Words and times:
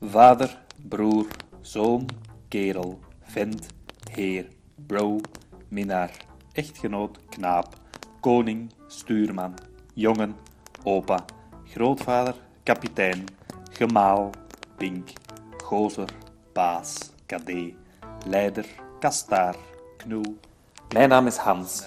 Vader, 0.00 0.58
broer, 0.88 1.26
zoon, 1.60 2.08
kerel, 2.48 2.98
vent, 3.22 3.66
heer, 4.10 4.48
bro, 4.86 5.20
minnaar, 5.68 6.10
echtgenoot, 6.52 7.18
knaap, 7.28 7.74
koning, 8.20 8.70
stuurman, 8.86 9.54
jongen, 9.94 10.36
opa, 10.82 11.24
grootvader, 11.64 12.34
kapitein, 12.62 13.24
gemaal, 13.70 14.30
pink, 14.76 15.12
gozer, 15.62 16.08
baas, 16.52 17.10
kadee, 17.26 17.76
leider, 18.26 18.66
kastaar, 19.00 19.56
knoe. 19.96 20.34
Mijn 20.92 21.08
naam 21.08 21.26
is 21.26 21.36
Hans 21.36 21.86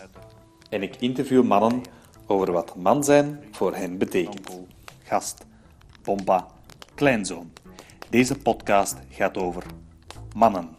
en 0.70 0.84
ik 0.84 0.96
interview 0.96 1.44
mannen 1.44 1.82
over 2.26 2.52
wat 2.52 2.76
man 2.76 3.04
zijn 3.04 3.44
voor 3.52 3.76
hen 3.76 3.98
betekent. 3.98 4.50
Gast, 5.04 5.46
pompa, 6.08 6.48
kleinzoon. 6.96 7.52
Deze 8.10 8.36
podcast 8.36 8.96
gaat 9.12 9.38
over 9.38 9.64
mannen. 10.36 10.70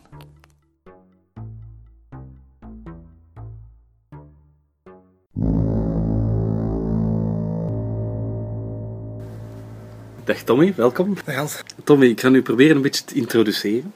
Dag 10.24 10.42
Tommy, 10.42 10.74
welkom. 10.74 11.14
Dag 11.24 11.34
Hans. 11.34 11.62
Tommy, 11.84 12.06
ik 12.06 12.20
ga 12.20 12.28
nu 12.28 12.42
proberen 12.42 12.76
een 12.76 12.82
beetje 12.82 13.04
te 13.04 13.14
introduceren. 13.14 13.92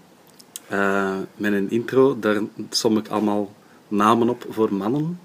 Uh, 0.72 1.16
met 1.36 1.52
een 1.52 1.70
intro, 1.70 2.18
daar 2.18 2.40
som 2.70 2.96
ik 2.96 3.08
allemaal 3.08 3.52
namen 3.88 4.28
op 4.28 4.46
voor 4.48 4.74
mannen. 4.74 5.20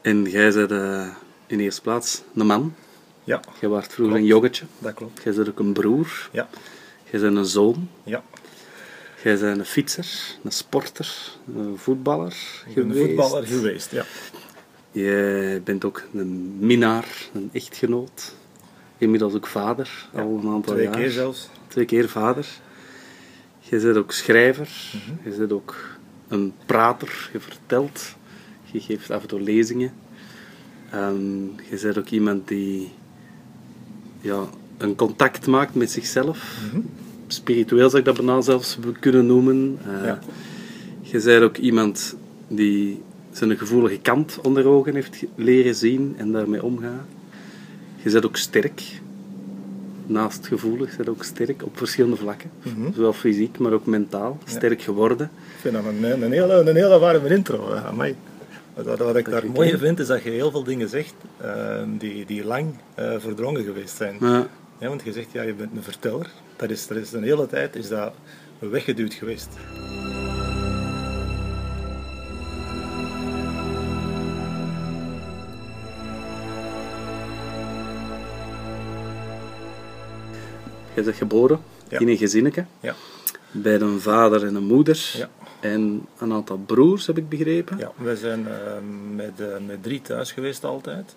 En 0.00 0.22
jij 0.22 0.52
bent 0.52 0.70
uh, 0.70 1.08
in 1.46 1.60
eerste 1.60 1.80
plaats 1.80 2.22
een 2.34 2.46
man. 2.46 2.74
Ja. 3.24 3.40
Jij 3.60 3.68
was 3.68 3.86
vroeger 3.86 4.16
een 4.16 4.24
joggetje. 4.24 4.64
Dat 4.78 4.94
klopt. 4.94 5.22
Jij 5.22 5.32
bent 5.34 5.48
ook 5.48 5.58
een 5.58 5.72
broer. 5.72 6.28
Ja. 6.32 6.48
Jij 7.10 7.20
bent 7.20 7.36
een 7.36 7.44
zoon. 7.44 7.88
Ja. 8.04 8.22
Jij 9.22 9.38
bent 9.38 9.58
een 9.58 9.64
fietser, 9.64 10.06
een 10.42 10.52
sporter, 10.52 11.16
een 11.56 11.78
voetballer 11.78 12.36
ik 12.66 12.74
ben 12.74 12.84
geweest. 12.84 13.00
een 13.00 13.06
voetballer 13.06 13.46
geweest, 13.46 13.90
ja. 13.90 14.04
Jij 14.90 15.62
bent 15.62 15.84
ook 15.84 16.02
een 16.14 16.56
minnaar, 16.58 17.06
een 17.34 17.50
echtgenoot. 17.52 18.34
Inmiddels 18.98 19.34
ook 19.34 19.46
vader, 19.46 20.08
Ja, 20.14 20.20
al 20.22 20.38
een 20.42 20.48
aantal 20.48 20.72
Twee 20.72 20.84
jaar. 20.84 20.96
keer 20.96 21.10
zelfs. 21.10 21.48
Twee 21.68 21.84
keer 21.84 22.08
vader. 22.08 22.46
Je 23.58 23.78
bent 23.80 23.96
ook 23.96 24.12
schrijver. 24.12 24.68
Mhm. 24.94 25.28
Je 25.30 25.36
bent 25.36 25.52
ook 25.52 25.76
een 26.28 26.54
prater. 26.66 27.30
Je 27.32 27.40
vertelt. 27.40 28.14
Je 28.64 28.80
geeft 28.80 29.10
af 29.10 29.22
en 29.22 29.28
toe 29.28 29.40
lezingen. 29.40 29.92
En 30.90 31.52
je 31.70 31.78
bent 31.82 31.98
ook 31.98 32.08
iemand 32.08 32.48
die 32.48 32.92
ja, 34.24 34.40
een 34.78 34.94
contact 34.94 35.46
maakt 35.46 35.74
met 35.74 35.90
zichzelf. 35.90 36.58
Spiritueel 37.26 37.88
zou 37.88 37.98
ik 37.98 38.04
dat 38.04 38.16
bijna 38.16 38.40
zelfs 38.40 38.78
kunnen 39.00 39.26
noemen. 39.26 39.78
Eh, 39.86 40.04
Ja. 40.04 40.18
Je 41.00 41.20
bent 41.22 41.42
ook 41.42 41.56
iemand 41.56 42.16
die 42.48 43.00
zijn 43.32 43.56
gevoelige 43.58 43.98
kant 43.98 44.38
onder 44.42 44.66
ogen 44.66 44.94
heeft 44.94 45.24
leren 45.34 45.74
zien 45.74 46.14
en 46.16 46.32
daarmee 46.32 46.62
omgaan. 46.62 47.06
Je 48.02 48.10
bent 48.10 48.26
ook 48.26 48.36
sterk. 48.36 48.82
Naast 50.06 50.46
gevoelig, 50.46 50.96
bent 50.96 51.08
ook 51.08 51.24
sterk 51.24 51.62
op 51.64 51.76
verschillende 51.76 52.16
vlakken. 52.16 52.50
Mhm. 52.62 52.92
Zowel 52.94 53.12
fysiek, 53.12 53.58
maar 53.58 53.72
ook 53.72 53.86
mentaal. 53.86 54.38
Sterk 54.44 54.82
geworden. 54.82 55.30
Ik 55.54 55.60
vind 55.60 55.74
dat 55.74 55.84
een, 55.84 56.22
een, 56.22 56.32
hele, 56.32 56.52
een 56.52 56.76
hele 56.76 56.98
warme 56.98 57.28
intro. 57.28 57.72
amai. 57.72 58.14
Wat, 58.74 59.16
ik 59.16 59.30
daar 59.30 59.46
mooi 59.46 59.70
in 59.70 59.78
vind, 59.78 59.98
is 60.00 60.06
dat 60.06 60.22
je 60.22 60.30
heel 60.30 60.50
veel 60.50 60.64
dingen 60.64 60.88
zegt 60.88 61.14
eh, 61.36 61.82
die, 61.98 62.24
die 62.26 62.44
lang 62.44 62.74
eh, 62.94 63.14
verdrongen 63.18 63.64
geweest 63.64 63.96
zijn. 63.96 64.16
Ja. 64.20 64.46
Ja, 64.78 64.88
want 64.88 65.02
je 65.02 65.12
zegt, 65.12 65.32
ja, 65.32 65.42
je 65.42 65.54
bent 65.54 65.76
een 65.76 65.82
verteller. 65.82 66.30
Dat 66.56 66.70
is, 66.70 66.86
dat 66.86 66.96
is 66.96 67.12
een 67.12 67.22
hele 67.22 67.46
tijd 67.46 67.76
is 67.76 67.88
dat 67.88 68.12
weggeduwd 68.58 69.14
geweest. 69.14 69.48
Je 80.94 81.02
bent 81.02 81.16
geboren 81.16 81.60
Ja. 81.88 81.98
in 81.98 82.08
een 82.08 82.16
gezinnetje. 82.16 82.64
Ja. 82.80 82.94
Bij 83.50 83.80
een 83.80 84.00
vader 84.00 84.46
en 84.46 84.54
een 84.54 84.64
moeder. 84.66 85.10
Ja. 85.16 85.28
En 85.64 86.06
een 86.18 86.32
aantal 86.32 86.56
broers, 86.58 87.06
heb 87.06 87.18
ik 87.18 87.28
begrepen. 87.28 87.78
Ja, 87.78 87.92
wij 87.96 88.16
zijn 88.16 88.48
eh, 88.48 88.54
met, 89.14 89.40
eh, 89.40 89.46
met 89.66 89.82
drie 89.82 90.02
thuis 90.02 90.32
geweest 90.32 90.64
altijd. 90.64 91.16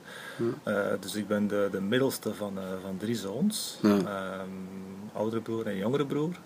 Eh, 0.63 0.85
dus 0.99 1.15
ik 1.15 1.27
ben 1.27 1.47
de, 1.47 1.67
de 1.71 1.81
middelste 1.81 2.33
van, 2.33 2.57
eh, 2.57 2.63
van 2.83 2.97
drie 2.97 3.15
zoons. 3.15 3.77
Ja. 3.81 3.89
Ehm, 3.97 4.49
oudere 5.13 5.41
broer 5.41 5.65
en 5.67 5.77
jongere 5.77 6.05
broer. 6.05 6.39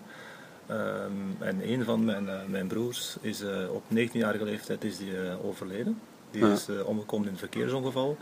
Ehm, 0.66 1.12
en 1.38 1.70
een 1.72 1.84
van 1.84 2.04
mijn, 2.04 2.28
mijn 2.48 2.66
broers 2.66 3.16
is 3.20 3.42
op 3.72 3.82
19-jarige 3.88 4.44
leeftijd 4.44 4.84
is 4.84 4.96
die, 4.98 5.12
overleden. 5.44 5.98
Die 6.30 6.44
Ja. 6.46 6.52
is 6.52 6.66
omgekomen 6.84 7.26
in 7.26 7.32
een 7.32 7.38
verkeersongeval. 7.38 8.16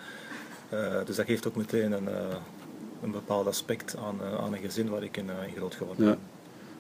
Dus 1.05 1.17
dat 1.17 1.27
geeft 1.27 1.47
ook 1.49 1.57
meteen 1.57 1.93
een, 1.93 2.09
een 3.03 3.11
bepaald 3.11 3.47
aspect 3.47 3.97
aan, 3.97 4.19
aan 4.41 4.53
een 4.53 4.61
gezin 4.61 4.89
waar 4.89 5.03
ik 5.03 5.17
in, 5.17 5.31
in 5.47 5.55
groot 5.57 5.75
geworden 5.75 6.05
Ja. 6.05 6.11
ben. 6.11 6.21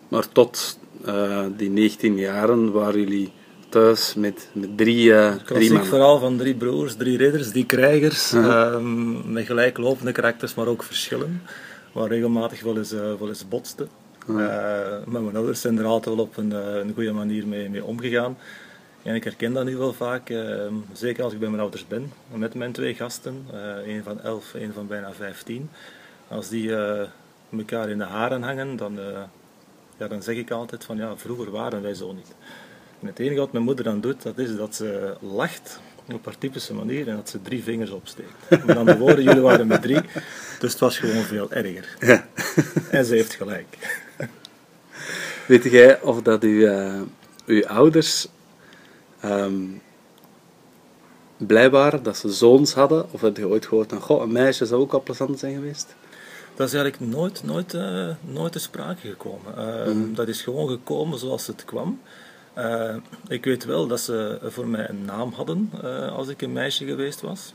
Maar 0.09 0.29
tot 0.29 0.79
eh, 1.05 1.45
die 1.57 1.71
19 1.71 2.17
jaren 2.17 2.73
waren 2.73 3.01
jullie 3.01 3.33
thuis 3.69 4.15
met, 4.15 4.49
met 4.53 4.77
drie, 4.77 5.15
eh 5.15 5.35
drie 5.45 5.71
mannen. 5.73 5.89
verhaal 5.89 6.19
van 6.19 6.37
drie 6.37 6.55
broers, 6.55 6.95
drie 6.97 7.17
ridders, 7.17 7.51
drie 7.51 7.67
krijgers, 7.67 8.31
Ja. 8.31 8.71
ehm, 8.73 9.33
met 9.33 9.47
gelijklopende 9.47 10.13
karakters, 10.13 10.55
maar 10.55 10.67
ook 10.67 10.83
verschillen, 10.83 11.43
waar 11.93 12.09
regelmatig 12.09 12.63
wel 12.63 12.77
eens, 12.77 12.93
eh, 12.93 13.01
wel 13.19 13.29
eens 13.29 13.49
botsten. 13.49 13.89
Eh, 14.29 14.35
maar 15.07 15.23
mijn 15.23 15.37
ouders 15.37 15.61
zijn 15.61 15.79
er 15.79 15.85
altijd 15.85 16.15
wel 16.15 16.25
op 16.25 16.37
een, 16.37 16.51
een 16.51 16.93
goede 16.95 17.13
manier 17.13 17.47
mee, 17.47 17.69
mee 17.71 17.85
omgegaan. 17.85 18.37
En 19.03 19.15
ik 19.15 19.25
herken 19.25 19.53
dat 19.53 19.65
nu 19.65 19.77
wel 19.77 19.93
vaak, 19.93 20.31
ehm, 20.31 20.75
zeker 20.93 21.25
als 21.25 21.33
ik 21.33 21.39
bij 21.39 21.49
mijn 21.49 21.61
ouders 21.61 21.87
ben, 21.87 22.13
met 22.35 22.55
mijn 22.55 22.73
twee 22.73 22.95
gasten, 22.95 23.47
een 23.87 24.03
van 24.05 24.21
elf, 24.21 24.55
een 24.55 24.73
van 24.73 24.87
bijna 24.87 25.13
vijftien. 25.13 25.71
Als 26.29 26.49
die 26.49 26.77
eh, 26.77 27.07
elkaar 27.59 27.89
in 27.89 27.99
de 27.99 28.05
haren 28.05 28.43
hangen, 28.43 28.77
dan, 28.77 28.99
ja, 30.01 30.09
dan 30.09 30.23
zeg 30.23 30.37
ik 30.37 30.51
altijd 30.51 30.85
van 30.85 30.97
ja, 30.97 31.17
vroeger 31.17 31.51
waren 31.51 31.83
wij 31.83 31.95
zo 31.95 32.13
niet. 32.13 32.35
En 33.01 33.07
het 33.07 33.19
enige 33.19 33.41
wat 33.41 33.53
mijn 33.53 33.65
moeder 33.65 33.85
dan 33.85 34.01
doet, 34.01 34.23
dat 34.23 34.39
is 34.39 34.57
dat 34.57 34.75
ze 34.75 35.17
lacht 35.21 35.81
op 36.13 36.25
haar 36.25 36.39
typische 36.39 36.75
manier 36.75 37.09
en 37.09 37.17
dat 37.17 37.29
ze 37.29 37.43
drie 37.43 37.63
vingers 37.63 37.91
opsteekt. 37.91 38.65
Met 38.67 38.77
andere 38.77 38.99
woorden, 38.99 39.25
jullie 39.25 39.41
waren 39.41 39.67
met 39.67 39.83
drie, 39.83 40.01
dus 40.59 40.71
het 40.71 40.79
was 40.79 40.99
gewoon 40.99 41.23
veel 41.23 41.53
erger. 41.53 41.97
Ja. 42.01 42.27
En 42.91 43.05
ze 43.05 43.15
heeft 43.15 43.35
gelijk. 43.35 43.77
Weet 45.47 45.65
jij 45.65 46.01
of 46.01 46.23
dat 46.23 46.43
uw, 46.43 46.67
eh, 46.67 47.01
uw 47.47 47.67
ouders 47.67 48.29
ehm, 49.21 49.63
blij 51.37 51.71
waren 51.71 52.03
dat 52.03 52.17
ze 52.17 52.33
zoons 52.33 52.73
hadden? 52.75 53.13
Of 53.13 53.21
heb 53.21 53.37
je 53.37 53.49
ooit 53.49 53.67
gehoord 53.67 53.91
van, 53.91 54.01
goh, 54.01 54.23
een 54.23 54.33
meisje 54.33 54.67
zou 54.67 54.81
ook 54.81 54.93
al 54.93 55.03
plezant 55.03 55.39
zijn 55.39 55.55
geweest? 55.55 55.95
Dat 56.61 56.69
is 56.69 56.75
eigenlijk 56.75 57.13
nooit, 57.13 57.43
nooit, 57.45 57.75
eh, 57.75 58.09
nooit 58.21 58.53
te 58.53 58.59
sprake 58.59 59.09
gekomen. 59.09 59.57
Eh, 59.57 59.93
Dat 60.15 60.29
is 60.29 60.43
gewoon 60.43 60.69
gekomen 60.69 61.19
zoals 61.19 61.47
het 61.47 61.65
kwam. 61.65 62.01
Eh, 62.53 62.95
ik 63.29 63.45
weet 63.45 63.65
wel 63.65 63.87
dat 63.87 64.01
ze 64.01 64.39
voor 64.43 64.67
mij 64.67 64.89
een 64.89 65.05
naam 65.05 65.33
hadden 65.33 65.71
als 66.13 66.29
ik 66.29 66.43
een 66.43 66.53
meisje 66.53 66.85
geweest 66.85 67.21
was. 67.21 67.55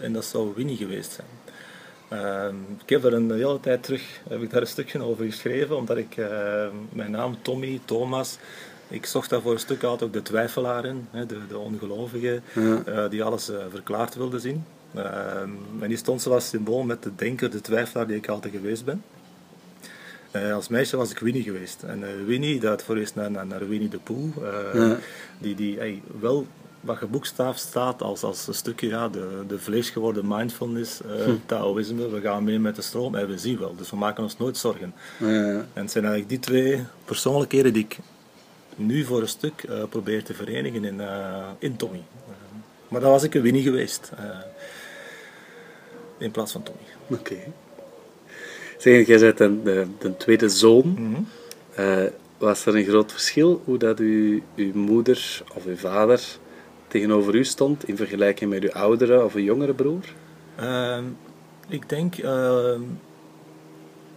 En 0.00 0.12
dat 0.12 0.24
zou 0.24 0.52
Winnie 0.56 0.76
geweest 0.76 1.12
zijn. 1.12 1.28
Ik 2.82 2.88
heb 2.88 3.04
er 3.04 3.14
een 3.14 3.30
hele 3.32 3.60
tijd 3.60 3.82
terug 3.82 4.20
heb 4.28 4.42
ik 4.42 4.50
daar 4.50 4.60
een 4.60 4.66
stukje 4.66 5.02
over 5.02 5.24
geschreven, 5.24 5.76
omdat 5.76 5.96
ik 5.96 6.16
mijn 6.92 7.10
naam 7.10 7.42
Tommy, 7.42 7.80
Thomas, 7.84 8.38
ik 8.88 9.06
zocht 9.06 9.30
daar 9.30 9.40
voor 9.40 9.52
een 9.52 9.58
stuk 9.58 9.82
altijd 9.82 10.02
ook 10.08 10.12
de 10.16 10.22
twijfelaar 10.22 10.84
in, 10.84 11.08
hè, 11.10 11.26
de, 11.26 11.46
de 11.48 11.58
ongelovige, 11.58 12.40
Ja. 12.86 13.08
die 13.08 13.22
alles 13.24 13.50
verklaard 13.70 14.14
wilde 14.14 14.38
zien. 14.38 14.64
Eh, 14.94 15.40
en 15.80 15.88
die 15.88 15.96
stond 15.96 16.22
zoals 16.22 16.48
symbool 16.48 16.82
met 16.82 17.02
de 17.02 17.10
denker, 17.16 17.50
de 17.50 17.60
twijfelaar 17.60 18.06
die 18.06 18.16
ik 18.16 18.28
altijd 18.28 18.54
geweest 18.54 18.84
ben. 18.84 19.02
Eh, 20.30 20.54
als 20.54 20.68
meisje 20.68 20.96
was 20.96 21.10
ik 21.10 21.18
Winnie 21.18 21.42
geweest. 21.42 21.82
En 21.82 22.02
eh, 22.04 22.24
Winnie, 22.26 22.60
dat 22.60 22.82
verwees 22.84 23.14
naar, 23.14 23.30
naar, 23.30 23.46
naar 23.46 23.68
Winnie 23.68 23.88
de 23.88 23.98
Pooh, 23.98 24.36
eh, 24.36 24.74
Ja. 24.74 24.96
die, 25.38 25.54
die 25.54 25.78
hey, 25.78 26.02
wel 26.20 26.46
wat 26.80 26.96
geboekstaafd 26.96 27.60
staat 27.60 28.02
als, 28.02 28.22
als 28.22 28.46
een 28.46 28.54
stukje 28.54 28.88
ja, 28.88 29.08
de, 29.08 29.44
de 29.46 29.58
vleesgeworden 29.58 30.24
mindfulness, 30.28 31.00
eh 31.02 31.32
Taoïsme. 31.46 32.08
We 32.08 32.20
gaan 32.20 32.44
mee 32.44 32.58
met 32.58 32.76
de 32.76 32.82
stroom 32.82 33.14
en 33.14 33.28
we 33.28 33.38
zien 33.38 33.58
wel. 33.58 33.74
Dus 33.76 33.90
we 33.90 33.96
maken 33.96 34.22
ons 34.22 34.36
nooit 34.36 34.56
zorgen. 34.56 34.94
Ja. 35.18 35.26
En 35.26 35.66
het 35.82 35.90
zijn 35.90 36.04
eigenlijk 36.04 36.28
die 36.28 36.38
twee 36.38 36.84
persoonlijkheden 37.04 37.72
die 37.72 37.84
ik 37.84 37.98
nu 38.76 39.04
voor 39.04 39.20
een 39.20 39.28
stuk 39.28 39.62
eh, 39.62 39.82
probeer 39.88 40.24
te 40.24 40.34
verenigen 40.34 40.84
in, 40.84 41.00
eh, 41.00 41.48
in 41.58 41.76
Tommy. 41.76 42.02
Eh, 42.26 42.32
maar 42.88 43.00
dat 43.00 43.10
was 43.10 43.22
ik 43.22 43.34
een 43.34 43.42
Winnie 43.42 43.62
geweest. 43.62 44.10
Eh, 46.20 46.26
in 46.26 46.30
plaats 46.30 46.52
van 46.52 46.62
Tommy. 46.62 46.80
Oké. 47.20 47.36
Zeg, 48.78 49.06
jij 49.06 49.18
bent 49.18 49.40
een, 49.40 49.62
de, 49.64 49.86
de 49.98 50.16
tweede 50.16 50.48
zoon. 50.48 50.94
Mhm. 50.98 51.22
Eh, 51.74 52.10
was 52.38 52.66
er 52.66 52.76
een 52.76 52.84
groot 52.84 53.12
verschil 53.12 53.62
hoe 53.64 53.78
dat 53.78 54.00
u, 54.00 54.42
uw 54.56 54.72
moeder 54.74 55.42
of 55.54 55.64
uw 55.64 55.76
vader 55.76 56.38
tegenover 56.88 57.34
u 57.34 57.44
stond 57.44 57.88
in 57.88 57.96
vergelijking 57.96 58.50
met 58.50 58.62
uw 58.62 58.72
oudere 58.72 59.24
of 59.24 59.34
uw 59.34 59.42
jongere 59.42 59.74
broer? 59.74 60.04
Ehm, 60.56 61.04
ik 61.68 61.88
denk, 61.88 62.16
ehm, 62.16 62.82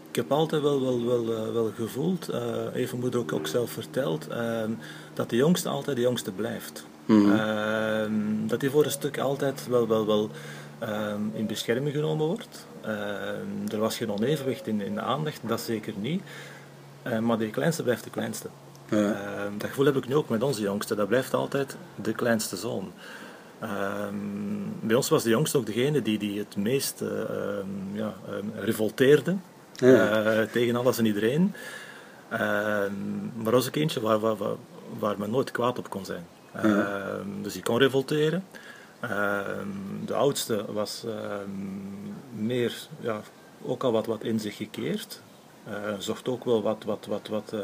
ik 0.10 0.16
heb 0.16 0.32
altijd 0.32 0.62
wel, 0.62 0.82
wel, 0.82 1.06
wel, 1.06 1.36
eh, 1.36 1.54
wel 1.54 1.72
gevoeld, 1.76 2.28
mijn 2.74 2.88
moeder 3.00 3.20
ook, 3.20 3.34
ook 3.34 3.48
zelf 3.48 3.72
verteld, 3.72 4.28
ehm, 4.28 4.72
dat 5.14 5.30
de 5.30 5.36
jongste 5.36 5.70
altijd 5.70 5.96
de 5.96 6.02
jongste 6.02 6.32
blijft. 6.32 6.86
Mhm. 7.06 8.48
Dat 8.48 8.62
hij 8.62 8.70
voor 8.70 8.86
een 8.86 8.92
stuk 8.92 9.20
altijd 9.20 9.68
wel, 9.68 9.88
wel, 9.88 10.06
wel 10.06 10.30
in 11.34 11.46
bescherming 11.48 11.96
genomen 11.96 12.26
wordt. 12.28 12.68
Ehm, 12.82 13.72
er 13.72 13.78
was 13.80 13.98
geen 13.98 14.12
onevenwicht 14.12 14.68
in, 14.68 14.82
in 14.82 14.94
de 14.94 15.02
aandacht, 15.02 15.40
dat 15.44 15.62
zeker 15.62 15.94
niet. 15.98 16.24
Eh, 17.04 17.20
maar 17.20 17.38
de 17.38 17.50
kleinste 17.50 17.84
blijft 17.84 18.04
de 18.04 18.10
kleinste. 18.10 18.48
Ja. 18.90 18.98
Ehm, 18.98 19.58
dat 19.58 19.70
gevoel 19.70 19.86
heb 19.86 19.96
ik 19.96 20.08
nu 20.08 20.16
ook 20.16 20.30
met 20.30 20.44
onze 20.44 20.62
jongste. 20.62 20.96
Dat 20.96 21.08
blijft 21.08 21.34
altijd 21.34 21.78
de 21.96 22.12
kleinste 22.14 22.56
zoon. 22.56 22.92
Ehm, 23.60 24.16
bij 24.82 24.96
ons 24.96 25.10
was 25.10 25.24
de 25.24 25.30
jongste 25.30 25.58
ook 25.58 25.66
degene 25.66 26.02
die, 26.02 26.18
die 26.20 26.40
het 26.40 26.56
meest 26.56 27.02
eh, 27.02 27.20
ehm, 27.22 27.68
ja, 27.94 28.14
ehm, 28.28 28.46
revolteerde 28.66 29.36
Ja. 29.74 30.24
eh, 30.24 30.48
tegen 30.52 30.76
alles 30.76 30.98
en 30.98 31.06
iedereen. 31.06 31.54
Ehm, 32.30 32.92
maar 33.36 33.52
was 33.52 33.68
ook 33.68 33.76
eentje 33.76 34.02
waar, 34.02 34.20
waar, 34.20 34.36
waar, 34.38 34.56
waar 35.00 35.16
men 35.18 35.30
nooit 35.30 35.52
kwaad 35.52 35.78
op 35.80 35.90
kon 35.90 36.06
zijn. 36.06 36.26
Ehm, 36.54 37.28
dus 37.42 37.54
die 37.54 37.64
kon 37.64 37.78
revolteren. 37.78 38.44
Ehm, 39.10 39.68
de 40.06 40.14
oudste 40.14 40.66
was 40.74 41.04
ehm, 41.06 42.46
meer, 42.46 42.88
ja, 43.00 43.22
ook 43.62 43.84
al 43.84 43.92
wat, 43.92 44.06
wat 44.06 44.24
in 44.24 44.40
zich 44.40 44.56
gekeerd. 44.56 45.22
Eh, 45.64 45.74
zocht 45.98 46.28
ook 46.28 46.46
wel 46.46 46.62
wat, 46.62 46.84
wat, 46.86 47.06
wat, 47.06 47.28
wat, 47.28 47.54
eh, 47.54 47.60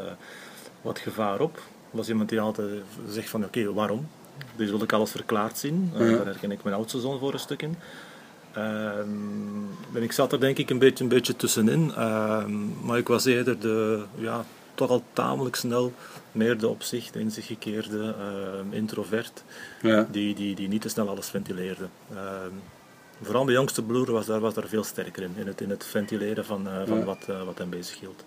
wat 0.82 0.98
gevaar 0.98 1.40
op. 1.40 1.62
Was 1.90 2.08
iemand 2.08 2.28
die 2.28 2.40
altijd 2.40 2.82
zegt 3.08 3.28
van 3.28 3.44
oké, 3.44 3.72
waarom? 3.72 4.08
Dus 4.56 4.70
wil 4.70 4.82
ik 4.82 4.92
alles 4.92 5.10
verklaard 5.10 5.58
zien. 5.58 5.92
Eh, 5.94 6.10
Ja. 6.10 6.16
Daar 6.16 6.24
herken 6.26 6.50
ik 6.50 6.62
mijn 6.62 6.76
oudste 6.76 7.00
zoon 7.00 7.18
voor 7.18 7.32
een 7.32 7.38
stuk 7.38 7.62
in. 7.62 7.76
Ehm, 8.52 9.08
en 9.94 10.02
ik 10.02 10.12
zat 10.12 10.32
er 10.32 10.40
denk 10.40 10.58
ik 10.58 10.70
een 10.70 10.78
beetje, 10.78 11.04
een 11.04 11.10
beetje 11.10 11.36
tussenin. 11.36 11.86
Maar 12.84 12.98
ik 12.98 13.08
was 13.08 13.24
eerder 13.24 13.60
de, 13.60 14.02
ja, 14.14 14.44
toch 14.74 14.90
al 14.90 15.02
tamelijk 15.12 15.56
snel 15.56 15.92
meer 16.32 16.58
de 16.58 16.68
op 16.68 16.82
zich, 16.82 17.10
in 17.14 17.30
zich 17.30 17.46
gekeerde 17.46 18.14
ehm, 18.18 18.72
introvert. 18.72 19.42
Ja. 19.82 20.06
Die, 20.10 20.34
die, 20.34 20.54
die 20.54 20.68
niet 20.68 20.82
te 20.82 20.88
snel 20.88 21.08
alles 21.08 21.28
ventileerde. 21.28 21.84
Ehm, 22.14 22.52
vooral 23.22 23.44
mijn 23.44 23.56
jongste 23.56 23.82
broer 23.82 24.10
was 24.12 24.26
daar, 24.26 24.40
was 24.40 24.54
daar 24.54 24.68
veel 24.68 24.84
sterker 24.84 25.22
in. 25.22 25.32
In 25.36 25.46
het, 25.46 25.60
in 25.60 25.70
het 25.70 25.84
ventileren 25.84 26.44
van, 26.44 26.68
eh, 26.68 26.82
van 26.86 26.98
Ja. 26.98 27.04
wat, 27.04 27.24
eh, 27.28 27.42
wat 27.44 27.58
hem 27.58 27.70
bezig 27.70 28.00
hield. 28.00 28.24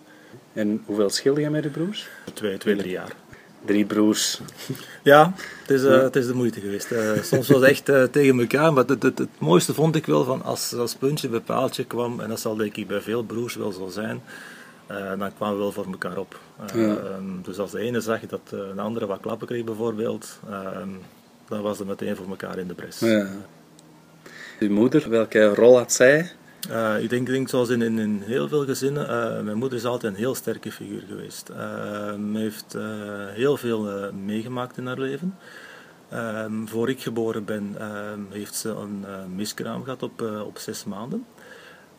En 0.52 0.82
hoeveel 0.86 1.10
schil 1.10 1.38
je 1.38 1.50
met 1.50 1.62
de 1.62 1.68
broers? 1.68 2.08
Twee, 2.32 2.58
twee 2.58 2.76
drie 2.76 2.90
jaar. 2.90 3.12
Drie 3.64 3.84
broers. 3.84 4.40
Ja, 5.02 5.32
het 5.60 5.70
is, 5.70 5.84
eh, 5.84 6.02
het 6.02 6.16
is 6.16 6.26
de 6.26 6.34
moeite 6.34 6.60
geweest. 6.60 6.88
Soms 7.22 7.48
was 7.48 7.60
het 7.60 7.70
echt 7.70 8.12
tegen 8.12 8.40
elkaar, 8.40 8.72
maar 8.72 8.84
het, 8.84 9.02
het, 9.02 9.18
het 9.18 9.28
mooiste 9.38 9.74
vond 9.74 9.96
ik 9.96 10.06
wel 10.06 10.24
van 10.24 10.42
als, 10.42 10.74
als 10.74 10.94
puntje 10.94 11.28
bij 11.28 11.40
paaltje 11.40 11.84
kwam, 11.84 12.20
en 12.20 12.28
dat 12.28 12.40
zal 12.40 12.56
denk 12.56 12.76
ik 12.76 12.86
bij 12.86 13.00
veel 13.00 13.22
broers 13.22 13.54
wel 13.54 13.72
zo 13.72 13.88
zijn, 13.88 14.22
eh, 14.86 15.18
dan 15.18 15.34
kwamen 15.34 15.56
we 15.56 15.60
wel 15.62 15.72
voor 15.72 15.86
elkaar 15.86 16.18
op. 16.18 16.40
Eh, 16.66 16.86
Ja. 16.86 16.96
ehm, 16.96 17.42
dus 17.42 17.58
als 17.58 17.70
de 17.70 17.78
ene 17.78 18.00
zag 18.00 18.20
dat 18.20 18.40
eh, 18.52 18.58
een 18.58 18.78
andere 18.78 19.06
wat 19.06 19.20
klappen 19.20 19.46
kreeg 19.46 19.64
bijvoorbeeld, 19.64 20.38
ehm, 20.50 20.88
dan 21.48 21.62
was 21.62 21.78
het 21.78 21.88
meteen 21.88 22.16
voor 22.16 22.28
elkaar 22.28 22.58
in 22.58 22.66
de 22.68 22.74
bres. 22.74 22.98
Ja. 23.00 23.26
Uw 24.58 24.70
moeder, 24.70 25.08
welke 25.10 25.54
rol 25.54 25.76
had 25.76 25.92
zij? 25.92 26.30
Ik 27.00 27.10
denk, 27.10 27.26
denk 27.26 27.48
zoals 27.48 27.68
in, 27.68 27.82
in, 27.82 27.98
in 27.98 28.22
heel 28.24 28.48
veel 28.48 28.64
gezinnen, 28.64 29.44
mijn 29.44 29.56
moeder 29.56 29.78
is 29.78 29.84
altijd 29.84 30.12
een 30.12 30.18
heel 30.18 30.34
sterke 30.34 30.72
figuur 30.72 31.02
geweest. 31.08 31.48
Eh, 31.48 31.56
Ze 31.56 32.30
heeft 32.34 32.76
heel 33.34 33.56
veel 33.56 34.12
meegemaakt 34.12 34.76
in 34.76 34.86
haar 34.86 34.98
leven. 34.98 35.34
Ehm, 36.08 36.66
voor 36.66 36.88
ik 36.88 37.00
geboren 37.02 37.44
ben, 37.44 37.74
ehm, 37.78 38.20
heeft 38.30 38.54
ze 38.54 38.68
een 38.68 39.04
miskraam 39.34 39.82
gehad 39.84 40.02
op, 40.02 40.20
op 40.46 40.58
zes 40.58 40.84
maanden. 40.84 41.24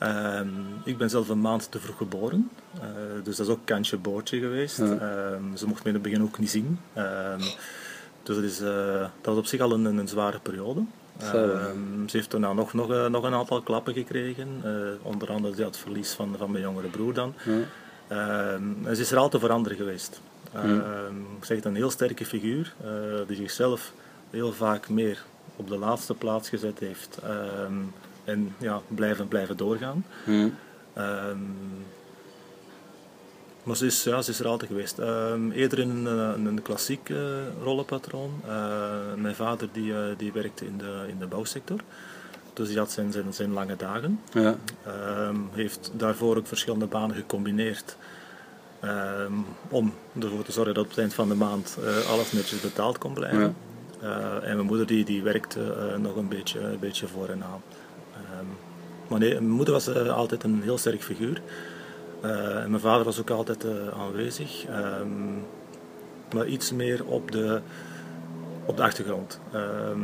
Ehm, 0.06 0.50
ik 0.84 0.98
ben 0.98 1.10
zelf 1.10 1.30
een 1.30 1.42
maand 1.42 1.72
te 1.72 1.80
vroeg 1.80 1.98
geboren, 1.98 2.50
eh, 2.74 2.88
dus 3.24 3.36
dat 3.36 3.48
is 3.48 3.54
ook 3.54 3.66
kantje 3.66 3.98
boordje 3.98 4.40
geweest. 4.40 4.78
Ja. 4.78 4.86
Ehm, 4.86 5.56
ze 5.56 5.68
mocht 5.68 5.84
me 5.84 5.88
in 5.88 5.94
het 5.94 6.04
begin 6.04 6.22
ook 6.22 6.40
niet 6.40 6.50
zien. 6.50 6.80
Ehm, 6.94 7.40
dus 8.24 8.36
dat, 8.36 8.44
is, 8.44 8.62
eh, 8.62 9.00
dat 9.00 9.10
was 9.34 9.38
op 9.38 9.46
zich 9.46 9.60
al 9.60 9.72
een, 9.72 9.86
een 9.86 10.08
zware 10.08 10.40
periode. 10.40 10.84
Ze 11.20 12.18
heeft 12.18 12.32
daarna 12.32 12.54
nog, 12.54 12.74
nog, 12.74 12.92
eh, 12.92 13.06
nog 13.06 13.24
een 13.24 13.34
aantal 13.34 13.62
klappen 13.62 13.94
gekregen. 13.94 14.48
onder 15.02 15.32
andere 15.32 15.64
het 15.64 15.78
verlies 15.78 16.12
van, 16.12 16.36
van 16.38 16.52
mijn 16.52 16.64
jongere 16.64 16.88
broer 16.88 17.14
dan. 17.14 17.34
Ja. 17.46 18.58
Ze 18.96 19.02
is 19.02 19.12
er 19.12 19.18
al 19.18 19.30
te 19.30 19.40
veranderen 19.40 19.78
geweest. 19.78 20.22
Zeg 21.42 21.58
het, 21.58 21.66
een 21.66 21.76
heel 21.76 21.90
sterke 21.90 22.26
figuur 22.26 22.74
die 23.28 23.36
zichzelf 23.36 23.94
heel 24.30 24.54
vaak 24.54 24.90
meer 24.90 25.24
op 25.56 25.68
de 25.68 25.78
laatste 25.78 26.14
plaats 26.14 26.50
gezet 26.50 26.80
heeft. 26.80 27.20
En 28.26 28.56
ja, 28.58 28.82
blijven, 28.88 29.28
blijven 29.28 29.58
doorgaan. 29.58 30.06
Ehm, 30.94 31.38
maar 33.66 33.76
ze 33.76 33.86
is, 33.86 34.04
ja, 34.04 34.22
ze 34.22 34.32
is 34.32 34.40
er 34.40 34.48
altijd 34.48 34.70
geweest. 34.70 35.00
Ehm, 35.00 35.52
eerder 35.52 35.80
in 35.80 35.90
een, 35.90 36.08
eh, 36.08 36.46
een 36.46 36.62
klassiek 36.62 37.10
eh, 37.10 37.18
rollenpatroon. 37.64 38.32
Eh, 38.48 39.14
mijn 39.16 39.36
vader 39.36 39.70
die, 39.72 39.94
die 40.18 40.32
werkte 40.32 40.66
in 40.66 40.78
de, 40.78 41.06
in 41.08 41.20
de 41.20 41.28
bouwsector. 41.28 41.80
Dus 42.54 42.68
die 42.68 42.78
had 42.78 42.92
zijn, 42.92 43.12
zijn, 43.12 43.34
zijn 43.34 43.54
lange 43.54 43.76
dagen. 43.76 44.20
Ja. 44.32 44.56
Ehm, 44.86 45.36
heeft 45.52 45.92
daarvoor 45.94 46.38
ook 46.38 46.48
verschillende 46.48 46.86
banen 46.86 47.16
gecombineerd. 47.16 47.98
om 49.70 49.94
ervoor 50.20 50.44
te 50.44 50.52
zorgen 50.52 50.74
dat 50.74 50.84
op 50.84 50.90
het 50.90 51.00
eind 51.00 51.14
van 51.14 51.28
de 51.28 51.36
maand 51.36 51.78
alles 52.10 52.32
netjes 52.32 52.62
betaald 52.62 52.98
kon 52.98 53.14
blijven. 53.14 53.56
En 54.42 54.56
mijn 54.56 54.66
moeder 54.66 54.88
die, 54.88 55.06
die 55.06 55.24
werkte 55.24 55.96
nog 55.98 56.16
een 56.16 56.28
beetje, 56.28 56.60
een 56.60 56.80
beetje 56.80 57.08
voor 57.08 57.30
en 57.30 57.44
aan. 57.44 57.62
Ehm, 58.16 58.46
maar 59.08 59.20
nee, 59.20 59.34
mijn 59.34 59.50
moeder 59.50 59.74
was 59.74 59.88
eh, 59.88 60.16
altijd 60.16 60.44
een 60.44 60.62
heel 60.64 60.78
sterk 60.78 61.04
figuur. 61.04 61.42
Eh, 62.22 62.64
en 62.64 62.70
mijn 62.70 62.82
vader 62.82 63.06
was 63.06 63.20
ook 63.20 63.30
altijd 63.30 63.64
eh, 63.64 63.72
aanwezig. 64.00 64.66
Ehm, 64.66 65.34
maar 66.34 66.48
iets 66.48 66.72
meer 66.72 67.06
op 67.06 67.32
de, 67.32 67.60
op 68.66 68.78
de 68.78 68.84
achtergrond. 68.84 69.40
Ehm, 69.54 70.00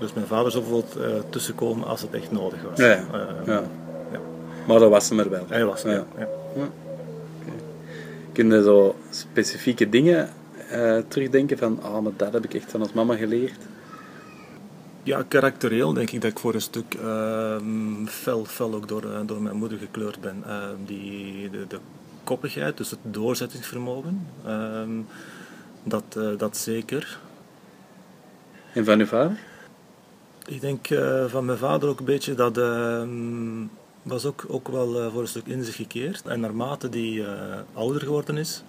dus 0.00 0.12
mijn 0.12 0.26
vader 0.26 0.50
zou 0.52 0.64
bijvoorbeeld 0.64 1.30
tussenkomen 1.30 1.86
als 1.86 2.02
het 2.02 2.14
echt 2.14 2.30
nodig 2.30 2.62
was. 2.62 2.78
Ja, 2.78 3.04
ja. 3.46 3.62
Ja. 4.12 4.20
Maar 4.66 4.78
dat 4.78 4.90
was 4.90 5.08
hem 5.08 5.18
er 5.18 5.30
wel. 5.30 5.44
Hij 5.48 5.64
was 5.64 5.84
er, 5.84 5.90
Ja. 5.90 6.04
ja. 6.18 6.28
ja. 6.56 6.68
Kun 8.32 8.50
je 8.50 8.62
zo 8.62 8.96
specifieke 9.10 9.88
dingen 9.88 10.28
terugdenken 11.08 11.58
van, 11.58 11.82
ah, 11.82 12.02
maar 12.02 12.12
dat 12.16 12.32
heb 12.32 12.44
ik 12.44 12.54
echt 12.54 12.70
van 12.70 12.80
als 12.80 12.92
mama 12.92 13.16
geleerd? 13.16 13.58
Ja, 15.02 15.22
karakterieel 15.22 15.92
denk 15.92 16.10
ik 16.10 16.20
dat 16.20 16.30
ik 16.30 16.38
voor 16.38 16.54
een 16.54 16.60
stuk 16.60 16.94
ehm, 16.94 18.06
fel, 18.06 18.44
fel 18.44 18.74
ook 18.74 18.88
door, 18.88 19.02
eh, 19.02 19.20
door 19.26 19.42
mijn 19.42 19.56
moeder 19.56 19.78
gekleurd 19.78 20.20
ben. 20.20 20.42
Ehm, 20.46 20.74
die, 20.86 21.50
de, 21.50 21.66
de 21.66 21.78
koppigheid, 22.24 22.76
dus 22.76 22.90
het 22.90 22.98
doorzettingsvermogen, 23.02 24.26
ehm, 24.44 24.90
dat, 25.82 26.04
eh, 26.16 26.38
dat 26.38 26.56
zeker. 26.56 27.18
En 28.72 28.84
van 28.84 29.00
uw 29.00 29.06
vader? 29.06 29.38
Ik 30.46 30.60
denk 30.60 30.90
eh, 30.90 31.24
van 31.26 31.44
mijn 31.44 31.58
vader 31.58 31.88
ook 31.88 31.98
een 31.98 32.04
beetje 32.04 32.34
dat 32.34 32.56
was 34.02 34.24
ook, 34.24 34.44
ook 34.48 34.68
wel 34.68 35.10
voor 35.10 35.20
een 35.20 35.28
stuk 35.28 35.46
in 35.46 35.64
zich 35.64 35.76
gekeerd. 35.76 36.26
En 36.26 36.40
naarmate 36.40 36.88
die 36.88 37.24
ouder 37.72 38.00
geworden 38.00 38.36
is, 38.36 38.62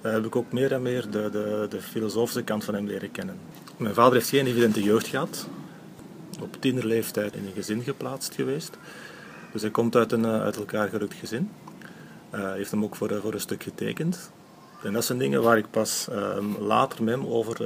heb 0.00 0.24
ik 0.24 0.36
ook 0.36 0.52
meer 0.52 0.72
en 0.72 0.82
meer 0.82 1.10
de, 1.10 1.28
de, 1.30 1.66
de 1.70 1.82
filosofische 1.82 2.42
kant 2.42 2.64
van 2.64 2.74
hem 2.74 2.86
leren 2.86 3.10
kennen. 3.10 3.36
Mijn 3.76 3.94
vader 3.94 4.12
heeft 4.12 4.28
geen 4.28 4.46
evidente 4.46 4.82
jeugd 4.82 5.06
gehad. 5.06 5.46
Op 6.40 6.56
tienerleeftijd 6.60 7.34
in 7.36 7.46
een 7.46 7.52
gezin 7.52 7.82
geplaatst 7.82 8.34
geweest. 8.34 8.76
Dus 9.52 9.62
hij 9.62 9.70
komt 9.70 9.96
uit 9.96 10.12
een 10.12 10.24
eh, 10.24 10.40
uit 10.42 10.56
elkaar 10.56 10.88
gerukt 10.88 11.14
gezin. 11.14 11.50
Eh, 12.30 12.52
heeft 12.52 12.70
hem 12.70 12.84
ook 12.84 12.96
voor, 12.96 13.10
eh, 13.10 13.20
voor 13.20 13.32
een 13.32 13.40
stuk 13.40 13.62
getekend. 13.62 14.30
En 14.82 14.92
dat 14.92 15.04
zijn 15.04 15.18
dingen 15.18 15.42
waar 15.42 15.58
ik 15.58 15.70
pas 15.70 16.08
later 16.60 17.02
met 17.04 17.14
hem 17.14 17.26
over 17.26 17.56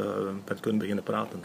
ben 0.44 0.60
kunnen 0.60 0.80
beginnen 0.80 1.04
praten. 1.04 1.42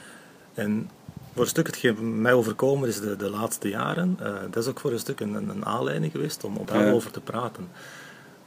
En 0.54 0.90
voor 1.34 1.42
een 1.42 1.48
stuk 1.50 1.68
hetgeen 1.68 2.22
mij 2.22 2.34
overkomen 2.34 2.88
is 2.88 3.00
de, 3.00 3.16
de 3.16 3.30
laatste 3.30 3.70
jaren. 3.70 4.18
dat 4.52 4.64
is 4.64 4.70
ook 4.70 4.80
voor 4.80 4.92
een 4.92 5.00
stuk 5.00 5.20
een, 5.20 5.34
een 5.50 5.66
aanleiding 5.66 6.12
geweest 6.12 6.44
om, 6.44 6.58
om 6.58 6.66
daarover 6.66 7.12
te 7.12 7.22
praten. 7.22 7.68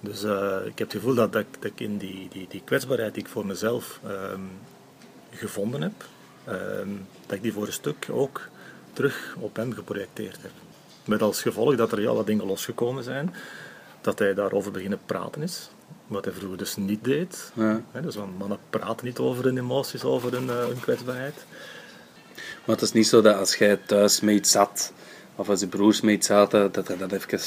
Dus 0.00 0.23
ik 0.64 0.78
heb 0.78 0.88
het 0.88 0.92
gevoel 0.92 1.14
dat, 1.14 1.33
dat, 1.33 1.42
ik- 1.42 1.62
dat 1.62 1.71
ik 1.71 1.80
in 1.80 1.97
die, 1.99 2.28
die, 2.33 2.47
die 2.50 2.62
kwetsbaarheid 2.64 3.14
die 3.14 3.23
ik 3.23 3.28
voor 3.28 3.47
mezelf 3.47 4.00
ehm, 4.06 4.40
gevonden 5.34 5.82
heb, 5.82 6.04
ehm, 6.44 6.88
dat 7.26 7.36
ik 7.36 7.42
die 7.42 7.52
voor 7.52 7.66
een 7.66 7.72
stuk 7.72 8.06
ook 8.10 8.40
terug 8.92 9.36
op 9.38 9.56
hem 9.56 9.72
geprojecteerd 9.72 10.38
heb. 10.42 10.50
Met 11.04 11.22
als 11.22 11.42
gevolg 11.42 11.76
dat 11.76 11.92
er 11.92 11.98
heel 11.98 12.14
wat 12.14 12.26
dingen 12.26 12.46
losgekomen 12.46 13.04
zijn, 13.04 13.34
dat 14.00 14.18
hij 14.18 14.34
daarover 14.34 14.72
beginnen 14.72 15.00
praten 15.06 15.42
is. 15.42 15.70
Wat 16.06 16.24
hij 16.24 16.34
vroeger 16.34 16.58
dus 16.58 16.76
niet 16.76 17.04
deed. 17.04 17.52
Ja. 17.54 17.82
Dus 18.02 18.14
want 18.14 18.38
mannen 18.38 18.58
praten 18.70 19.06
niet 19.06 19.18
over 19.18 19.44
hun 19.44 19.58
emoties, 19.58 20.04
over 20.04 20.32
hun, 20.32 20.50
eh, 20.50 20.66
hun 20.66 20.80
kwetsbaarheid. 20.80 21.44
Maar 22.34 22.74
het 22.76 22.82
is 22.84 22.92
niet 22.92 23.06
zo 23.06 23.20
dat 23.20 23.36
als 23.36 23.56
jij 23.56 23.76
thuis 23.76 24.20
mee 24.20 24.36
iets 24.36 24.50
zat, 24.50 24.92
of 25.36 25.48
als 25.48 25.60
je 25.60 25.66
broers 25.66 26.00
mee 26.00 26.16
iets 26.16 26.26
zaten, 26.26 26.72
dat 26.72 26.88
er 26.88 26.98
dat 26.98 27.12
even 27.12 27.40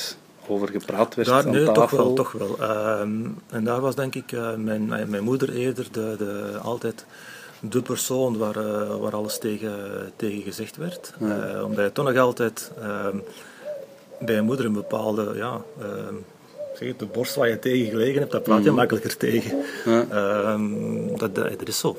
over 0.48 0.68
gepraat 0.68 1.16
werd 1.16 1.28
Daar, 1.28 1.46
aan 1.46 1.52
nee, 1.52 1.66
tafel. 1.66 1.84
toch 1.84 1.92
wel, 1.92 2.14
toch 2.14 2.32
wel. 2.32 2.60
Ehm, 2.60 3.26
en 3.50 3.64
daar 3.64 3.82
was 3.82 3.96
denk 3.96 4.16
ik 4.16 4.32
eh, 4.32 4.56
mijn, 4.56 4.86
mijn 4.86 5.10
mijn 5.10 5.24
moeder 5.24 5.54
eerder 5.54 5.88
de, 5.92 6.16
de, 6.18 6.60
altijd 6.62 7.06
de 7.60 7.82
persoon 7.82 8.38
waar, 8.38 8.56
eh, 8.56 8.96
waar 8.96 9.16
alles 9.16 9.38
tegen, 9.38 9.76
tegen 10.16 10.42
gezegd 10.42 10.78
werd. 10.78 11.14
Eh, 11.20 11.64
omdat 11.66 11.86
je 11.86 11.92
toch 11.92 12.06
nog 12.06 12.18
altijd 12.18 12.72
ehm, 12.80 13.18
bij 14.20 14.34
mijn 14.34 14.46
moeder 14.46 14.66
een 14.66 14.74
bepaalde 14.74 15.34
ja, 15.36 15.62
ehm, 15.82 16.16
zeg 16.76 16.88
het, 16.88 17.00
de 17.00 17.06
borst 17.06 17.36
waar 17.36 17.50
je 17.50 17.60
tegen 17.60 17.90
gelegen 17.90 18.20
hebt, 18.20 18.32
daar 18.32 18.42
praat 18.42 18.64
je 18.64 18.72
makkelijker 18.72 19.18
tegen. 19.18 19.64
Ja. 19.86 20.06
Ehm, 20.10 21.18
dat, 21.18 21.36
dat, 21.36 21.60
dat 21.60 21.68
is 21.68 21.80
zo. 21.80 21.98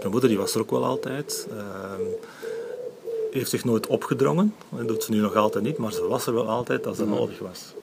Mijn 0.00 0.10
moeder 0.10 0.28
die 0.28 0.38
was 0.38 0.54
er 0.54 0.60
ook 0.60 0.70
wel 0.70 0.84
altijd. 0.84 1.46
Ehm, 1.50 2.02
heeft 3.30 3.50
zich 3.50 3.64
nooit 3.64 3.86
opgedrongen. 3.86 4.54
Dat 4.68 4.88
doet 4.88 5.02
ze 5.02 5.10
nu 5.10 5.18
nog 5.18 5.36
altijd 5.36 5.64
niet, 5.64 5.76
maar 5.76 5.92
ze 5.92 6.06
was 6.06 6.26
er 6.26 6.34
wel 6.34 6.48
altijd 6.48 6.86
als 6.86 6.98
dat 6.98 7.08
nodig 7.08 7.38
was. 7.38 7.74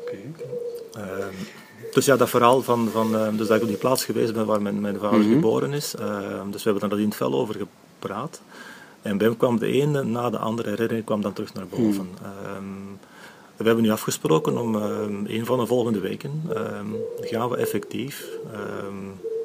Oké. 0.00 0.16
Dus 1.94 2.04
ja, 2.04 2.16
dat 2.16 2.30
verhaal 2.30 2.62
van, 2.62 2.88
van 2.92 3.14
ehm, 3.16 3.36
dus 3.36 3.46
dat 3.46 3.56
ik 3.56 3.62
op 3.62 3.68
die 3.68 3.76
plaats 3.76 4.04
geweest 4.04 4.32
ben 4.34 4.46
waar 4.46 4.62
mijn, 4.62 4.80
mijn 4.80 4.98
vader 4.98 5.22
geboren 5.22 5.72
is. 5.72 5.94
ehm, 5.94 6.50
dus 6.50 6.62
we 6.62 6.70
hebben 6.70 6.90
er 6.90 6.96
nadien 6.96 7.12
fel 7.12 7.34
over 7.34 7.54
gepraat. 7.54 8.40
En 9.02 9.18
bij 9.18 9.26
hem 9.26 9.36
kwam 9.36 9.58
de 9.58 9.66
ene 9.66 10.02
na 10.04 10.30
de 10.30 10.38
andere 10.38 10.68
herinnering 10.70 11.04
kwam 11.04 11.20
dan 11.22 11.32
terug 11.32 11.54
naar 11.54 11.66
boven. 11.66 12.08
Ehm, 12.22 12.64
we 13.56 13.64
hebben 13.64 13.84
nu 13.84 13.90
afgesproken 13.90 14.58
om 14.58 14.74
ehm, 14.76 15.24
een 15.26 15.46
van 15.46 15.58
de 15.58 15.66
volgende 15.66 16.00
weken 16.00 16.42
ehm, 16.54 16.86
gaan 17.20 17.48
we 17.48 17.56
effectief, 17.56 18.28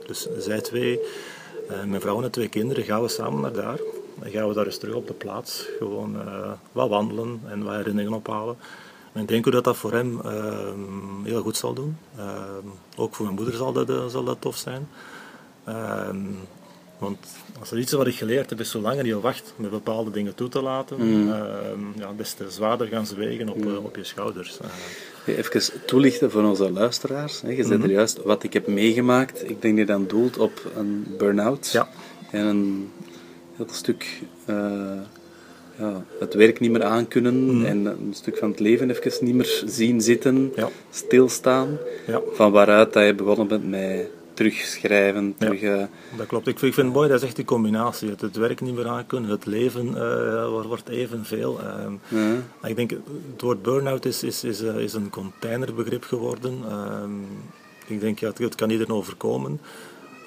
dus 0.08 0.28
zij 0.38 0.62
twee, 0.62 1.00
eh, 1.70 1.84
mijn 1.84 2.02
vrouw 2.02 2.22
en 2.22 2.32
twee 2.32 2.48
kinderen, 2.48 2.84
gaan 2.84 3.02
we 3.02 3.08
samen 3.08 3.42
naar 3.42 3.54
daar. 3.54 3.80
En 4.20 4.32
gaan 4.32 4.48
we 4.48 4.54
daar 4.54 4.66
eens 4.66 4.78
terug 4.78 4.96
op 4.96 5.08
de 5.08 5.14
plaats 5.14 5.66
gewoon 5.80 6.22
eh, 6.22 6.52
wat 6.72 6.90
wandelen 6.90 7.42
en 7.46 7.64
wat 7.64 7.76
herinneringen 7.76 8.18
ophalen. 8.18 8.58
En 9.14 9.22
ik 9.22 9.28
denk 9.28 9.52
dat 9.52 9.64
dat 9.64 9.78
voor 9.78 9.92
hem 9.94 10.20
ehm, 10.22 11.24
heel 11.24 11.42
goed 11.42 11.58
zal 11.58 11.74
doen. 11.74 11.98
Ehm, 12.18 12.68
ook 12.96 13.16
voor 13.16 13.26
mijn 13.26 13.38
moeder 13.38 13.56
zal 13.56 13.74
dat, 13.74 13.90
eh, 13.90 14.06
zal 14.08 14.24
dat 14.24 14.38
tof 14.42 14.56
zijn. 14.58 14.88
Ehm, 15.64 16.18
want 16.98 17.18
als 17.60 17.72
er 17.72 17.78
iets 17.80 17.92
is 17.92 17.98
wat 17.98 18.08
ik 18.08 18.16
geleerd 18.16 18.50
heb, 18.50 18.60
is 18.60 18.70
zo 18.72 18.80
langer 18.82 19.06
je 19.06 19.20
wacht 19.20 19.54
met 19.56 19.70
bepaalde 19.70 20.12
dingen 20.12 20.36
toe 20.36 20.50
te 20.50 20.62
laten, 20.62 20.98
ehm, 21.00 21.80
ja, 22.00 22.14
des 22.18 22.34
te 22.34 22.50
zwaarder 22.52 22.88
gaan 22.88 23.06
ze 23.06 23.16
wegen 23.16 23.50
op, 23.50 23.66
eh, 23.66 23.84
op 23.86 23.96
je 23.96 24.04
schouders. 24.04 24.58
Eh, 25.26 25.38
Even 25.38 25.86
toelichten 25.86 26.32
voor 26.32 26.44
onze 26.44 26.72
luisteraars. 26.72 27.42
hè. 27.42 27.50
Je 27.50 27.64
zei 27.64 27.82
er 27.84 27.90
juist 27.92 28.24
wat 28.24 28.44
ik 28.44 28.54
heb 28.54 28.68
meegemaakt. 28.68 29.50
Ik 29.50 29.62
denk 29.62 29.78
dat 29.78 29.88
je 29.88 29.94
dan 29.94 30.08
doelt 30.08 30.38
op 30.38 30.72
een 30.76 31.16
burn-out. 31.18 31.70
Ja. 31.72 31.90
En 32.32 32.46
een 32.46 32.92
heel 33.56 33.66
stuk 33.72 34.22
ja, 35.80 36.04
het 36.20 36.34
werk 36.34 36.60
niet 36.60 36.72
meer 36.72 36.84
aankunnen 36.84 37.66
en 37.66 37.86
een 37.86 38.12
stuk 38.14 38.38
van 38.38 38.50
het 38.50 38.60
leven 38.60 38.90
even 38.90 39.26
niet 39.26 39.36
meer 39.36 39.64
zien 39.66 40.02
zitten, 40.02 40.52
Ja. 40.56 40.70
stilstaan. 40.90 41.78
ja. 42.08 42.22
Van 42.34 42.52
waaruit 42.52 42.94
dat 42.94 43.06
je 43.06 43.14
begonnen 43.14 43.48
bent 43.48 43.70
met 43.70 44.10
terugschrijven, 44.34 45.36
terug... 45.38 45.62
eh, 45.62 45.84
Dat 46.18 46.28
klopt. 46.28 46.48
Ik 46.48 46.60
vind, 46.60 46.68
ik 46.70 46.74
vind 46.74 46.88
het 46.88 46.96
mooi, 46.96 47.10
dat 47.10 47.22
is 47.22 47.28
echt 47.28 47.36
die 47.36 47.46
combinatie. 47.46 48.10
Het, 48.10 48.22
het 48.22 48.36
werk 48.36 48.62
niet 48.62 48.76
meer 48.76 48.88
aankunnen, 48.88 49.30
het 49.32 49.46
leven 49.46 49.88
eh, 49.88 50.64
wordt, 50.66 50.90
evenveel. 50.90 51.60
Ja. 52.08 52.68
Ik 52.70 52.76
denk, 52.76 52.90
het 52.90 53.42
woord 53.42 53.62
burn-out 53.62 54.06
is, 54.06 54.24
is, 54.24 54.44
is, 54.44 54.62
eh, 54.62 54.76
is 54.76 54.94
een 54.94 55.10
containerbegrip 55.10 56.04
geworden. 56.04 56.54
Ehm, 56.70 57.12
ik 57.88 58.00
denk, 58.00 58.20
ja, 58.20 58.28
het, 58.28 58.38
het 58.38 58.56
kan 58.56 58.70
iedereen 58.70 58.96
overkomen. 58.96 59.60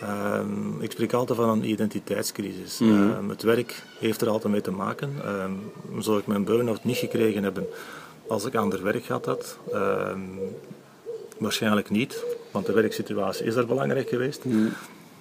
Ehm, 0.02 0.80
ik 0.80 0.90
spreek 0.90 1.12
altijd 1.12 1.38
van 1.38 1.48
een 1.48 1.64
identiteitscrisis. 1.70 2.80
Ehm, 2.80 3.28
het 3.28 3.42
werk 3.42 3.82
heeft 3.98 4.20
er 4.20 4.28
altijd 4.28 4.52
mee 4.52 4.60
te 4.62 4.70
maken. 4.70 5.12
Ehm, 5.24 5.52
zou 5.98 6.18
ik 6.18 6.26
mijn 6.26 6.44
burn-out 6.44 6.84
niet 6.84 6.96
gekregen 6.96 7.42
hebben 7.42 7.66
als 8.26 8.44
ik 8.44 8.54
ander 8.54 8.82
werk 8.82 9.04
gehad 9.04 9.24
had? 9.24 9.58
Waarschijnlijk 11.38 11.90
niet, 11.90 12.24
want 12.50 12.66
de 12.66 12.72
werksituatie 12.72 13.44
is 13.46 13.54
er 13.54 13.66
belangrijk 13.66 14.08
geweest. 14.08 14.44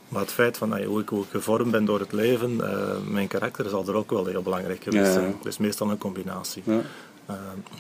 Maar 0.08 0.22
het 0.22 0.32
feit 0.32 0.58
van 0.58 0.84
hoe, 0.84 1.02
ik, 1.02 1.10
hoe 1.10 1.24
ik 1.24 1.30
gevormd 1.32 1.72
ben 1.72 1.86
door 1.86 2.00
het 2.00 2.12
leven, 2.12 2.72
eh, 2.72 2.96
mijn 3.10 3.28
karakter 3.28 3.70
zal 3.70 3.88
er 3.88 3.96
ook 3.96 4.10
wel 4.12 4.26
heel 4.26 4.42
belangrijk 4.42 4.84
geweest 4.84 5.06
Ja. 5.06 5.12
zijn. 5.14 5.36
Dus 5.44 5.58
meestal 5.58 5.90
een 5.90 5.98
combinatie. 5.98 6.64
Ja. 6.66 6.82
Uh, 7.32 7.38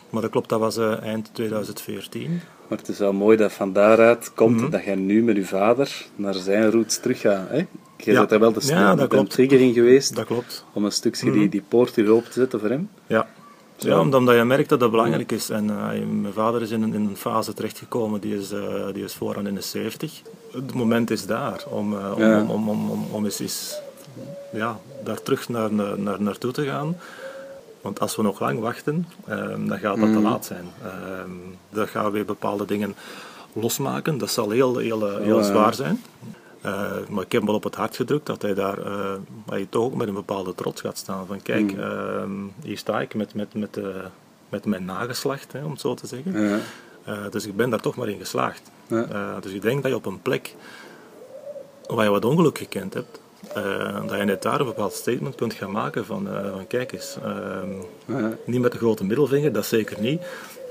maar 0.10 0.22
dat 0.22 0.32
klopt, 0.32 0.50
dat 0.50 0.60
was 0.60 0.78
uh, 0.78 1.02
eind 1.04 1.30
2014. 1.34 2.42
Maar 2.68 2.78
het 2.78 2.88
is 2.88 2.98
wel 3.00 3.14
mooi 3.14 3.38
dat 3.38 3.52
van 3.52 3.74
daaruit 3.74 4.32
komt 4.34 4.62
Mhm. 4.62 4.70
dat 4.70 4.84
jij 4.84 4.96
nu 4.96 5.24
met 5.24 5.36
je 5.36 5.46
vader 5.46 6.06
naar 6.16 6.34
zijn 6.34 6.72
roots 6.72 7.00
teruggaat. 7.00 7.50
Hè? 7.50 7.66
Je 7.98 8.12
Ja. 8.12 8.30
er 8.30 8.40
wel 8.40 8.52
de 8.54 8.60
Ja, 8.64 8.96
dat 8.96 9.08
klopt. 9.10 9.30
triggering 9.32 9.74
geweest 9.74 10.16
Dat 10.16 10.26
klopt. 10.26 10.66
om 10.74 10.86
een 10.86 10.92
stukje 10.92 11.32
die, 11.32 11.50
die 11.50 11.64
poort 11.68 11.96
weer 11.96 12.10
open 12.12 12.32
te 12.32 12.40
zetten 12.40 12.60
voor 12.60 12.70
hem. 12.70 12.90
Ja. 13.08 13.28
Ja, 13.78 14.00
omdat 14.00 14.36
je 14.36 14.44
merkt 14.44 14.70
dat 14.70 14.80
dat 14.80 14.92
belangrijk 14.92 15.32
is. 15.32 15.50
En 15.50 15.66
uh, 15.68 15.88
mijn 16.22 16.34
vader 16.34 16.62
is 16.62 16.72
in 16.72 16.82
een, 16.82 16.94
in 16.94 17.06
een 17.06 17.16
fase 17.18 17.54
terechtgekomen, 17.54 18.22
die 18.22 18.38
is, 18.38 18.52
uh, 18.54 18.86
die 18.94 19.04
is 19.04 19.14
vooraan 19.14 19.48
in 19.48 19.56
de 19.56 19.62
70. 19.62 20.22
Het 20.52 20.74
moment 20.74 21.12
is 21.12 21.26
daar 21.26 21.64
om, 21.70 21.94
uh, 21.94 22.12
om, 22.16 22.22
Ja. 22.22 22.42
om, 22.42 22.50
om, 22.50 22.70
om, 22.70 22.90
om, 22.90 23.06
om 23.12 23.26
eens, 23.26 23.40
eens 23.40 23.80
ja, 24.54 24.80
daar 25.04 25.22
terug 25.22 25.50
naar, 25.50 25.74
naar, 25.98 26.22
naartoe 26.22 26.52
te 26.52 26.66
gaan. 26.66 26.96
Want 27.82 28.00
als 28.00 28.16
we 28.16 28.22
nog 28.22 28.40
lang 28.40 28.60
wachten, 28.60 29.08
ehm, 29.28 29.68
dan 29.68 29.80
gaat 29.80 30.00
dat 30.00 30.14
te 30.14 30.20
laat 30.20 30.46
zijn. 30.46 30.66
Ehm, 30.84 31.32
dan 31.70 31.88
gaan 31.88 32.06
we 32.06 32.12
weer 32.12 32.26
bepaalde 32.26 32.66
dingen 32.66 32.96
losmaken. 33.54 34.18
Dat 34.18 34.32
zal 34.32 34.50
heel, 34.50 34.78
heel, 34.78 35.10
eh, 35.10 35.24
heel 35.24 35.44
zwaar 35.44 35.74
zijn. 35.74 36.02
Uh, 36.66 36.92
maar 37.10 37.24
ik 37.24 37.32
heb 37.32 37.42
hem 37.42 37.46
wel 37.46 37.56
op 37.56 37.64
het 37.64 37.76
hart 37.76 37.96
gedrukt 37.96 38.26
dat 38.26 38.42
hij 38.42 38.54
daar 38.54 38.80
uh, 38.80 39.14
hij 39.46 39.68
toch 39.70 39.84
ook 39.84 39.96
met 39.96 40.08
een 40.08 40.14
bepaalde 40.14 40.56
trots 40.56 40.82
gaat 40.82 40.98
staan. 40.98 41.28
Van 41.28 41.42
kijk, 41.42 41.72
uh, 41.72 42.24
hier 42.64 42.78
sta 42.78 43.02
ik 43.02 43.16
met, 43.16 43.34
met, 43.34 43.54
met, 43.54 43.80
met 44.50 44.66
mijn 44.66 44.86
nageslacht, 44.86 45.52
hè, 45.52 45.64
om 45.64 45.72
het 45.72 45.82
zo 45.82 45.94
te 45.94 46.08
zeggen. 46.08 46.42
Ja. 46.42 47.30
Dus 47.30 47.46
ik 47.46 47.56
ben 47.56 47.70
daar 47.70 47.80
toch 47.80 47.96
maar 47.96 48.10
in 48.10 48.20
geslaagd. 48.20 48.72
Ja. 48.88 49.40
Dus 49.40 49.52
ik 49.52 49.62
denk 49.62 49.82
dat 49.82 49.92
je 49.92 49.98
op 49.98 50.06
een 50.06 50.22
plek 50.22 50.56
waar 51.88 52.06
je 52.06 52.12
wat 52.12 52.26
ongeluk 52.26 52.58
gekend 52.58 52.94
hebt, 52.94 53.21
uh, 53.58 54.08
dat 54.08 54.18
je 54.18 54.24
net 54.24 54.42
daar 54.42 54.60
een 54.60 54.66
bepaald 54.66 54.94
statement 54.94 55.36
kunt 55.36 55.54
gaan 55.54 55.72
maken 55.72 56.06
van, 56.06 56.28
uh, 56.28 56.52
van 56.52 56.68
kijk 56.68 56.92
eens, 56.92 57.18
uh, 57.26 57.58
Ja. 58.06 58.34
niet 58.46 58.62
met 58.62 58.72
de 58.72 58.78
grote 58.78 59.04
middelvinger, 59.04 59.52
dat 59.52 59.66
zeker 59.66 60.00
niet, 60.00 60.22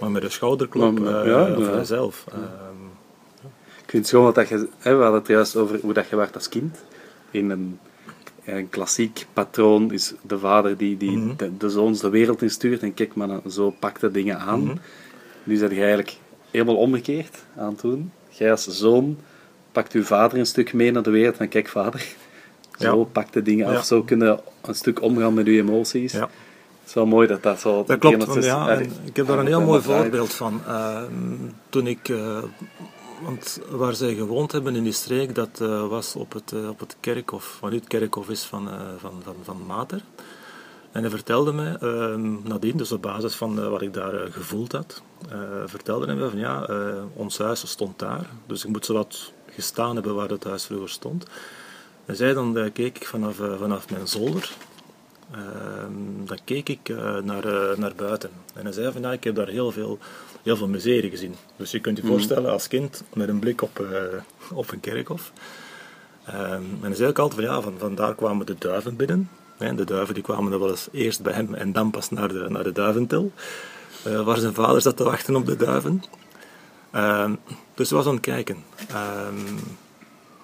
maar 0.01 0.11
met 0.11 0.23
een 0.23 0.31
schouderklop 0.31 0.99
Maar, 0.99 1.29
ja, 1.29 1.55
voor 1.55 1.63
ja. 1.65 1.77
jezelf. 1.77 2.25
Uh, 2.29 2.35
Ik 3.85 3.91
vind 3.97 4.03
het 4.03 4.09
gewoon 4.15 4.33
dat 4.35 4.49
je, 4.49 4.69
hè, 4.79 4.97
we 4.97 5.03
hadden 5.03 5.21
het 5.21 5.29
juist 5.29 5.57
over 5.57 5.79
hoe 5.83 5.93
dat 5.93 6.09
je 6.09 6.17
werd 6.17 6.35
als 6.35 6.49
kind. 6.49 6.77
In 7.31 7.51
een, 7.51 7.79
een 8.45 8.69
klassiek 8.69 9.27
patroon 9.33 9.93
is 9.93 10.15
de 10.23 10.39
vader 10.39 10.77
die, 10.77 10.97
die 10.97 11.17
Mhm. 11.17 11.37
de, 11.37 11.57
de 11.57 11.69
zoons 11.71 12.01
de 12.01 12.09
wereld 12.11 12.43
instuurt 12.43 12.83
en 12.83 12.95
kijk 12.95 13.15
maar, 13.15 13.41
zo 13.49 13.71
pakt 13.79 14.01
de 14.01 14.11
dingen 14.11 14.39
aan. 14.39 14.61
Mhm. 14.65 14.77
Nu 15.45 15.57
zijn 15.57 15.71
je 15.71 15.77
eigenlijk 15.81 16.17
helemaal 16.51 16.77
omgekeerd 16.77 17.45
aan 17.57 17.69
het 17.73 17.81
doen. 17.81 18.13
Jij 18.29 18.51
als 18.51 18.67
zoon 18.69 19.19
pakt 19.73 19.93
uw 19.93 20.03
vader 20.05 20.39
een 20.39 20.47
stuk 20.47 20.73
mee 20.73 20.91
naar 20.93 21.03
de 21.03 21.11
wereld 21.11 21.37
en 21.37 21.49
kijk 21.49 21.69
vader, 21.69 22.07
zo 22.81 22.99
Ja. 22.99 23.05
pakt 23.05 23.33
de 23.33 23.43
dingen 23.43 23.67
af. 23.67 23.85
Zo 23.85 24.03
kunnen 24.03 24.41
een 24.63 24.75
stuk 24.75 25.03
omgaan 25.03 25.35
met 25.35 25.47
uw 25.47 25.59
emoties. 25.59 26.13
ja. 26.13 26.21
Het 26.21 26.89
is 26.99 27.05
wel 27.05 27.07
mooi 27.07 27.27
dat 27.29 27.43
dat 27.43 27.61
zo... 27.61 27.85
Dat 27.87 27.99
klopt, 27.99 28.25
want 28.25 28.39
is- 28.39 28.45
ja, 28.45 28.69
eh, 28.69 28.79
en 28.79 28.91
ik 29.05 29.17
heb 29.17 29.27
daar 29.27 29.39
een 29.39 29.47
eh, 29.49 29.57
heel 29.57 29.67
mooi 29.67 29.81
voorbeeld 29.83 30.33
van. 30.35 30.61
Ehm, 30.67 31.05
toen 31.69 31.87
ik, 31.87 32.09
eh, 32.09 32.39
want 33.23 33.61
waar 33.71 33.95
zij 33.95 34.15
gewoond 34.15 34.53
hebben 34.53 34.77
in 34.77 34.83
die 34.83 34.93
streek, 34.93 35.35
dat 35.35 35.61
eh, 35.61 35.89
was 35.89 36.17
op 36.17 36.33
het, 36.33 36.53
eh, 36.53 36.69
op 36.69 36.81
het 36.81 36.97
kerkhof, 37.01 37.59
wat 37.61 37.71
nu 37.71 37.77
het 37.77 37.87
kerkhof 37.87 38.29
is 38.29 38.43
van, 38.43 38.69
eh, 38.71 38.75
van, 38.99 39.13
van, 39.25 39.35
van 39.43 39.63
Mater. 39.67 40.01
En 40.93 41.01
hij 41.01 41.11
vertelde 41.11 41.53
mij, 41.53 41.77
ehm, 41.81 42.49
nadien, 42.49 42.77
dus 42.77 42.93
op 42.93 43.03
basis 43.03 43.35
van 43.35 43.61
eh, 43.61 43.69
wat 43.69 43.83
ik 43.83 43.95
daar 43.95 44.15
eh, 44.15 44.33
gevoeld 44.33 44.73
had, 44.73 45.03
eh, 45.31 45.39
vertelde 45.67 46.07
hij 46.07 46.15
mij 46.15 46.29
van 46.29 46.39
ja, 46.39 46.67
eh, 46.67 46.77
ons 47.15 47.39
huis 47.39 47.69
stond 47.71 47.99
daar, 47.99 48.27
dus 48.47 48.65
ik 48.65 48.71
moet 48.71 48.85
zo 48.85 48.93
wat 48.95 49.33
gestaan 49.51 49.95
hebben 49.95 50.15
waar 50.15 50.29
het 50.29 50.45
huis 50.45 50.65
vroeger 50.65 50.89
stond. 50.89 51.27
En 52.07 52.17
zij 52.17 52.33
dan 52.33 52.59
eh, 52.59 52.73
keek 52.73 52.97
ik 52.97 53.07
vanaf, 53.07 53.41
eh, 53.41 53.59
vanaf 53.59 53.91
mijn 53.91 54.07
zolder, 54.09 54.53
Ehm, 55.35 56.25
dan 56.27 56.39
keek 56.45 56.69
ik 56.69 56.89
eh, 56.89 57.17
naar, 57.19 57.45
eh, 57.45 57.77
naar 57.79 57.93
buiten. 57.97 58.31
En 58.55 58.63
hij 58.63 58.73
zei 58.73 58.93
van 58.93 59.01
ja, 59.03 59.13
ik 59.13 59.25
heb 59.25 59.35
daar 59.35 59.49
heel 59.49 59.71
veel, 59.73 59.99
heel 60.43 60.57
veel 60.57 60.69
miserie 60.69 61.11
gezien. 61.11 61.35
Dus 61.57 61.71
je 61.71 61.81
kunt 61.81 61.97
je 61.97 62.07
voorstellen 62.07 62.51
als 62.53 62.69
kind 62.69 63.03
met 63.15 63.29
een 63.29 63.39
blik 63.39 63.63
op, 63.63 63.85
op 64.53 64.73
een 64.73 64.81
kerkhof. 64.81 65.33
Ehm, 66.25 66.63
en 66.63 66.79
hij 66.81 66.95
zei 66.95 67.09
ook 67.09 67.19
altijd 67.19 67.41
van 67.47 67.55
ja, 67.55 67.61
van, 67.61 67.75
van 67.79 67.95
daar 67.95 68.15
kwamen 68.15 68.47
de 68.47 68.55
duiven 68.59 68.97
binnen. 68.97 69.31
Hè, 69.59 69.75
de 69.75 69.85
duiven 69.85 70.15
die 70.15 70.23
kwamen 70.23 70.51
dan 70.51 70.61
wel 70.61 70.71
eens 70.71 70.89
eerst 70.93 71.23
bij 71.23 71.33
hem 71.33 71.55
en 71.55 71.73
dan 71.73 71.91
pas 71.91 72.11
naar 72.11 72.29
de, 72.29 72.47
naar 72.49 72.65
de 72.65 72.73
duiventil. 72.73 73.33
eh, 74.05 74.23
waar 74.25 74.39
zijn 74.39 74.55
vader 74.55 74.81
zat 74.81 74.97
te 74.97 75.05
wachten 75.05 75.37
op 75.37 75.47
de 75.47 75.57
duiven. 75.57 76.03
Ehm, 76.91 77.35
dus 77.75 77.89
hij 77.89 77.99
was 77.99 78.07
aan 78.07 78.15
het 78.15 78.23
kijken. 78.23 78.65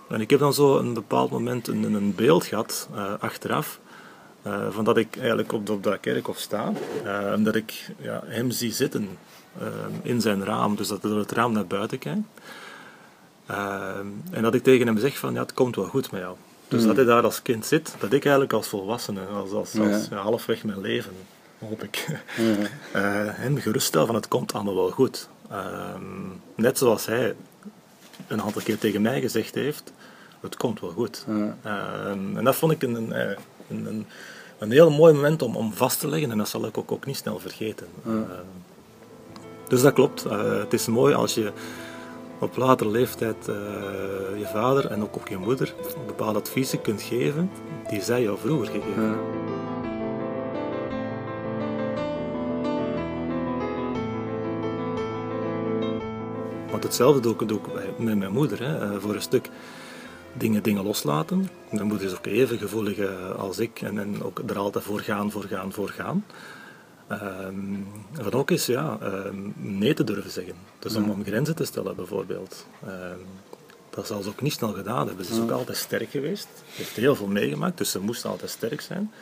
En 0.08 0.20
ik 0.20 0.30
heb 0.30 0.38
dan 0.38 0.54
zo 0.54 0.78
een 0.78 0.94
bepaald 0.94 1.30
moment 1.30 1.68
een, 1.68 1.94
een 1.94 2.14
beeld 2.14 2.44
gehad, 2.46 2.88
eh, 2.94 3.12
achteraf, 3.18 3.78
uh, 4.46 4.66
van 4.70 4.84
dat 4.84 4.96
ik 4.96 5.16
eigenlijk 5.18 5.52
op, 5.52 5.70
op 5.70 5.82
dat 5.82 6.00
kerkhof 6.00 6.38
sta, 6.38 6.72
uh, 7.04 7.32
en 7.32 7.44
dat 7.44 7.54
ik 7.54 7.90
ja, 7.98 8.22
hem 8.26 8.50
zie 8.50 8.72
zitten 8.72 9.08
in 10.02 10.20
zijn 10.20 10.44
raam, 10.44 10.76
dus 10.76 10.88
dat 10.88 11.02
hij 11.02 11.10
door 11.10 11.20
het 11.20 11.32
raam 11.32 11.52
naar 11.52 11.66
buiten 11.66 11.98
kijkt. 11.98 12.20
en 14.30 14.42
dat 14.42 14.54
ik 14.54 14.62
tegen 14.62 14.86
hem 14.86 14.98
zeg 14.98 15.18
van, 15.18 15.32
ja, 15.34 15.40
het 15.40 15.54
komt 15.54 15.76
wel 15.76 15.84
goed 15.86 16.10
met 16.10 16.20
jou. 16.20 16.36
Dus 16.68 16.80
Mm. 16.80 16.86
dat 16.86 16.96
hij 16.96 17.04
daar 17.04 17.22
als 17.22 17.42
kind 17.42 17.66
zit, 17.66 17.94
dat 17.98 18.12
ik 18.12 18.22
eigenlijk 18.22 18.52
als 18.52 18.68
volwassene, 18.68 19.20
als, 19.24 19.50
als, 19.50 19.72
Ja. 19.72 19.92
als 19.92 20.08
ja, 20.10 20.16
halfweg 20.16 20.64
mijn 20.64 20.80
leven, 20.80 21.12
hoop 21.58 21.82
ik, 21.82 22.06
eh, 22.92 23.02
hem 23.30 23.56
geruststel 23.58 24.06
van 24.06 24.14
het 24.14 24.28
komt 24.28 24.52
allemaal 24.52 24.74
wel 24.74 24.90
goed. 24.90 25.28
Ehm, 25.50 26.00
net 26.54 26.78
zoals 26.78 27.06
hij 27.06 27.34
een 28.26 28.42
aantal 28.42 28.62
keer 28.62 28.78
tegen 28.78 29.02
mij 29.02 29.20
gezegd 29.20 29.54
heeft, 29.54 29.92
het 30.46 30.56
komt 30.56 30.80
wel 30.80 30.90
goed. 30.90 31.24
Ehm, 31.62 32.36
en 32.36 32.44
dat 32.44 32.56
vond 32.56 32.72
ik 32.72 32.82
een, 32.82 32.94
een, 32.94 33.12
eh, 33.12 33.36
een, 33.68 33.86
een, 33.86 34.06
een 34.58 34.70
heel 34.70 34.90
mooi 34.90 35.14
moment 35.14 35.42
om, 35.42 35.56
om 35.56 35.72
vast 35.72 36.00
te 36.00 36.08
leggen 36.08 36.30
en 36.30 36.38
dat 36.38 36.48
zal 36.48 36.66
ik 36.66 36.78
ook, 36.78 36.92
ook 36.92 37.06
niet 37.06 37.16
snel 37.16 37.38
vergeten. 37.38 37.86
Ehm, 38.06 38.22
Dus 39.68 39.82
dat 39.82 39.92
klopt. 39.92 40.26
Uh, 40.26 40.58
het 40.58 40.72
is 40.72 40.86
mooi 40.86 41.14
als 41.14 41.34
je 41.34 41.52
op 42.38 42.56
latere 42.56 42.90
leeftijd 42.90 43.36
uh, 43.48 43.54
je 44.38 44.46
vader 44.52 44.86
en 44.86 45.02
ook, 45.02 45.16
ook 45.16 45.28
je 45.28 45.36
moeder 45.36 45.74
bepaalde 46.06 46.38
adviezen 46.38 46.80
kunt 46.80 47.02
geven 47.02 47.50
die 47.88 48.02
zij 48.02 48.22
jou 48.22 48.38
vroeger 48.38 48.66
gegeven 48.66 49.02
ja. 49.02 49.16
Want 56.70 56.82
hetzelfde 56.82 57.20
doe 57.20 57.34
ik 57.34 57.52
ook 57.52 57.68
met 57.96 58.18
mijn 58.18 58.32
moeder. 58.32 58.62
Hè. 58.62 59.00
Voor 59.00 59.14
een 59.14 59.22
stuk 59.22 59.50
dingen, 60.38 60.62
dingen 60.62 60.84
loslaten. 60.84 61.48
Mijn 61.70 61.86
moeder 61.86 62.06
is 62.06 62.16
ook 62.16 62.26
even 62.26 62.58
gevoelig 62.58 62.98
als 63.36 63.58
ik 63.58 63.80
en, 63.80 63.98
en 63.98 64.22
ook 64.22 64.42
er 64.46 64.58
altijd 64.58 64.84
voor 64.84 65.00
gaan, 65.00 65.30
voor 65.30 65.44
gaan, 65.44 65.72
voor 65.72 65.88
gaan. 65.88 66.24
Um, 67.12 67.86
wat 68.22 68.34
ook 68.34 68.50
is, 68.50 68.66
ja, 68.66 68.98
um, 69.02 69.54
nee 69.56 69.94
te 69.94 70.04
durven 70.04 70.30
zeggen. 70.30 70.54
Dus 70.78 70.96
om, 70.96 71.10
om 71.10 71.24
grenzen 71.24 71.56
te 71.56 71.64
stellen 71.64 71.96
bijvoorbeeld. 71.96 72.66
Um, 72.84 73.26
dat 73.90 74.06
zal 74.06 74.22
ze 74.22 74.28
ook 74.28 74.42
niet 74.42 74.52
snel 74.52 74.72
gedaan 74.72 75.06
hebben. 75.06 75.24
Ze 75.24 75.32
is 75.32 75.40
ook 75.40 75.50
altijd 75.50 75.76
sterk 75.76 76.10
geweest. 76.10 76.48
Ze 76.70 76.76
heeft 76.76 76.96
heel 76.96 77.16
veel 77.16 77.26
meegemaakt, 77.26 77.78
dus 77.78 77.90
ze 77.90 78.00
moest 78.00 78.24
altijd 78.24 78.50
sterk 78.50 78.80
zijn. 78.80 79.12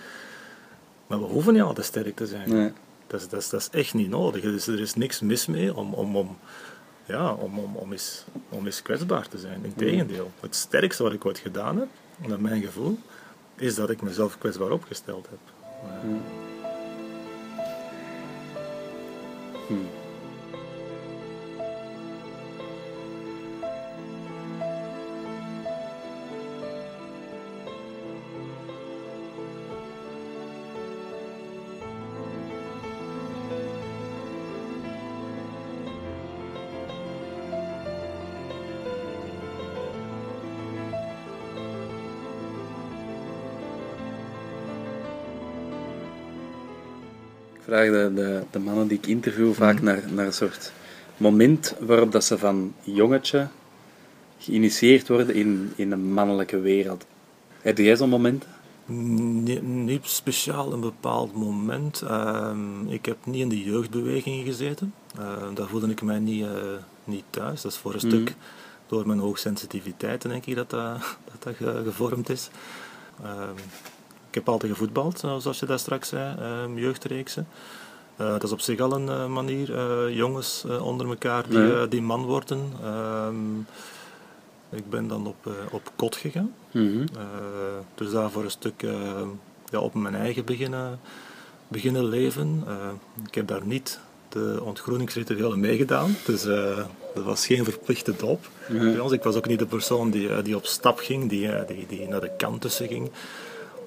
Maar 1.07 1.19
we 1.19 1.25
hoeven 1.25 1.53
niet 1.53 1.63
altijd 1.63 1.87
sterk 1.87 2.17
te 2.17 2.27
zijn. 2.27 2.49
Nee. 2.49 2.73
Dat, 3.07 3.21
is, 3.21 3.29
dat, 3.29 3.41
is, 3.41 3.49
dat 3.49 3.61
is 3.61 3.69
echt 3.71 3.95
niet 3.95 4.09
nodig. 4.09 4.43
Dus 4.43 4.67
er 4.67 4.81
is 4.81 4.95
niks 4.95 5.21
mis 5.21 5.47
mee 5.47 5.75
om, 5.75 5.95
om, 5.95 6.17
om, 6.17 6.39
ja, 7.05 7.33
om, 7.33 7.59
om, 7.59 7.77
om, 7.77 7.93
eens, 7.93 8.25
om 8.49 8.67
eens 8.67 8.83
kwetsbaar 8.83 9.29
te 9.29 9.39
zijn. 9.39 9.65
Integendeel. 9.65 10.31
Het 10.41 10.55
sterkste 10.55 11.03
wat 11.03 11.13
ik 11.13 11.27
ooit 11.27 11.39
gedaan 11.39 11.79
heb, 11.79 11.89
naar 12.27 12.41
mijn 12.41 12.63
gevoel, 12.63 12.99
is 13.57 13.75
dat 13.75 13.91
ik 13.91 14.03
mezelf 14.03 14.39
kwetsbaar 14.39 14.71
opgesteld 14.71 15.29
heb. 15.31 15.39
Hmm. 19.67 19.89
Vraag 47.65 47.91
de, 47.91 48.13
de, 48.15 48.43
de, 48.51 48.59
mannen 48.59 48.89
die 48.89 48.99
ik 48.99 49.07
interview 49.07 49.53
vaak 49.53 49.75
mhm. 49.75 49.85
naar, 49.85 50.03
naar 50.13 50.27
een 50.27 50.33
soort 50.33 50.73
moment 51.17 51.75
waarop 51.81 52.13
dat 52.13 52.25
ze 52.25 52.39
van 52.39 52.75
jongetje 52.83 53.49
geïnitieerd 54.39 55.09
worden 55.09 55.35
in, 55.35 55.73
in 55.77 55.93
een 55.93 56.13
mannelijke 56.13 56.61
wereld. 56.61 57.07
Heb 57.61 57.79
jij 57.79 57.97
zo'n 57.97 58.09
moment? 58.09 58.45
Nee, 58.87 59.63
niet 59.63 60.07
speciaal 60.07 60.73
een 60.73 60.81
bepaald 60.81 61.35
moment. 61.35 62.03
Ehm, 62.03 62.87
ik 62.87 63.07
heb 63.07 63.17
niet 63.27 63.41
in 63.41 63.49
de 63.49 63.63
jeugdbeweging 63.63 64.45
gezeten. 64.45 64.95
Uh, 65.19 65.55
daar 65.55 65.69
voelde 65.69 65.91
ik 65.91 66.03
mij 66.03 66.19
niet, 66.19 66.43
uh, 66.43 66.49
niet 67.05 67.25
thuis. 67.31 67.63
Dat 67.63 67.73
is 67.73 67.79
voor 67.79 67.95
een 67.95 68.07
mhm. 68.07 68.09
stuk 68.09 68.35
door 68.87 69.07
mijn 69.07 69.19
hoogsensitiviteit, 69.19 70.23
denk 70.23 70.47
ik, 70.47 70.55
dat 70.55 70.71
dat, 70.71 71.17
dat, 71.39 71.59
dat 71.59 71.77
gevormd 71.85 72.29
is. 72.29 72.51
Ik 74.35 74.41
heb 74.41 74.49
altijd 74.49 74.73
gevoetbald, 74.73 75.19
zoals 75.19 75.59
je 75.59 75.67
daar 75.67 75.79
straks 75.79 76.09
zei, 76.09 76.37
uh, 76.39 76.83
jeugdreeksen. 76.83 77.47
Uh, 78.21 78.29
dat 78.29 78.43
is 78.43 78.53
op 78.53 78.61
zich 78.61 78.81
al 78.81 78.93
een 78.93 79.07
uh, 79.07 79.27
manier, 79.27 80.11
jongens 80.13 80.65
onder 80.81 81.09
elkaar 81.09 81.49
die, 81.49 81.89
die 81.89 82.03
man 82.03 82.25
worden. 82.25 82.73
Ehm, 82.83 83.59
ik 84.71 84.91
ben 84.91 85.09
dan 85.09 85.27
op, 85.27 85.51
op 85.71 85.93
kot 85.97 86.17
gegaan. 86.17 86.55
Mm 86.71 87.05
dus 87.95 88.11
daar 88.11 88.31
voor 88.31 88.45
een 88.45 88.51
stuk 88.51 88.85
ja, 89.71 89.79
op 89.79 89.95
mijn 89.95 90.15
eigen 90.15 90.45
beginnen, 90.45 91.01
beginnen 91.69 92.05
leven. 92.05 92.65
ik 93.27 93.35
heb 93.35 93.47
daar 93.47 93.67
niet 93.67 94.01
de 94.29 94.61
ontgroeningsrituelen 94.63 95.61
meegedaan. 95.61 96.17
Dus 96.27 96.43
dat 97.15 97.25
was 97.25 97.47
geen 97.47 97.65
verplichte 97.65 98.15
doop. 98.17 98.49
Ik 99.13 99.23
was 99.23 99.35
ook 99.35 99.47
niet 99.47 99.59
de 99.59 99.67
persoon 99.67 100.11
die, 100.11 100.43
die 100.43 100.57
op 100.57 100.67
stap 100.67 100.99
ging, 100.99 101.29
die, 101.29 101.51
die, 101.67 101.87
die 101.89 102.09
naar 102.09 102.21
de 102.21 102.37
kant 102.37 102.61
tussen 102.61 102.89
ging. 102.89 103.11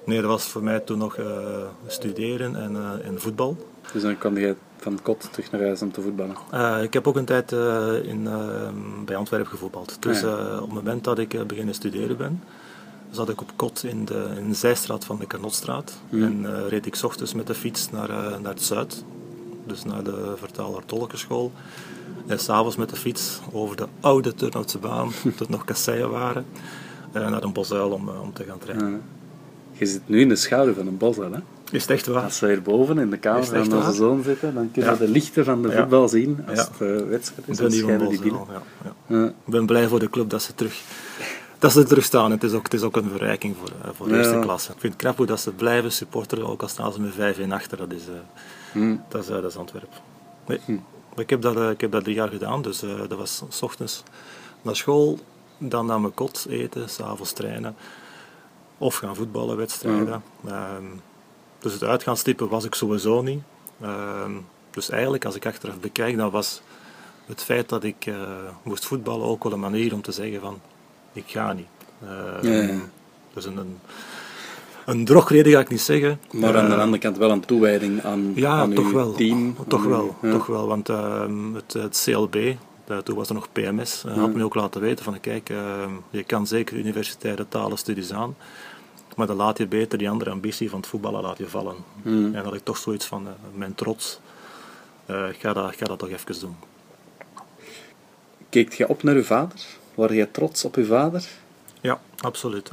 Nee, 0.08 0.20
dat 0.20 0.30
was 0.30 0.44
voor 0.44 0.62
mij 0.62 0.80
toen 0.80 0.98
nog 0.98 1.16
uh, 1.16 1.26
studeren 1.86 2.56
en, 2.56 3.02
en 3.04 3.20
voetbal. 3.20 3.56
Dus 3.92 4.02
dan 4.02 4.18
kwam 4.18 4.38
je 4.38 4.56
van 4.76 4.98
kot 5.02 5.28
terug 5.32 5.50
naar 5.50 5.60
huis 5.60 5.82
om 5.82 5.92
te 5.92 6.00
voetballen? 6.00 6.36
Uh, 6.54 6.82
ik 6.82 6.92
heb 6.92 7.06
ook 7.06 7.16
een 7.16 7.24
tijd 7.24 7.52
in, 8.02 8.28
bij 9.04 9.16
Antwerpen 9.16 9.50
gevoetbald. 9.50 9.96
Dus 10.02 10.24
ah, 10.24 10.52
op 10.54 10.60
het 10.60 10.72
moment 10.72 11.04
dat 11.04 11.18
ik 11.18 11.46
beginnen 11.46 11.74
studeren 11.74 12.16
ben, 12.16 12.42
zat 13.10 13.28
ik 13.28 13.40
op 13.40 13.52
kot 13.56 13.84
in 13.84 14.04
de, 14.04 14.28
in 14.38 14.48
de 14.48 14.54
zijstraat 14.54 15.04
van 15.04 15.18
de 15.18 15.26
Kanotstraat. 15.26 15.98
Mm. 16.08 16.22
En 16.22 16.68
reed 16.68 16.86
ik 16.86 16.94
s 16.94 17.02
ochtends 17.02 17.34
met 17.34 17.46
de 17.46 17.54
fiets 17.54 17.90
naar, 17.90 18.08
naar 18.40 18.52
het 18.52 18.62
zuid, 18.62 19.04
dus 19.66 19.84
naar 19.84 20.02
de 20.02 20.34
vertaler 20.36 20.82
Tolkenschool. 20.86 21.52
En 22.26 22.38
s'avonds 22.38 22.76
met 22.76 22.90
de 22.90 22.96
fiets 22.96 23.40
over 23.52 23.76
de 23.76 23.86
oude 24.00 24.34
Turnhoutse 24.34 24.78
baan, 24.78 25.10
tot 25.36 25.48
nog 25.48 25.64
kasseien 25.64 26.10
waren, 26.10 26.46
naar 27.12 27.42
een 27.42 27.52
bosuil 27.52 27.90
om, 27.90 28.08
om 28.08 28.32
te 28.32 28.44
gaan 28.44 28.58
trainen. 28.58 29.02
Je 29.78 29.86
zit 29.86 30.00
nu 30.06 30.20
in 30.20 30.28
de 30.28 30.36
schaduw 30.36 30.74
van 30.74 30.86
een 30.86 30.96
bos 30.96 31.16
hè? 31.16 31.28
Is 31.70 31.82
het 31.82 31.90
echt 31.90 32.06
waar? 32.06 32.22
Als 32.22 32.40
we 32.40 32.46
hierboven 32.46 32.98
in 32.98 33.10
de 33.10 33.16
kamer 33.16 33.44
van 33.44 33.72
onze 33.72 33.92
zoon 33.92 34.22
zitten, 34.22 34.54
dan 34.54 34.70
kunnen 34.72 34.92
we 34.92 35.04
de 35.04 35.10
lichten 35.10 35.44
van 35.44 35.62
de 35.62 35.72
voetbal 35.72 36.08
zien 36.08 36.44
als 36.48 36.58
het 36.58 36.70
uh, 36.80 37.08
wedstrijd 37.08 37.48
is. 37.48 37.58
Ik 37.58 37.86
ben 37.86 38.00
hier 38.00 38.08
die 38.08 38.20
binnen. 38.20 38.46
Ja. 39.06 39.26
Ik 39.26 39.32
ben 39.44 39.66
blij 39.66 39.88
voor 39.88 39.98
de 39.98 40.10
club 40.10 40.30
dat 40.30 40.42
ze 40.42 40.54
terug, 40.54 40.82
dat 41.58 41.72
ze 41.72 41.84
terug 41.84 42.04
staan. 42.04 42.30
Het 42.30 42.42
is 42.42 42.52
ook, 42.52 42.62
het 42.62 42.74
is 42.74 42.82
ook 42.82 42.96
een 42.96 43.10
verrijking 43.10 43.56
voor, 43.60 43.70
uh, 43.84 43.90
voor 43.94 44.08
de 44.08 44.16
eerste 44.16 44.38
klasse. 44.38 44.72
Ik 44.72 44.80
vind 44.80 44.92
het 44.92 45.02
knap 45.02 45.16
hoe 45.16 45.26
dat 45.26 45.40
ze 45.40 45.52
blijven 45.52 45.92
supporteren, 45.92 46.46
ook 46.46 46.62
al 46.62 46.68
staan 46.68 46.92
ze 46.92 47.00
met 47.00 47.14
5 47.14 47.38
in 47.38 47.52
achter. 47.52 47.78
Dat 47.78 47.92
is, 47.92 48.02
uh, 48.74 48.96
dat 49.08 49.22
is, 49.22 49.28
dat 49.28 49.44
is 49.44 49.56
Antwerpen. 49.56 49.98
Nee. 50.46 50.60
Hm. 50.64 50.76
Ik, 51.16 51.30
heb 51.30 51.42
dat, 51.42 51.70
ik 51.70 51.80
heb 51.80 51.92
dat 51.92 52.04
drie 52.04 52.16
jaar 52.16 52.28
gedaan, 52.28 52.62
dus 52.62 52.80
dat 53.08 53.18
was 53.18 53.42
s 53.48 53.62
ochtends 53.62 54.02
naar 54.62 54.76
school, 54.76 55.18
dan 55.58 55.86
naar 55.86 56.00
mijn 56.00 56.14
kot 56.14 56.46
eten, 56.48 56.88
s'avonds 56.88 57.32
trainen. 57.32 57.74
Of 58.78 58.96
gaan 58.96 59.16
voetballen, 59.16 59.56
wedstrijden. 59.56 60.22
Ehm, 60.46 60.84
dus 61.58 61.72
het 61.72 61.82
uitgaanstippen 61.82 62.48
was 62.48 62.64
ik 62.64 62.74
sowieso 62.74 63.22
niet. 63.22 63.42
Ehm, 63.80 64.32
dus 64.70 64.90
eigenlijk, 64.90 65.24
als 65.24 65.34
ik 65.34 65.46
achteraf 65.46 65.80
bekijk, 65.80 66.16
dan 66.16 66.30
was 66.30 66.62
het 67.26 67.42
feit 67.42 67.68
dat 67.68 67.84
ik 67.84 68.06
uh, 68.06 68.16
moest 68.62 68.86
voetballen 68.86 69.26
ook 69.26 69.42
wel 69.42 69.52
een 69.52 69.60
manier 69.60 69.94
om 69.94 70.02
te 70.02 70.12
zeggen 70.12 70.40
van, 70.40 70.60
ik 71.12 71.24
ga 71.26 71.52
niet. 71.52 71.66
Ja, 72.42 72.50
ja. 72.50 72.74
Dus 73.34 73.44
een, 73.44 73.56
een, 73.56 73.78
een 74.84 75.04
drogreden 75.04 75.52
ga 75.52 75.60
ik 75.60 75.68
niet 75.68 75.80
zeggen. 75.80 76.20
Maar 76.30 76.56
aan 76.56 76.68
de 76.68 76.76
andere 76.76 77.02
kant 77.02 77.16
wel 77.16 77.30
een 77.30 77.44
toewijding 77.44 78.04
aan, 78.04 78.32
ja, 78.34 78.50
aan 78.50 78.72
toch 78.72 78.86
uw 78.86 78.92
wel. 78.92 79.12
team. 79.12 79.56
Toch 79.68 79.84
wel, 79.84 80.16
toch 80.20 80.46
wel, 80.46 80.66
want 80.66 80.86
het, 81.54 81.72
het 81.72 82.02
CLB, 82.04 82.56
toen 83.04 83.16
was 83.16 83.28
er 83.28 83.34
nog 83.34 83.52
PMS, 83.52 84.02
had 84.02 84.34
me 84.34 84.44
ook 84.44 84.54
laten 84.54 84.80
weten 84.80 85.04
van 85.04 85.20
kijk, 85.20 85.48
je 86.10 86.22
kan 86.26 86.46
zeker 86.46 86.76
universitaire 86.76 87.48
talenstudies 87.48 88.12
aan, 88.12 88.36
maar 89.18 89.26
dan 89.26 89.36
laat 89.36 89.58
je 89.58 89.66
beter 89.66 89.98
die 89.98 90.10
andere 90.10 90.30
ambitie 90.30 90.70
van 90.70 90.78
het 90.78 90.88
voetballen 90.88 91.22
laat 91.22 91.38
je 91.38 91.48
vallen. 91.48 91.76
Mm. 92.02 92.34
En 92.34 92.44
dat 92.44 92.54
ik 92.54 92.64
toch 92.64 92.76
zoiets 92.76 93.06
van, 93.06 93.26
uh, 93.26 93.32
mijn 93.54 93.74
trots, 93.74 94.20
uh, 95.06 95.28
ik, 95.28 95.40
ga 95.40 95.52
dat, 95.52 95.72
ik 95.72 95.78
ga 95.78 95.84
dat 95.84 95.98
toch 95.98 96.08
even 96.08 96.40
doen. 96.40 96.56
Keek 98.48 98.72
je 98.72 98.88
op 98.88 99.02
naar 99.02 99.14
je 99.14 99.24
vader? 99.24 99.66
Waar 99.94 100.14
je 100.14 100.30
trots 100.30 100.64
op 100.64 100.74
je 100.74 100.84
vader? 100.84 101.28
Ja, 101.80 102.00
absoluut. 102.20 102.72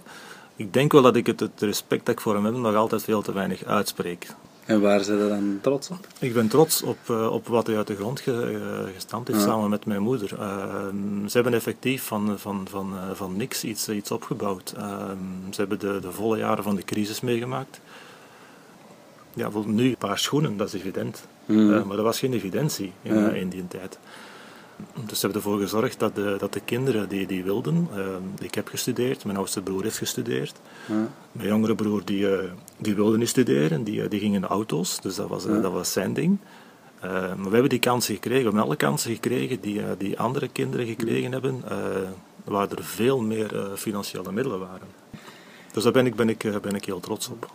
Ik 0.55 0.73
denk 0.73 0.91
wel 0.91 1.01
dat 1.01 1.15
ik 1.15 1.25
het, 1.25 1.39
het 1.39 1.61
respect 1.61 2.05
dat 2.05 2.15
ik 2.15 2.21
voor 2.21 2.33
hem 2.33 2.45
heb 2.45 2.53
nog 2.53 2.75
altijd 2.75 3.03
veel 3.03 3.21
te 3.21 3.33
weinig 3.33 3.65
uitspreek. 3.65 4.27
En 4.65 4.81
waar 4.81 5.03
zijn 5.03 5.17
je 5.17 5.27
dan 5.27 5.57
trots 5.61 5.89
op? 5.89 6.07
Ik 6.19 6.33
ben 6.33 6.47
trots 6.47 6.81
op, 6.81 6.97
uh, 7.11 7.31
op 7.31 7.47
wat 7.47 7.67
hij 7.67 7.77
uit 7.77 7.87
de 7.87 7.95
grond 7.95 8.19
ge, 8.19 8.51
uh, 8.51 8.93
gestampt 8.93 9.27
heeft 9.27 9.41
samen 9.41 9.69
met 9.69 9.85
mijn 9.85 10.01
moeder. 10.01 10.33
Uh, 10.33 10.85
ze 11.27 11.31
hebben 11.31 11.53
effectief 11.53 12.03
van, 12.03 12.39
van, 12.39 12.67
van, 12.69 12.93
van 13.13 13.37
niks 13.37 13.63
iets, 13.63 13.89
iets 13.89 14.11
opgebouwd. 14.11 14.73
Ehm, 14.77 15.17
ze 15.49 15.59
hebben 15.59 15.79
de, 15.79 15.99
de 15.99 16.11
volle 16.11 16.37
jaren 16.37 16.63
van 16.63 16.75
de 16.75 16.83
crisis 16.83 17.21
meegemaakt. 17.21 17.79
Ja, 19.33 19.49
nu 19.65 19.89
een 19.89 19.97
paar 19.97 20.19
schoenen, 20.19 20.57
dat 20.57 20.67
is 20.67 20.73
evident. 20.73 21.27
Mm. 21.45 21.87
maar 21.87 21.95
dat 21.95 22.05
was 22.05 22.19
geen 22.19 22.33
evidentie 22.33 22.91
in, 23.01 23.35
in 23.35 23.49
die 23.49 23.67
tijd. 23.67 23.99
Dus 25.05 25.19
ze 25.19 25.25
hebben 25.25 25.43
ervoor 25.43 25.59
gezorgd 25.59 25.99
dat 25.99 26.15
de, 26.15 26.35
dat 26.39 26.53
de 26.53 26.59
kinderen 26.59 27.09
die, 27.09 27.27
die 27.27 27.43
wilden, 27.43 27.87
uh, 27.95 28.05
ik 28.39 28.55
heb 28.55 28.67
gestudeerd, 28.67 29.25
mijn 29.25 29.37
oudste 29.37 29.61
broer 29.61 29.83
heeft 29.83 29.97
gestudeerd. 29.97 30.59
Mijn 31.31 31.47
jongere 31.47 31.75
broer 31.75 32.01
die, 32.05 32.19
uh, 32.19 32.39
die 32.77 32.95
wilde 32.95 33.17
niet 33.17 33.29
studeren, 33.29 33.83
die, 33.83 34.01
uh, 34.01 34.09
die 34.09 34.19
ging 34.19 34.35
in 34.35 34.41
de 34.41 34.47
auto's, 34.47 35.01
dus 35.01 35.15
dat 35.15 35.27
was, 35.27 35.43
ja. 35.43 35.59
dat 35.59 35.71
was 35.71 35.91
zijn 35.91 36.13
ding. 36.13 36.37
maar 37.01 37.43
we 37.43 37.49
hebben 37.49 37.69
die 37.69 37.79
kansen 37.79 38.13
gekregen, 38.13 38.39
we 38.39 38.45
hebben 38.45 38.63
alle 38.63 38.75
kansen 38.75 39.13
gekregen 39.13 39.61
die, 39.61 39.81
die 39.97 40.19
andere 40.19 40.47
kinderen 40.47 40.85
gekregen 40.85 41.31
hebben, 41.31 41.63
waar 42.43 42.71
er 42.71 42.83
veel 42.83 43.21
meer 43.21 43.69
financiële 43.75 44.31
middelen 44.31 44.59
waren. 44.59 44.87
Dus 45.71 45.83
daar 45.83 45.91
ben 45.91 46.05
ik, 46.05 46.15
ben 46.15 46.29
ik, 46.29 46.61
ben 46.61 46.75
ik 46.75 46.85
heel 46.85 46.99
trots 46.99 47.29
op. 47.29 47.51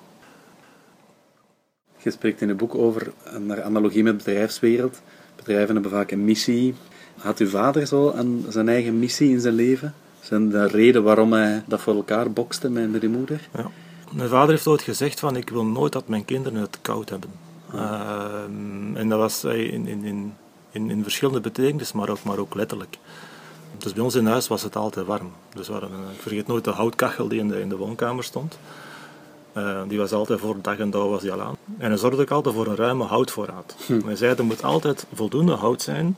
Je 1.97 2.11
spreekt 2.11 2.41
in 2.41 2.49
het 2.49 2.57
boek 2.57 2.75
over, 2.75 3.13
naar 3.39 3.63
analogie 3.63 4.03
met 4.03 4.19
de 4.19 4.25
bedrijfswereld, 4.25 5.01
Bedrijven 5.41 5.75
hebben 5.75 5.93
vaak 5.93 6.11
een 6.11 6.25
missie. 6.25 6.75
Had 7.17 7.39
uw 7.39 7.49
vader 7.49 7.87
zo 7.87 8.11
aan 8.11 8.45
zijn 8.49 8.69
eigen 8.69 8.99
missie 8.99 9.31
in 9.31 9.41
zijn 9.41 9.55
leven? 9.55 9.95
Zijn 10.21 10.49
de 10.49 10.67
reden 10.67 11.03
waarom 11.03 11.33
hij 11.33 11.63
dat 11.67 11.81
voor 11.81 11.95
elkaar 11.95 12.33
bokste 12.33 12.71
met 12.71 13.03
uw 13.03 13.11
moeder? 13.11 13.49
Ja. 13.57 13.71
Mijn 14.13 14.29
vader 14.29 14.51
heeft 14.51 14.67
ooit 14.67 14.83
gezegd 14.83 15.21
van 15.21 15.37
ik 15.37 15.51
wil 15.51 15.65
nooit 15.65 15.93
dat 15.93 16.09
mijn 16.09 16.25
kinderen 16.25 16.61
het 16.61 16.79
koud 16.83 17.09
hebben. 17.09 17.31
Ehm, 17.73 18.97
en 18.97 19.09
dat 19.09 19.19
was 19.19 19.45
eh, 19.45 19.73
in, 19.73 19.87
in, 19.87 20.05
in, 20.05 20.35
in, 20.71 20.91
in 20.91 21.03
verschillende 21.03 21.41
betekenissen, 21.41 21.97
maar 21.97 22.09
ook, 22.09 22.23
maar 22.23 22.39
ook 22.39 22.55
letterlijk. 22.55 22.99
Dus 23.79 23.93
bij 23.93 24.03
ons 24.03 24.15
in 24.15 24.27
huis 24.27 24.49
was 24.49 24.63
het 24.63 24.77
altijd 24.77 25.07
warm. 25.07 25.33
Dus 25.55 25.67
we 25.67 25.73
hadden, 25.73 25.91
ik 25.91 26.21
vergeet 26.21 26.47
nooit 26.47 26.65
de 26.65 26.71
houtkachel 26.71 27.29
die 27.29 27.39
in 27.39 27.49
de, 27.49 27.61
in 27.61 27.69
de 27.69 27.77
woonkamer 27.77 28.25
stond. 28.25 28.59
Eh, 29.53 29.81
die 29.89 29.99
was 29.99 30.13
altijd 30.13 30.41
voor 30.41 30.57
dag 30.63 30.79
en 30.79 30.91
dauw 30.91 31.09
was 31.09 31.23
die 31.23 31.33
al 31.33 31.41
aan. 31.41 31.57
En 31.79 31.89
hij 31.89 31.99
zorgde 31.99 32.23
ook 32.23 32.31
altijd 32.31 32.55
voor 32.55 32.67
een 32.67 32.77
ruime 32.77 33.05
houtvoorraad. 33.05 33.77
Hij 34.05 34.17
zei, 34.17 34.35
er 34.35 34.45
moet 34.45 34.65
altijd 34.65 35.07
voldoende 35.15 35.55
hout 35.55 35.83
zijn 35.83 36.17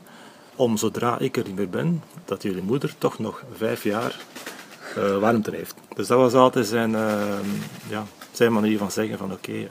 om 0.55 0.77
zodra 0.77 1.19
ik 1.19 1.37
er 1.37 1.43
niet 1.45 1.55
meer 1.55 1.69
ben, 1.69 2.03
dat 2.25 2.41
jullie 2.43 2.63
moeder 2.63 2.95
toch 2.97 3.19
nog 3.19 3.43
vijf 3.53 3.83
jaar 3.83 4.19
eh, 4.95 5.17
warmte 5.17 5.55
heeft. 5.55 5.75
Dus 5.95 6.07
dat 6.07 6.17
was 6.17 6.33
altijd 6.33 6.67
zijn, 6.67 6.95
eh, 6.95 7.39
ja, 7.89 8.03
zijn 8.31 8.53
manier 8.53 8.77
van 8.77 8.91
zeggen 8.91 9.17
van 9.17 9.31
oké, 9.31 9.51
eh, 9.51 9.67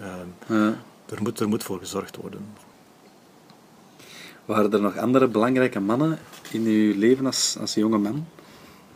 Ja. 0.46 0.74
er, 1.08 1.22
moet, 1.22 1.40
er 1.40 1.48
moet 1.48 1.62
voor 1.62 1.78
gezorgd 1.78 2.16
worden. 2.16 2.46
Waren 4.44 4.72
er 4.72 4.80
nog 4.80 4.96
andere 4.96 5.28
belangrijke 5.28 5.80
mannen 5.80 6.18
in 6.50 6.64
uw 6.64 6.98
leven 6.98 7.26
als, 7.26 7.56
als 7.60 7.74
jonge 7.74 7.98
man? 7.98 8.26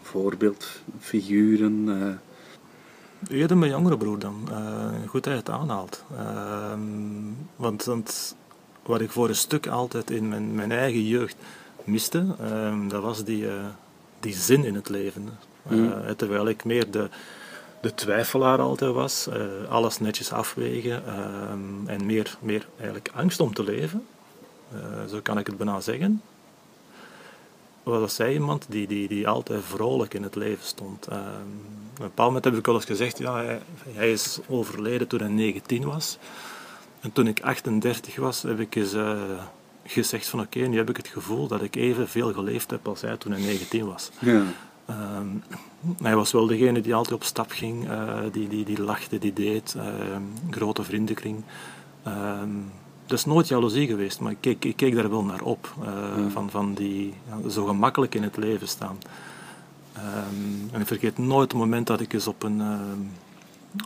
Voorbeeldfiguren? 0.03 1.85
eh, 2.03 3.39
Eerder 3.39 3.57
mijn 3.57 3.71
jongere 3.71 3.97
broer 3.97 4.19
dan. 4.19 4.49
Eh, 4.51 4.89
goed 5.09 5.25
dat 5.25 5.33
je 5.33 5.39
het 5.39 5.51
aanhaalt. 5.51 6.05
Ehm, 6.17 6.81
want, 7.57 7.85
want 7.85 8.37
wat 8.83 9.01
ik 9.01 9.11
voor 9.11 9.29
een 9.29 9.35
stuk 9.37 9.67
altijd 9.67 10.11
in 10.11 10.29
mijn, 10.29 10.55
mijn 10.55 10.73
eigen 10.73 11.05
jeugd 11.07 11.37
miste, 11.87 12.27
ehm, 12.41 12.89
dat 12.89 13.03
was 13.03 13.25
die, 13.25 13.49
eh, 13.49 13.65
die 14.21 14.35
zin 14.35 14.65
in 14.65 14.75
het 14.75 14.89
leven. 14.89 15.39
Mm. 15.69 16.17
terwijl 16.17 16.49
ik 16.49 16.65
meer 16.65 16.91
de, 16.91 17.09
de 17.81 17.95
twijfelaar 17.95 18.59
altijd 18.61 18.93
was, 18.93 19.27
eh, 19.27 19.41
alles 19.69 19.99
netjes 19.99 20.33
afwegen 20.33 21.07
ehm, 21.07 21.87
en 21.87 22.07
meer, 22.07 22.37
meer 22.41 22.67
eigenlijk 22.77 23.11
angst 23.15 23.41
om 23.41 23.55
te 23.55 23.65
leven. 23.65 24.07
Zo 25.11 25.21
kan 25.23 25.39
ik 25.39 25.47
het 25.47 25.57
bijna 25.57 25.81
zeggen. 25.81 26.23
was 27.83 28.15
zij 28.15 28.33
iemand 28.33 28.67
die, 28.69 28.87
die, 28.87 29.09
die 29.09 29.29
altijd 29.29 29.65
vrolijk 29.65 30.15
in 30.15 30.23
het 30.23 30.35
leven 30.35 30.65
stond. 30.65 31.07
Ehm, 31.07 31.21
op 31.93 32.03
een 32.03 32.09
bepaald 32.09 32.29
moment 32.29 32.45
heb 32.45 32.57
ik 32.57 32.67
wel 32.67 32.75
eens 32.75 32.85
gezegd, 32.85 33.19
ja, 33.19 33.35
hij, 33.35 33.61
hij 33.93 34.13
is 34.13 34.39
overleden 34.49 35.07
toen 35.07 35.21
hij 35.21 35.29
19 35.29 35.85
was. 35.85 36.19
En 37.01 37.13
toen 37.13 37.27
ik 37.27 37.43
38 37.43 38.17
was, 38.17 38.43
heb 38.43 38.61
ik 38.61 38.75
eens 38.75 38.95
gezegd 39.87 40.29
van 40.29 40.41
oké, 40.41 40.59
nu 40.59 40.77
heb 40.77 40.91
ik 40.91 40.97
het 40.97 41.09
gevoel 41.09 41.49
dat 41.49 41.63
ik 41.63 41.77
evenveel 41.77 42.33
geleefd 42.33 42.71
heb 42.71 42.89
als 42.89 43.01
hij 43.01 43.17
toen 43.17 43.33
hij 43.33 43.41
19 43.41 43.87
was. 43.87 44.11
ja. 44.19 44.43
Ehm, 44.87 45.27
hij 46.03 46.17
was 46.17 46.33
wel 46.33 46.47
degene 46.47 46.81
die 46.81 46.95
altijd 46.95 47.15
op 47.15 47.25
stap 47.25 47.51
ging, 47.51 47.89
eh, 47.89 48.19
die, 48.33 48.49
die, 48.49 48.65
die 48.65 48.83
lachte, 48.83 49.19
die 49.19 49.33
deed, 49.33 49.75
ehm, 49.79 50.23
grote 50.51 50.83
vriendenkring. 50.83 51.43
Ehm 52.03 52.51
dat 53.07 53.19
is 53.19 53.25
nooit 53.25 53.49
jaloezie 53.49 53.87
geweest, 53.87 54.21
maar 54.21 54.33
ik 54.33 54.41
keek, 54.41 54.65
ik 54.65 54.77
keek 54.77 54.95
daar 54.95 55.11
wel 55.11 55.25
naar 55.25 55.43
op, 55.43 55.75
eh, 55.83 56.27
van, 56.29 56.51
van 56.51 56.75
die 56.75 57.15
ja, 57.29 57.49
zo 57.49 57.65
gemakkelijk 57.65 58.15
in 58.15 58.23
het 58.23 58.37
leven 58.37 58.69
staan. 58.69 58.99
En 60.73 60.81
ik 60.81 60.87
vergeet 60.87 61.19
nooit 61.19 61.53
het 61.53 61.61
moment 61.61 61.87
dat 61.87 62.01
ik 62.01 62.13
eens 62.13 62.27
op 62.27 62.43
een, 62.43 62.63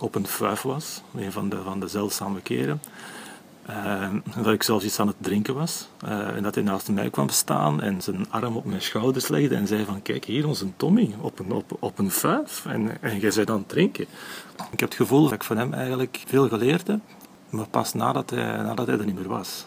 op 0.00 0.14
een 0.14 0.26
fuif 0.26 0.62
was, 0.62 1.02
een 1.14 1.32
van 1.32 1.48
de, 1.48 1.62
van 1.62 1.80
de 1.80 1.88
zeldzame 1.88 2.40
keren. 2.40 2.80
Ehm, 3.70 4.18
dat 4.42 4.52
ik 4.52 4.62
zelfs 4.62 4.84
iets 4.84 5.00
aan 5.00 5.06
het 5.06 5.16
drinken 5.20 5.54
was. 5.54 5.88
eh, 6.04 6.36
en 6.36 6.42
dat 6.42 6.54
hij 6.54 6.64
naast 6.64 6.88
mij 6.88 7.10
kwam 7.10 7.28
staan 7.28 7.80
en 7.80 8.02
zijn 8.02 8.30
arm 8.30 8.56
op 8.56 8.64
mijn 8.64 8.82
schouders 8.82 9.28
legde 9.28 9.54
en 9.54 9.66
zei 9.66 9.84
van 9.84 10.02
kijk 10.02 10.24
hier 10.24 10.46
onze 10.46 10.66
Tommy 10.76 11.14
op 11.20 11.38
een, 11.38 11.52
op, 11.80 11.98
een 11.98 12.10
fuif 12.10 12.66
en, 12.66 13.02
en 13.02 13.18
jij 13.18 13.46
aan 13.46 13.56
het 13.56 13.68
drinken. 13.68 14.06
Ik 14.70 14.80
heb 14.80 14.88
het 14.88 14.94
gevoel 14.94 15.22
dat 15.22 15.32
ik 15.32 15.44
van 15.44 15.56
hem 15.56 15.72
eigenlijk 15.72 16.22
veel 16.26 16.48
geleerd 16.48 16.86
heb, 16.86 17.00
maar 17.50 17.68
pas 17.68 17.94
nadat 17.94 18.30
hij, 18.30 18.42
nadat 18.62 18.86
hij 18.86 18.98
er 18.98 19.04
niet 19.04 19.14
meer 19.14 19.28
was. 19.28 19.66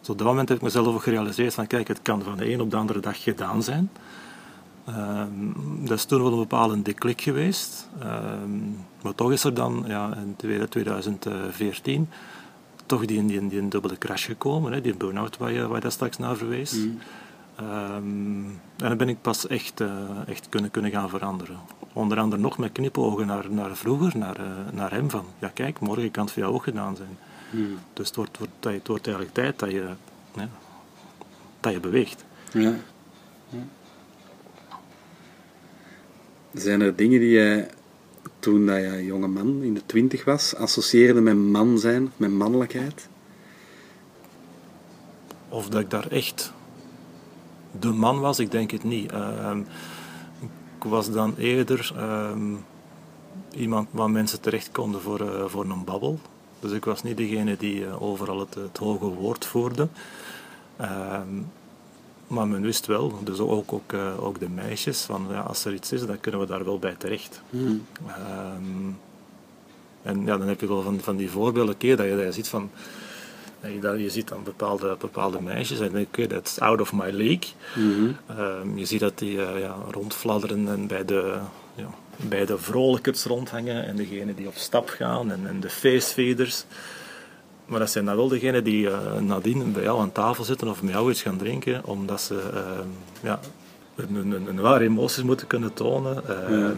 Dus 0.00 0.08
op 0.08 0.18
dat 0.18 0.26
moment 0.26 0.48
heb 0.48 0.58
ik 0.58 0.64
mezelf 0.64 0.86
ook 0.86 1.02
gerealiseerd 1.02 1.54
van 1.54 1.66
kijk 1.66 1.88
het 1.88 2.02
kan 2.02 2.22
van 2.22 2.36
de 2.36 2.52
een 2.52 2.60
op 2.60 2.70
de 2.70 2.76
andere 2.76 3.00
dag 3.00 3.22
gedaan 3.22 3.62
zijn. 3.62 3.90
Ehm, 4.84 5.30
dat 5.78 5.98
is 5.98 6.04
toen 6.04 6.22
wel 6.22 6.32
een 6.32 6.38
bepaalde 6.38 6.92
klik 6.92 7.20
geweest. 7.20 7.88
Ehm, 8.00 8.58
maar 9.02 9.14
toch 9.14 9.32
is 9.32 9.44
er 9.44 9.54
dan 9.54 9.84
ja, 9.86 10.16
in 10.16 10.36
2014 10.68 12.08
toch 12.86 13.04
die, 13.04 13.26
die, 13.26 13.48
die 13.48 13.68
dubbele 13.68 13.98
crash 13.98 14.26
gekomen, 14.26 14.72
hè, 14.72 14.80
die 14.80 14.94
burn-out 14.94 15.36
waar 15.36 15.52
je, 15.52 15.66
waar 15.66 15.76
je 15.76 15.82
daar 15.82 15.92
straks 15.92 16.18
naar 16.18 16.36
verwees. 16.36 16.76
Ehm, 17.56 18.44
en 18.76 18.88
dan 18.88 18.96
ben 18.96 19.08
ik 19.08 19.20
pas 19.20 19.46
echt, 19.46 19.80
eh, 19.80 20.28
echt 20.28 20.48
kunnen, 20.48 20.70
kunnen 20.70 20.90
gaan 20.90 21.08
veranderen. 21.08 21.58
Onder 21.92 22.18
andere 22.18 22.42
nog 22.42 22.58
met 22.58 22.72
knipogen 22.72 23.26
naar, 23.26 23.50
naar 23.50 23.76
vroeger, 23.76 24.18
naar, 24.18 24.36
eh, 24.36 24.72
naar 24.72 24.90
hem 24.90 25.10
van, 25.10 25.24
ja 25.38 25.48
kijk, 25.48 25.80
morgen 25.80 26.10
kan 26.10 26.24
het 26.24 26.32
voor 26.32 26.42
jou 26.42 26.54
ook 26.54 26.62
gedaan 26.62 26.96
zijn. 26.96 27.18
Dus 27.92 28.06
het 28.06 28.16
wordt, 28.16 28.38
wordt, 28.38 28.52
het 28.60 28.86
wordt 28.86 29.06
eigenlijk 29.06 29.34
tijd 29.34 29.58
dat 29.58 29.70
je, 29.70 29.88
ja, 30.34 30.48
dat 31.60 31.72
je 31.72 31.80
beweegt. 31.80 32.24
Ja. 32.52 32.74
Ja. 33.48 33.58
Zijn 36.52 36.80
er 36.80 36.96
dingen 36.96 37.20
die 37.20 37.30
jij 37.30 37.70
toen 38.44 38.66
dat 38.66 38.76
je 38.76 39.04
jonge 39.04 39.26
man 39.26 39.62
in 39.62 39.74
de 39.74 39.86
twintig 39.86 40.24
was, 40.24 40.54
associeerde 40.54 41.20
met 41.20 41.36
man 41.36 41.78
zijn, 41.78 42.12
met 42.16 42.30
mannelijkheid? 42.30 43.08
Of 45.48 45.68
dat 45.68 45.80
ik 45.80 45.90
daar 45.90 46.06
echt 46.06 46.52
de 47.80 47.88
man 47.88 48.20
was, 48.20 48.38
ik 48.38 48.50
denk 48.50 48.70
het 48.70 48.84
niet. 48.84 49.12
Ehm, 49.12 49.58
ik 50.76 50.84
was 50.84 51.10
dan 51.10 51.34
eerder 51.36 51.92
ehm, 51.96 52.54
iemand 53.56 53.88
waar 53.90 54.10
mensen 54.10 54.40
terecht 54.40 54.70
konden 54.72 55.00
voor, 55.00 55.20
eh, 55.20 55.44
voor 55.46 55.64
een 55.64 55.84
babbel. 55.84 56.18
Dus 56.60 56.72
ik 56.72 56.84
was 56.84 57.02
niet 57.02 57.16
degene 57.16 57.56
die 57.56 57.86
eh, 57.86 58.02
overal 58.02 58.38
het, 58.38 58.54
het 58.54 58.78
hoge 58.78 59.06
woord 59.06 59.46
voerde. 59.46 59.88
Maar 62.26 62.48
men 62.48 62.62
wist 62.62 62.86
wel, 62.86 63.18
dus 63.24 63.38
ook, 63.38 63.72
ook, 63.72 63.92
eh, 63.92 64.24
ook 64.24 64.40
de 64.40 64.48
meisjes, 64.48 65.00
van 65.00 65.26
ja, 65.30 65.40
als 65.40 65.64
er 65.64 65.74
iets 65.74 65.92
is, 65.92 66.06
dan 66.06 66.20
kunnen 66.20 66.40
we 66.40 66.46
daar 66.46 66.64
wel 66.64 66.78
bij 66.78 66.94
terecht. 66.98 67.42
Ehm, 68.06 68.92
en 70.02 70.24
ja, 70.24 70.36
dan 70.36 70.48
heb 70.48 70.60
je 70.60 70.66
wel 70.66 70.82
van, 70.82 71.00
van 71.00 71.16
die 71.16 71.30
voorbeelden, 71.30 71.76
keer 71.76 71.96
dat 71.96 72.06
je, 72.06 72.16
je 72.16 72.32
ziet 72.32 72.48
van, 72.48 72.70
dat 73.60 73.72
je, 73.72 73.78
dat 73.78 73.98
je 73.98 74.10
ziet 74.10 74.28
dan 74.28 74.42
bepaalde, 74.44 74.96
bepaalde 74.98 75.40
meisjes 75.42 75.78
en 75.78 75.84
dan 75.84 75.94
denk 75.94 76.16
je, 76.16 76.26
dat 76.26 76.46
is 76.46 76.60
out 76.60 76.80
of 76.80 76.92
my 76.92 77.10
league. 77.10 77.48
Ehm, 78.26 78.78
je 78.78 78.84
ziet 78.84 79.00
dat 79.00 79.18
die 79.18 79.44
eh, 79.44 79.60
ja, 79.60 79.76
rondfladderen 79.90 80.68
en 80.68 80.86
bij 80.86 81.04
de, 81.04 81.38
ja, 81.74 81.88
bij 82.16 82.46
de 82.46 82.58
vrolijkers 82.58 83.24
rondhangen 83.24 83.84
en 83.84 83.96
degene 83.96 84.34
die 84.34 84.46
op 84.46 84.56
stap 84.56 84.88
gaan 84.88 85.32
en, 85.32 85.46
en 85.46 85.60
de 85.60 85.70
feestveders. 85.70 86.64
Maar 87.66 87.78
dat 87.78 87.90
zijn 87.90 88.04
dan 88.04 88.16
wel 88.16 88.28
degenen 88.28 88.64
die 88.64 88.90
eh, 88.90 88.98
nadien 89.20 89.72
bij 89.72 89.82
jou 89.82 90.00
aan 90.00 90.12
tafel 90.12 90.44
zitten 90.44 90.68
of 90.68 90.82
met 90.82 90.92
jou 90.92 91.10
iets 91.10 91.22
gaan 91.22 91.36
drinken, 91.36 91.84
omdat 91.84 92.20
ze 92.20 92.40
ehm, 92.54 92.88
ja, 93.22 93.40
een 93.96 94.60
ware 94.60 94.84
emoties 94.84 95.22
moeten 95.22 95.46
kunnen 95.46 95.72
tonen. 95.72 96.28
Ehm, 96.28 96.70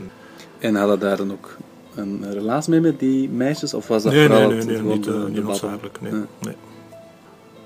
En 0.58 0.74
hadden 0.74 0.98
daar 0.98 1.16
dan 1.16 1.32
ook 1.32 1.56
een 1.94 2.32
relatie 2.32 2.70
mee 2.70 2.80
met 2.80 2.98
die 2.98 3.28
meisjes? 3.28 3.74
Of 3.74 3.88
was 3.88 4.02
dat 4.02 4.12
nee, 4.12 4.28
nee, 4.28 4.38
vooral 4.38 4.48
nee, 4.64 4.76
het- 4.76 4.84
niet, 4.84 5.04
de- 5.04 5.30
eh, 5.36 5.44
noodzakelijk. 5.44 6.00
Nee, 6.00 6.12
Ja. 6.12 6.24
nee. 6.40 6.54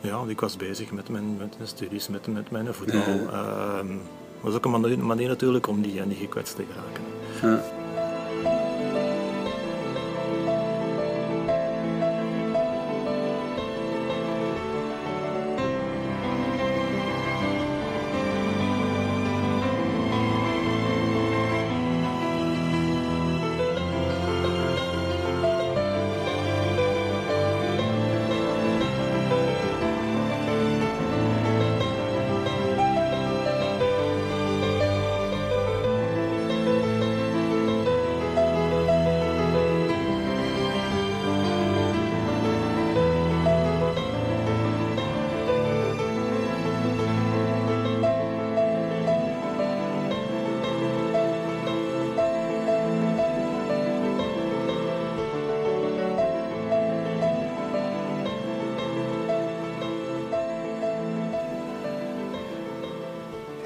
Ja, 0.00 0.20
ik 0.26 0.40
was 0.40 0.56
bezig 0.56 0.90
met 0.92 1.09
mijn, 1.09 1.37
met 1.38 1.54
mijn 1.56 1.68
studies, 1.68 2.09
met, 2.09 2.26
met 2.26 2.50
mijn 2.50 2.74
voetbal. 2.74 3.00
Ehm, 3.33 3.87
dat 3.87 3.96
was 4.40 4.54
ook 4.54 4.64
een 4.64 4.70
manier, 4.70 4.98
manier 4.98 5.28
natuurlijk 5.28 5.66
om 5.66 5.83
die, 5.83 6.00
niet 6.06 6.18
gekwetst 6.18 6.56
te 6.56 6.62
geraken. 6.72 7.62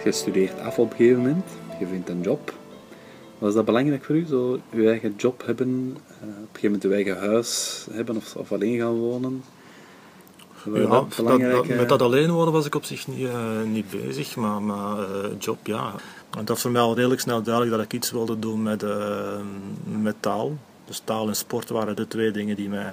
Je 0.05 0.13
studeert 0.13 0.61
af 0.61 0.79
op 0.79 0.91
een 0.91 0.97
gegeven 0.97 1.19
moment, 1.23 1.45
je 1.79 1.87
vindt 1.87 2.09
een 2.09 2.21
job. 2.21 2.53
Was 3.39 3.55
dat 3.55 3.65
belangrijk 3.65 4.05
voor 4.05 4.15
u, 4.17 4.27
zo 4.27 4.61
je 4.71 4.89
eigen 4.89 5.15
job 5.17 5.43
hebben, 5.47 5.97
eh, 6.21 6.27
op 6.29 6.29
een 6.29 6.47
gegeven 6.53 6.63
moment 6.63 6.83
je 6.83 6.93
eigen 6.93 7.19
huis 7.19 7.87
hebben 7.91 8.17
of, 8.17 8.37
of 8.37 8.53
alleen 8.53 8.79
gaan 8.79 8.95
wonen? 8.99 9.45
Ja, 10.65 10.81
dat 10.81 10.91
dat- 10.91 11.17
belangrijk, 11.17 11.53
dat- 11.69 11.77
met 11.77 11.89
dat 11.89 12.03
alleen 12.03 12.31
wonen 12.31 12.53
was 12.53 12.67
ik 12.67 12.75
op 12.75 12.85
zich 12.85 13.07
niet, 13.07 13.27
eh, 13.29 13.63
niet 13.63 13.91
bezig, 13.91 14.37
maar, 14.37 14.63
maar 14.63 14.99
eh, 14.99 15.31
job 15.39 15.67
ja. 15.67 15.93
En 16.31 16.39
dat 16.39 16.49
was 16.49 16.61
voor 16.61 16.71
mij 16.71 16.81
al 16.81 16.95
redelijk 16.95 17.21
snel 17.21 17.43
duidelijk 17.43 17.75
dat 17.77 17.85
ik 17.85 17.93
iets 17.93 18.11
wilde 18.11 18.39
doen 18.39 18.63
met, 18.63 18.85
met 20.03 20.15
taal. 20.21 20.57
Dus 20.85 21.01
taal 21.05 21.29
en 21.29 21.37
sport 21.37 21.69
waren 21.69 21.97
de 21.97 22.09
twee 22.09 22.31
dingen 22.31 22.57
die 22.57 22.69
mij, 22.69 22.93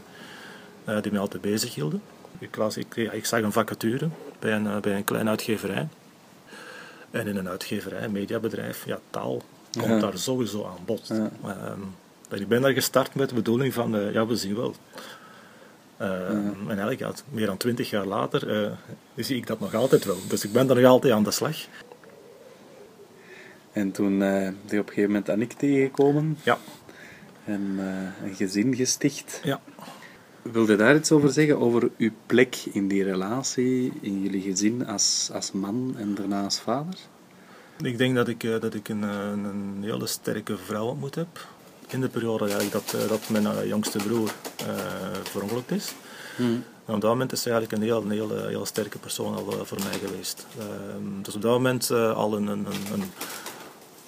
eh, 0.84 1.02
die 1.02 1.12
mij 1.12 1.22
altijd 1.22 1.42
bezig 1.42 1.76
hielden. 1.76 2.02
Ik, 2.40 2.56
las, 2.58 2.78
ik, 2.78 2.96
ik 2.96 3.26
zag 3.26 3.42
een 3.42 3.52
vacature 3.52 4.10
bij 4.40 4.54
een, 4.54 4.82
bij 4.82 4.96
een 4.96 5.04
kleine 5.04 5.30
uitgeverij. 5.30 5.88
En 7.12 7.28
in 7.28 7.36
een 7.36 7.50
uitgeverij, 7.50 8.04
een 8.04 8.12
mediabedrijf, 8.12 8.86
ja, 8.86 9.00
taal 9.10 9.42
komt 9.72 9.86
Ja. 9.86 10.00
daar 10.00 10.18
sowieso 10.18 10.66
aan 10.66 10.86
bod. 10.86 11.08
Ja. 11.08 11.30
Ehm, 11.46 12.40
ik 12.42 12.48
ben 12.48 12.62
daar 12.62 12.72
gestart 12.74 13.16
met 13.16 13.30
de 13.30 13.36
bedoeling 13.36 13.74
van, 13.74 13.96
eh, 13.96 14.14
ja, 14.14 14.26
we 14.28 14.36
zien 14.36 14.56
wel. 14.56 14.76
Eh, 15.98 16.30
En 16.30 16.66
eigenlijk, 16.68 17.00
ja, 17.00 17.12
meer 17.30 17.46
dan 17.46 17.58
twintig 17.58 17.90
jaar 17.90 18.06
later, 18.06 18.64
eh, 18.64 18.72
zie 19.16 19.38
ik 19.38 19.48
dat 19.48 19.60
nog 19.60 19.74
altijd 19.76 20.06
wel. 20.06 20.18
Dus 20.28 20.44
ik 20.44 20.52
ben 20.52 20.70
er 20.70 20.76
nog 20.76 20.86
altijd 20.86 21.14
aan 21.14 21.24
de 21.24 21.32
slag. 21.32 21.58
En 23.72 23.92
toen 23.92 24.12
eh 24.22 24.30
ben 24.30 24.56
je 24.70 24.80
op 24.80 24.88
een 24.88 24.94
gegeven 24.94 25.04
moment 25.12 25.30
Annick 25.30 25.54
tegengekomen 25.54 26.38
Ja. 26.44 26.58
en 27.46 27.76
eh, 27.80 28.28
een 28.28 28.36
gezin 28.36 28.76
gesticht. 28.76 29.40
ja. 29.44 29.62
Wilde 30.42 30.76
daar 30.76 30.96
iets 30.96 31.12
over 31.12 31.32
zeggen, 31.32 31.60
over 31.60 31.90
uw 31.98 32.12
plek 32.26 32.56
in 32.72 32.88
die 32.88 33.04
relatie, 33.04 33.94
in 34.02 34.22
jullie 34.22 34.42
gezin 34.42 34.88
als, 34.88 35.30
als 35.34 35.52
man 35.52 35.96
en 35.98 36.16
daarna 36.16 36.44
als 36.44 36.60
vader? 36.60 36.96
Ik 37.82 37.98
denk 37.98 38.16
dat 38.16 38.28
ik, 38.28 38.44
eh, 38.44 38.60
dat 38.60 38.74
ik 38.74 38.90
een, 38.90 39.04
eh, 39.04 39.10
een, 39.10 39.44
een 39.44 39.78
hele 39.82 40.08
sterke 40.08 40.58
vrouw 40.58 40.86
ontmoet 40.86 41.16
heb. 41.16 41.48
In 41.88 42.02
de 42.02 42.10
periode 42.10 42.44
eigenlijk 42.44 42.74
dat, 42.74 43.02
eh, 43.02 43.10
dat 43.10 43.30
mijn 43.30 43.68
jongste 43.68 43.98
broer 43.98 44.34
eh 44.58 44.66
verongelukt 45.24 45.72
is. 45.72 45.94
En 46.86 46.94
op 46.94 47.02
dat 47.02 47.10
moment 47.10 47.32
is 47.32 47.42
ze 47.42 47.50
eigenlijk 47.50 47.82
een 47.82 47.88
heel, 47.88 48.02
een 48.02 48.12
heel, 48.12 48.46
heel 48.48 48.66
sterke 48.66 48.98
persoon 48.98 49.36
al 49.36 49.66
voor 49.66 49.80
mij 49.84 50.00
geweest. 50.08 50.46
Ehm, 50.60 51.22
dus 51.22 51.36
op 51.36 51.42
dat 51.42 51.52
moment 51.52 51.92
al 51.92 52.36
een, 52.36 52.48
een, 52.48 52.66
een, 52.66 52.94
een, 52.94 53.04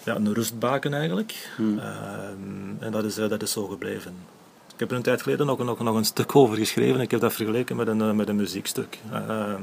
ja, 0.03 0.15
een 0.15 0.33
rustbaken 0.33 0.93
eigenlijk. 0.93 1.49
Ehm, 1.57 2.79
en 2.79 2.91
dat 2.91 3.03
is, 3.03 3.15
dat 3.15 3.41
is 3.41 3.51
zo 3.51 3.67
gebleven. 3.67 4.15
Ik 4.83 4.89
heb 4.89 4.97
er 4.97 5.03
een 5.05 5.11
tijd 5.13 5.23
geleden 5.23 5.45
nog, 5.45 5.57
nog, 5.57 5.79
nog 5.79 5.95
een 5.95 6.05
stuk 6.05 6.35
over 6.35 6.57
geschreven. 6.57 7.01
Ik 7.01 7.11
heb 7.11 7.19
dat 7.19 7.33
vergeleken 7.33 7.75
met 7.75 7.87
een, 7.87 8.01
eh, 8.01 8.11
met 8.11 8.29
een 8.29 8.35
muziekstuk. 8.35 8.99
Ehm, 9.11 9.61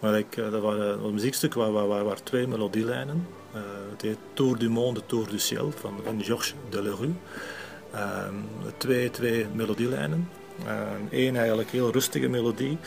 maar 0.00 0.18
ik, 0.18 0.36
eh, 0.36 0.50
dat 0.50 0.62
was 0.62 0.74
een 0.74 1.12
muziekstuk 1.12 1.54
waar, 1.54 1.72
waar, 1.72 2.04
waar, 2.04 2.22
twee 2.22 2.46
melodielijnen. 2.46 3.26
eh 3.52 3.60
het 3.90 4.02
heet 4.02 4.18
Tour 4.32 4.58
du 4.58 4.70
Monde, 4.70 5.00
Tour 5.06 5.28
du 5.28 5.38
Ciel 5.38 5.72
van, 5.76 5.94
Georges 6.18 6.54
Delerue. 6.68 7.12
Ehm, 7.92 8.34
twee, 8.76 9.10
twee 9.10 9.46
melodielijnen. 9.54 10.28
Eén 11.10 11.36
eigenlijk 11.36 11.70
heel 11.70 11.92
rustige 11.92 12.28
melodie. 12.28 12.78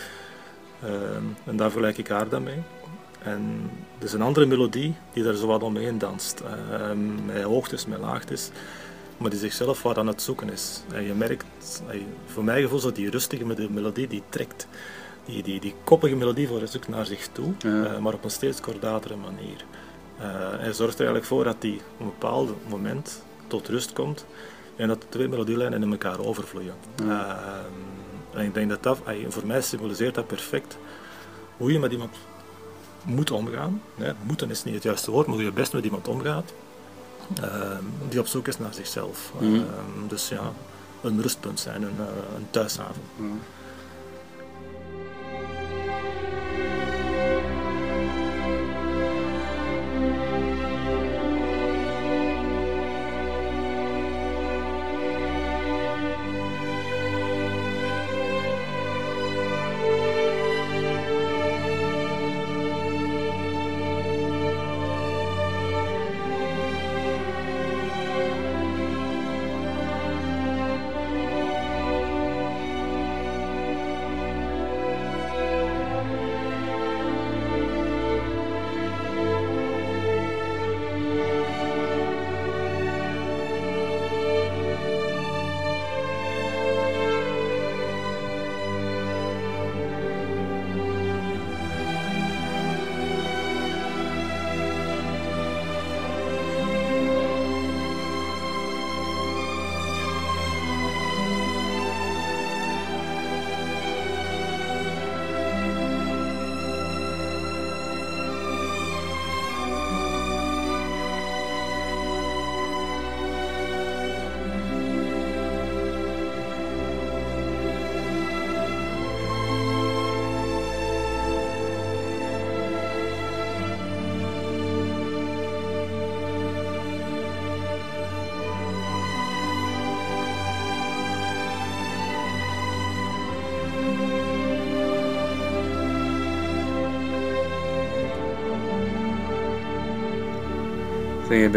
Ehm, 0.83 1.23
en 1.45 1.55
daar 1.55 1.71
vergelijk 1.71 1.97
ik 1.97 2.07
haar 2.07 2.29
dan 2.29 2.43
mee. 2.43 2.61
En 3.23 3.69
er 3.99 4.05
is 4.05 4.13
een 4.13 4.21
andere 4.21 4.45
melodie 4.45 4.95
die 5.13 5.23
daar 5.23 5.33
zo 5.33 5.47
wat 5.47 5.63
omheen 5.63 5.97
danst. 5.97 6.41
Ehm, 6.71 7.25
met 7.25 7.43
hoogtes, 7.43 7.85
met 7.85 7.99
laagtes. 7.99 8.51
Maar 9.17 9.29
die 9.29 9.39
zichzelf 9.39 9.81
wat 9.83 9.97
aan 9.97 10.07
het 10.07 10.21
zoeken 10.21 10.49
is. 10.49 10.81
En 10.93 11.03
je 11.03 11.13
merkt, 11.13 11.81
voor 12.25 12.43
mijn 12.43 12.61
gevoel, 12.61 12.79
zo 12.79 12.91
die 12.91 13.09
rustige 13.09 13.45
mel- 13.45 13.69
melodie 13.69 14.07
die 14.07 14.23
trekt. 14.29 14.67
Die, 15.25 15.43
die, 15.43 15.59
die 15.59 15.73
koppige 15.83 16.15
melodie 16.15 16.47
voor 16.47 16.61
zoekt 16.67 16.87
naar 16.87 17.05
zich 17.05 17.27
toe, 17.31 17.53
Ja. 17.57 17.83
eh, 17.85 17.97
maar 17.99 18.13
op 18.13 18.23
een 18.23 18.29
steeds 18.31 18.59
kordatere 18.61 19.15
manier. 19.15 19.65
Eh, 20.17 20.25
hij 20.59 20.73
zorgt 20.73 20.93
er 20.93 21.05
eigenlijk 21.05 21.25
voor 21.25 21.43
dat 21.43 21.61
die 21.61 21.75
op 21.75 21.99
een 21.99 22.05
bepaald 22.05 22.49
moment 22.69 23.21
tot 23.47 23.67
rust 23.67 23.93
komt 23.93 24.25
en 24.75 24.87
dat 24.87 25.01
de 25.01 25.09
twee 25.09 25.27
melodielijnen 25.27 25.83
in 25.83 25.91
elkaar 25.91 26.19
overvloeien. 26.19 26.73
Eh, 26.95 27.29
en 28.33 28.45
ik 28.45 28.53
denk 28.53 28.69
dat 28.69 28.83
dat, 28.83 28.99
voor 29.27 29.45
mij 29.45 29.61
symboliseert 29.61 30.15
dat 30.15 30.27
perfect 30.27 30.77
hoe 31.57 31.71
je 31.71 31.79
met 31.79 31.91
iemand 31.91 32.15
moet 33.03 33.31
omgaan. 33.31 33.81
Hè. 33.95 34.11
Moeten 34.23 34.49
is 34.49 34.63
niet 34.63 34.73
het 34.73 34.83
juiste 34.83 35.11
woord, 35.11 35.25
maar 35.27 35.35
hoe 35.35 35.45
je 35.45 35.51
best 35.51 35.73
met 35.73 35.83
iemand 35.83 36.07
omgaat. 36.07 36.53
Eh, 37.41 37.77
die 38.09 38.19
op 38.19 38.27
zoek 38.27 38.47
is 38.47 38.57
naar 38.57 38.73
zichzelf. 38.73 39.31
Eh, 39.41 39.47
dus 40.07 40.29
ja, 40.29 40.51
een 41.01 41.21
rustpunt 41.21 41.59
zijn, 41.59 41.83
een, 41.83 41.97
eh, 41.99 42.35
een 42.35 42.47
thuishaven. 42.49 43.01
Je 43.17 43.23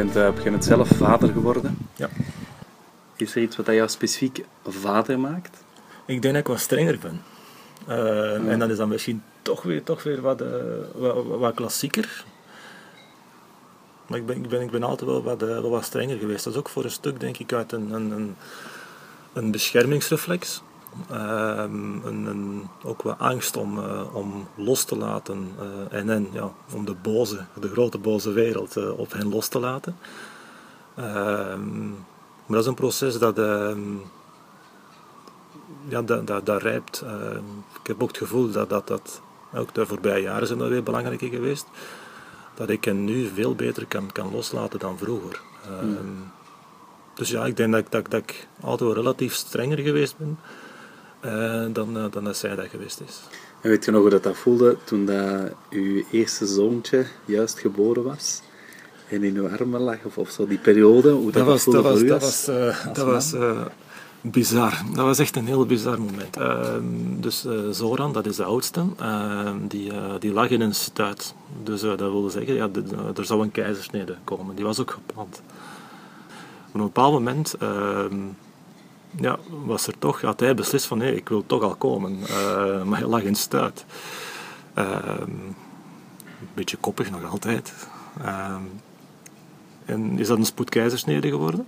bent 0.04 0.16
eh, 0.16 0.22
op 0.22 0.36
een 0.36 0.42
gegeven 0.42 0.44
moment 0.44 0.64
zelf 0.64 0.88
vader 0.88 1.32
geworden. 1.32 1.78
Ja. 1.96 2.08
Is 3.16 3.34
er 3.34 3.42
iets 3.42 3.56
wat 3.56 3.66
dat 3.66 3.74
jou 3.74 3.88
specifiek 3.88 4.44
vader 4.66 5.18
maakt? 5.18 5.64
Ik 6.06 6.22
denk 6.22 6.34
dat 6.34 6.42
ik 6.42 6.48
wat 6.48 6.60
strenger 6.60 6.98
ben. 6.98 7.22
Eh, 7.86 8.50
En 8.52 8.58
dan 8.58 8.70
is 8.70 8.76
dat 8.76 8.88
misschien 8.88 9.22
toch 9.42 9.62
weer, 9.62 9.82
toch 9.82 10.02
weer 10.02 10.20
wat, 10.20 10.40
eh, 10.40 10.48
wat, 10.94 11.24
wat 11.26 11.54
klassieker. 11.54 12.24
Maar 14.06 14.18
ik 14.18 14.26
ben, 14.26 14.36
ik 14.36 14.48
ben, 14.48 14.60
ik 14.60 14.70
ben 14.70 14.82
altijd 14.82 15.10
wel 15.10 15.22
wat, 15.22 15.62
wat 15.62 15.84
strenger 15.84 16.18
geweest. 16.18 16.44
Dat 16.44 16.52
is 16.52 16.58
ook 16.58 16.68
voor 16.68 16.84
een 16.84 16.90
stuk, 16.90 17.20
denk 17.20 17.38
ik, 17.38 17.52
uit 17.52 17.72
een, 17.72 17.90
een, 17.90 18.10
een, 18.10 18.36
een 19.32 19.50
beschermingsreflex. 19.50 20.62
Ehm, 21.10 22.06
een, 22.06 22.26
een, 22.26 22.68
ook 22.84 23.02
wat 23.02 23.18
angst 23.18 23.56
om, 23.56 23.78
eh, 23.78 24.14
om 24.14 24.48
los 24.54 24.84
te 24.84 24.96
laten. 24.96 25.48
eh, 25.90 25.98
en 25.98 26.08
hen, 26.08 26.28
ja, 26.32 26.50
om 26.74 26.84
de 26.84 26.94
boze, 27.02 27.44
de 27.60 27.68
grote 27.68 27.98
boze 27.98 28.32
wereld 28.32 28.76
eh, 28.76 28.98
op 28.98 29.12
hen 29.12 29.28
los 29.28 29.48
te 29.48 29.58
laten. 29.58 29.96
Ehm, 30.96 31.88
maar 31.88 32.56
dat 32.56 32.60
is 32.60 32.66
een 32.66 32.74
proces 32.74 33.18
dat... 33.18 33.38
ehm, 33.38 33.80
ja, 35.88 36.02
dat, 36.02 36.26
dat, 36.26 36.46
dat 36.46 36.62
rijpt. 36.62 37.04
Ik 37.80 37.86
heb 37.86 38.02
ook 38.02 38.08
het 38.08 38.16
gevoel 38.18 38.50
dat, 38.50 38.68
dat, 38.68 38.86
dat 38.86 39.20
ook 39.54 39.74
de 39.74 39.86
voorbije 39.86 40.22
jaren 40.22 40.46
zijn 40.46 40.58
dat 40.58 40.68
weer 40.68 40.82
belangrijker 40.82 41.28
geweest, 41.28 41.66
dat 42.54 42.68
ik 42.68 42.84
hen 42.84 43.04
nu 43.04 43.26
veel 43.34 43.54
beter 43.54 43.86
kan, 43.86 44.12
kan 44.12 44.30
loslaten 44.32 44.78
dan 44.78 44.98
vroeger. 44.98 45.40
Ehm, 45.64 46.06
Dus 47.14 47.28
ja, 47.30 47.44
ik 47.46 47.56
denk 47.56 47.72
dat, 47.72 47.80
ik- 47.80 47.90
dat, 47.90 48.10
dat 48.10 48.20
ik 48.20 48.48
altijd 48.60 48.80
wel 48.90 48.98
relatief 48.98 49.34
strenger 49.34 49.78
geweest 49.78 50.16
ben 50.18 50.38
dan, 51.72 51.96
eh, 51.96 52.04
dan 52.10 52.24
dat 52.24 52.36
zij 52.36 52.54
dat 52.56 52.66
geweest 52.66 53.00
is. 53.08 53.20
En 53.60 53.70
weet 53.70 53.84
je 53.84 53.90
nog 53.90 54.00
hoe 54.00 54.10
dat, 54.10 54.22
dat 54.22 54.36
voelde 54.36 54.76
toen 54.84 55.06
dat 55.06 55.52
uw 55.70 56.02
eerste 56.10 56.46
zoontje 56.46 57.06
juist 57.24 57.58
geboren 57.58 58.02
was? 58.04 58.40
En 59.08 59.22
in 59.22 59.36
uw 59.36 59.48
armen 59.48 59.80
lag, 59.80 59.96
of, 60.04 60.18
of 60.18 60.30
zo, 60.30 60.46
die 60.46 60.58
periode, 60.58 61.10
hoe 61.10 61.24
dat, 61.24 61.32
Dat 61.34 61.44
was, 61.46 61.62
voelde 61.62 61.82
dat 61.82 61.92
was, 61.92 62.02
dat 62.02 62.22
als- 62.22 62.46
was, 62.46 62.56
eh, 62.56 62.94
dat 62.94 63.06
was 63.06 63.32
eh, 63.32 63.60
bizar. 64.20 64.82
Dat 64.94 65.04
was 65.04 65.18
echt 65.18 65.36
een 65.36 65.46
heel 65.46 65.66
bizar 65.66 66.00
moment. 66.00 66.36
Ehm, 66.36 66.82
dus 67.20 67.44
eh, 67.44 67.52
Zoran, 67.70 68.12
dat 68.12 68.26
is 68.26 68.36
de 68.36 68.44
oudste, 68.44 68.84
ehm, 68.98 69.56
die, 69.68 69.90
eh, 69.92 70.12
die 70.18 70.32
lag 70.32 70.48
in 70.50 70.60
een 70.60 70.74
stuit. 70.74 71.34
Dus 71.62 71.82
eh, 71.82 71.88
dat 71.88 71.98
wilde 72.10 72.30
zeggen, 72.30 72.54
ja, 72.54 72.68
de- 72.68 72.84
er 73.16 73.24
zou 73.24 73.42
een 73.42 73.50
keizersnede 73.52 74.16
komen. 74.24 74.54
Die 74.56 74.64
was 74.64 74.80
ook 74.80 74.90
gepland. 74.90 75.42
Op 76.68 76.74
een 76.74 76.80
bepaald 76.80 77.12
moment 77.12 77.54
ehm, 77.58 78.16
ja, 79.16 79.38
was 79.64 79.86
er 79.86 79.98
toch, 79.98 80.20
had 80.20 80.40
hij 80.40 80.54
beslist 80.54 80.86
van 80.86 80.98
nee, 80.98 81.16
ik 81.16 81.28
wil 81.28 81.46
toch 81.46 81.62
al 81.62 81.74
komen. 81.74 82.18
Eh, 82.22 82.82
maar 82.82 82.98
hij 82.98 83.08
lag 83.08 83.22
in 83.22 83.34
stuit. 83.34 83.84
Ehm, 84.74 85.30
een 86.40 86.54
beetje 86.54 86.76
koppig 86.76 87.10
nog 87.10 87.30
altijd. 87.30 87.72
Ehm, 88.22 88.62
en 89.84 90.18
is 90.18 90.26
dat 90.26 90.38
een 90.38 90.44
spoedkeizersnede 90.44 91.28
geworden? 91.28 91.66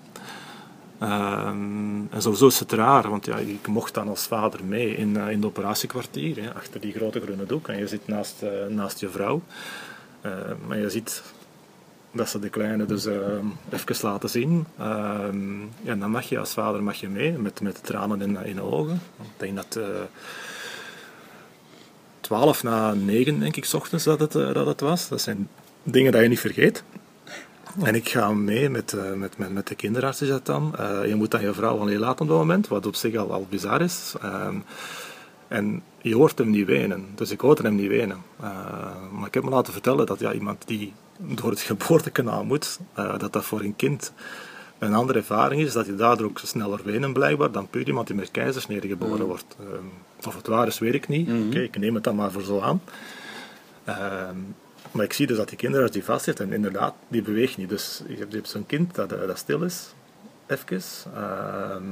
Ehm, 0.98 2.00
en 2.10 2.22
sowieso 2.22 2.46
is 2.46 2.58
het 2.58 2.72
raar, 2.72 3.10
want 3.10 3.26
ja, 3.26 3.36
ik 3.36 3.66
mocht 3.66 3.94
dan 3.94 4.08
als 4.08 4.26
vader 4.26 4.64
mee 4.64 4.96
in, 4.96 5.16
eh, 5.16 5.30
in 5.30 5.36
het 5.36 5.44
operatiekwartier, 5.44 6.42
hè, 6.42 6.54
achter 6.54 6.80
die 6.80 6.92
grote 6.92 7.20
groene 7.20 7.46
doek. 7.46 7.68
En 7.68 7.78
je 7.78 7.86
zit 7.86 8.06
naast, 8.06 8.42
eh, 8.42 8.50
naast 8.68 9.00
je 9.00 9.08
vrouw. 9.08 9.42
Maar 10.66 10.78
je 10.78 10.90
ziet 10.90 11.22
dat 12.12 12.28
ze 12.28 12.38
de 12.38 12.48
kleine 12.48 12.86
dus 12.86 13.06
eh, 13.06 13.16
even 13.70 14.08
laten 14.08 14.30
zien. 14.30 14.66
Ehm, 14.78 15.60
en 15.84 15.98
dan 15.98 16.10
mag 16.10 16.28
je 16.28 16.38
als 16.38 16.52
vader 16.52 16.82
mag 16.82 16.96
je 16.96 17.08
mee, 17.08 17.32
met, 17.32 17.60
met 17.60 17.84
tranen 17.84 18.20
in, 18.20 18.44
in 18.44 18.54
de 18.54 18.62
ogen. 18.62 19.00
Ik 19.22 19.38
denk 19.38 19.56
dat... 19.56 19.76
eh 19.76 19.84
12 22.30 22.62
na 22.62 22.94
9, 22.94 23.38
denk 23.40 23.56
ik, 23.56 23.64
's 23.64 23.74
ochtends 23.74 24.04
dat 24.04 24.20
het, 24.20 24.34
eh, 24.34 24.52
dat 24.52 24.66
het 24.66 24.80
was. 24.80 25.08
Dat 25.08 25.20
zijn 25.20 25.48
dingen 25.82 26.12
dat 26.12 26.22
je 26.22 26.28
niet 26.28 26.40
vergeet. 26.40 26.82
En 27.82 27.94
ik 27.94 28.08
ga 28.08 28.32
mee 28.32 28.68
met, 28.68 28.92
eh, 28.92 29.12
met, 29.12 29.38
met, 29.38 29.52
met 29.52 29.66
de 29.66 29.74
kinderarts, 29.74 30.22
is 30.22 30.28
dat 30.28 30.46
dan. 30.46 30.74
Eh, 30.76 31.06
je 31.06 31.14
moet 31.14 31.30
dan 31.30 31.40
je 31.40 31.52
vrouw 31.52 31.78
alleen 31.78 31.98
laten 31.98 32.20
op 32.20 32.28
dat 32.28 32.38
moment, 32.38 32.68
wat 32.68 32.86
op 32.86 32.94
zich 32.94 33.16
al, 33.16 33.32
al 33.32 33.46
bizar 33.50 33.80
is. 33.80 34.14
En 35.50 35.82
je 35.98 36.14
hoort 36.14 36.38
hem 36.38 36.50
niet 36.50 36.66
wenen. 36.66 37.06
Dus 37.14 37.30
ik 37.30 37.40
hoorde 37.40 37.62
hem 37.62 37.74
niet 37.74 37.88
wenen. 37.88 38.22
Eh, 38.40 38.48
maar 39.12 39.26
ik 39.26 39.34
heb 39.34 39.42
me 39.42 39.50
laten 39.50 39.72
vertellen 39.72 40.06
dat 40.06 40.20
ja, 40.20 40.32
iemand 40.32 40.66
die 40.66 40.92
door 41.18 41.50
het 41.50 41.60
geboortekanaal 41.70 42.44
moet, 42.44 42.78
eh, 42.94 43.18
dat 43.18 43.32
dat 43.32 43.44
voor 43.44 43.60
een 43.60 43.76
kind 43.76 44.12
een 44.78 44.94
andere 44.94 45.18
ervaring 45.18 45.62
is, 45.62 45.72
dat 45.72 45.86
je 45.86 45.94
daardoor 45.94 46.26
ook 46.26 46.38
sneller 46.38 46.80
wenen 46.84 47.12
blijkbaar 47.12 47.52
dan 47.52 47.68
puur 47.68 47.86
iemand 47.86 48.06
die 48.06 48.16
met 48.16 48.30
keizersnede 48.30 48.88
geboren 48.88 49.26
wordt. 49.26 49.56
Ehm, 49.60 50.26
of 50.26 50.36
het 50.36 50.46
waar 50.46 50.66
is, 50.66 50.78
weet 50.78 50.94
ik 50.94 51.08
niet. 51.08 51.28
Oké, 51.46 51.60
ik 51.60 51.78
neem 51.78 51.94
het 51.94 52.04
dan 52.04 52.16
maar 52.16 52.30
voor 52.30 52.42
zo 52.42 52.60
aan. 52.60 52.82
Ehm, 53.84 54.36
maar 54.90 55.04
ik 55.04 55.12
zie 55.12 55.26
dus 55.26 55.36
dat 55.36 55.48
die 55.48 55.58
kinderarts 55.58 55.92
die 55.92 56.04
vast 56.04 56.24
zit 56.24 56.40
en 56.40 56.52
inderdaad, 56.52 56.94
die 57.08 57.22
beweegt 57.22 57.56
niet. 57.56 57.68
Dus 57.68 58.02
je 58.08 58.16
hebt, 58.16 58.30
je 58.30 58.36
hebt 58.36 58.48
zo'n 58.48 58.66
kind 58.66 58.94
dat, 58.94 59.12
eh, 59.12 59.26
dat 59.26 59.38
stil 59.38 59.62
is, 59.62 59.94
even. 60.46 60.82
Ehm, 61.14 61.82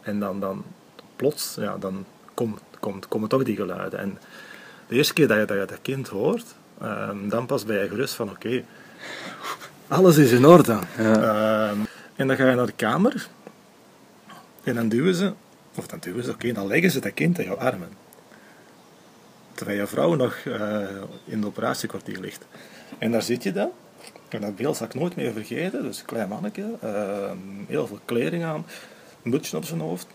en 0.00 0.20
dan, 0.20 0.40
dan 0.40 0.64
plots, 1.16 1.54
ja, 1.58 1.76
dan 1.78 2.04
komt 2.34 2.60
komt, 2.84 3.08
komen 3.08 3.28
toch 3.28 3.42
die 3.42 3.56
geluiden. 3.56 3.98
En 3.98 4.18
de 4.88 4.94
eerste 4.94 5.12
keer 5.12 5.28
dat 5.28 5.38
je 5.38 5.44
dat, 5.44 5.58
je 5.58 5.66
dat 5.66 5.78
kind 5.82 6.08
hoort, 6.08 6.54
ehm, 6.80 7.28
dan 7.28 7.46
pas 7.46 7.64
ben 7.64 7.82
je 7.82 7.88
gerust 7.88 8.14
van 8.14 8.30
oké, 8.30 8.64
alles 9.88 10.16
is 10.16 10.32
in 10.32 10.44
orde. 10.44 10.78
Ehm, 10.96 11.78
en 12.16 12.26
dan 12.26 12.36
ga 12.36 12.48
je 12.48 12.54
naar 12.54 12.66
de 12.66 12.72
kamer 12.72 13.28
en 14.64 14.74
dan 14.74 14.88
duwen 14.88 15.14
ze, 15.14 15.32
of 15.74 15.86
dan 15.86 15.98
duwen 15.98 16.24
ze, 16.24 16.30
oké, 16.30 16.52
dan 16.52 16.66
leggen 16.66 16.90
ze 16.90 17.00
dat 17.00 17.14
kind 17.14 17.38
in 17.38 17.44
jouw 17.44 17.56
armen. 17.56 17.88
Terwijl 19.52 19.78
je 19.78 19.86
vrouw 19.86 20.14
nog 20.14 20.34
eh, 20.34 20.78
in 21.24 21.36
het 21.38 21.44
operatiekwartier 21.44 22.20
ligt. 22.20 22.46
En 22.98 23.12
daar 23.12 23.22
zit 23.22 23.42
je 23.42 23.52
dan. 23.52 23.70
En 24.28 24.40
dat 24.40 24.56
beeld 24.56 24.76
zal 24.76 24.86
ik 24.86 24.94
nooit 24.94 25.16
meer 25.16 25.32
vergeten. 25.32 25.82
Dus 25.82 25.98
een 25.98 26.06
klein 26.06 26.28
manneke, 26.28 26.64
ehm, 26.80 27.38
heel 27.66 27.86
veel 27.86 28.00
kleding 28.04 28.44
aan, 28.44 28.66
een 29.22 29.30
mutsje 29.30 29.56
op 29.56 29.64
zijn 29.64 29.80
hoofd. 29.80 30.06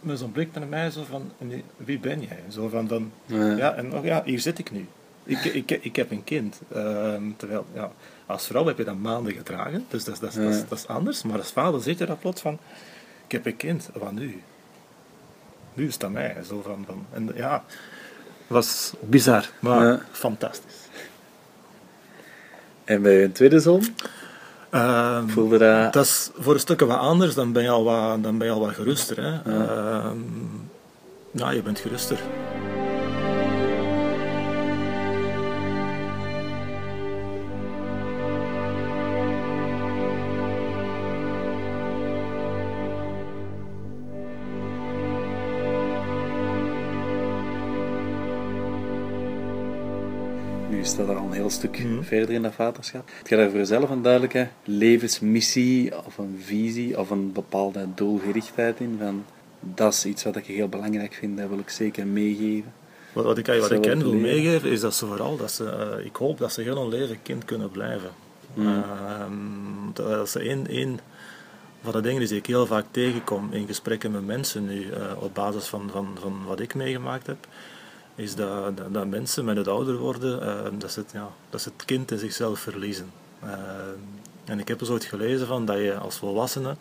Met 0.00 0.18
zo'n 0.18 0.32
blik 0.32 0.54
naar 0.54 0.66
mij, 0.66 0.90
zo 0.90 1.04
van, 1.08 1.32
"Nee, 1.38 1.64
wie 1.76 1.98
ben 1.98 2.20
jij? 2.20 2.42
Zo 2.50 2.68
van, 2.68 2.88
van 2.88 3.12
Ja. 3.26 3.56
ja, 3.56 3.74
en 3.74 3.94
oh 3.94 4.04
ja, 4.04 4.22
hier 4.24 4.40
zit 4.40 4.58
ik 4.58 4.70
nu. 4.70 4.86
Ik, 5.24 5.44
ik, 5.44 5.70
ik 5.70 5.96
heb 5.96 6.10
een 6.10 6.24
kind. 6.24 6.60
Ehm, 6.72 7.22
terwijl, 7.36 7.66
ja, 7.74 7.90
als 8.26 8.46
vrouw 8.46 8.66
heb 8.66 8.78
je 8.78 8.84
dat 8.84 8.96
maanden 8.98 9.32
gedragen, 9.32 9.84
dus 9.88 10.04
dat, 10.04 10.14
is- 10.14 10.20
dat, 10.20 10.32
dat, 10.34 10.54
Ja. 10.54 10.64
dat 10.68 10.78
is 10.78 10.86
anders. 10.86 11.22
Maar 11.22 11.38
als 11.38 11.52
vader 11.52 11.80
zit 11.82 11.98
je 11.98 12.06
dat 12.06 12.20
plots 12.20 12.40
van, 12.40 12.58
ik 13.26 13.32
heb 13.32 13.46
een 13.46 13.56
kind, 13.56 13.90
wat 13.94 14.12
nu? 14.12 14.42
Nu 15.74 15.86
is 15.86 15.98
aan 15.98 16.12
mij. 16.12 16.36
Zo 16.48 16.62
van, 16.62 16.84
van, 16.86 17.06
en 17.12 17.30
ja, 17.34 17.64
was 18.46 18.92
bizar, 19.00 19.50
maar 19.60 19.86
Ja. 19.86 20.00
fantastisch. 20.12 20.74
En 22.84 23.02
bij 23.02 23.22
uw 23.22 23.32
tweede 23.32 23.60
zoon? 23.60 23.82
Ehm, 24.70 25.28
Voelde 25.28 25.58
dat... 25.58 25.92
dat 25.92 26.04
is 26.04 26.30
voor 26.38 26.54
een 26.54 26.60
stukje 26.60 26.86
wat 26.86 26.98
anders, 26.98 27.34
dan 27.34 27.52
ben 27.52 27.62
je 27.62 27.70
al 27.70 27.84
wat, 27.84 28.22
dan 28.22 28.38
ben 28.38 28.46
je 28.46 28.52
al 28.52 28.60
wat 28.60 28.74
geruster. 28.74 29.22
Hè? 29.22 29.52
Ehm, 29.52 30.18
ja, 31.30 31.50
je 31.50 31.62
bent 31.62 31.78
geruster. 31.78 32.18
Dat 50.96 51.08
al 51.08 51.16
een 51.16 51.32
heel 51.32 51.50
stuk 51.50 51.84
Mhm. 51.84 52.02
verder 52.02 52.30
in 52.34 52.42
dat 52.42 52.54
vaderschap. 52.54 53.08
Heb 53.16 53.26
je 53.26 53.36
daar 53.36 53.48
voor 53.50 53.58
jezelf 53.58 53.90
een 53.90 54.02
duidelijke 54.02 54.48
levensmissie 54.64 56.04
of 56.06 56.18
een 56.18 56.40
visie 56.44 56.98
of 56.98 57.10
een 57.10 57.32
bepaalde 57.32 57.86
doelgerichtheid 57.94 58.80
in? 58.80 58.96
Van, 59.00 59.24
dat 59.60 59.92
is 59.92 60.04
iets 60.04 60.24
wat 60.24 60.36
ik 60.36 60.46
heel 60.46 60.68
belangrijk 60.68 61.14
vind, 61.14 61.38
dat 61.38 61.48
wil 61.48 61.58
ik 61.58 61.70
zeker 61.70 62.06
meegeven. 62.06 62.72
Wat, 63.12 63.24
wat 63.24 63.38
ik, 63.38 63.46
wat 63.46 63.70
ik 63.70 63.84
hen 63.84 63.98
het 63.98 64.02
wil 64.02 64.12
meegeven 64.14 64.70
is 64.70 64.80
dat 64.80 64.94
ze 64.94 65.06
vooral, 65.06 65.36
dat 65.36 65.50
ze, 65.52 65.64
eh, 65.98 66.04
ik 66.06 66.16
hoop 66.16 66.38
dat 66.38 66.52
ze 66.52 66.62
heel 66.62 66.76
hun 66.80 66.88
leven 66.88 67.18
kind 67.22 67.44
kunnen 67.44 67.70
blijven. 67.70 68.10
Ehm, 68.58 69.32
dat 69.92 70.28
ze 70.30 70.38
één, 70.40 70.66
één 70.66 70.98
van 71.82 71.92
de 71.92 72.00
dingen 72.00 72.26
die 72.26 72.36
ik 72.36 72.46
heel 72.46 72.66
vaak 72.66 72.84
tegenkom 72.90 73.52
in 73.52 73.66
gesprekken 73.66 74.10
met 74.10 74.26
mensen 74.26 74.66
nu, 74.66 74.90
eh, 74.90 75.00
op 75.22 75.34
basis 75.34 75.66
van, 75.66 75.88
van, 75.92 76.08
van 76.20 76.44
wat 76.46 76.60
ik 76.60 76.74
meegemaakt 76.74 77.26
heb, 77.26 77.46
is 78.16 78.34
dat, 78.34 78.72
dat, 78.92 79.06
mensen 79.06 79.44
met 79.44 79.56
het 79.56 79.68
ouder 79.68 79.96
worden, 79.96 80.42
eh, 80.42 80.72
dat, 80.78 80.92
ze 80.92 81.00
het, 81.00 81.12
ja, 81.12 81.28
dat 81.50 81.64
het 81.64 81.84
kind 81.84 82.10
in 82.10 82.18
zichzelf 82.18 82.58
verliezen. 82.58 83.10
Ehm, 83.42 83.98
en 84.44 84.58
ik 84.58 84.68
heb 84.68 84.80
eens 84.80 84.90
ooit 84.90 85.04
gelezen 85.04 85.46
van 85.46 85.64
dat 85.64 85.78
je 85.78 85.94
als 85.94 86.16
volwassene 86.16 86.76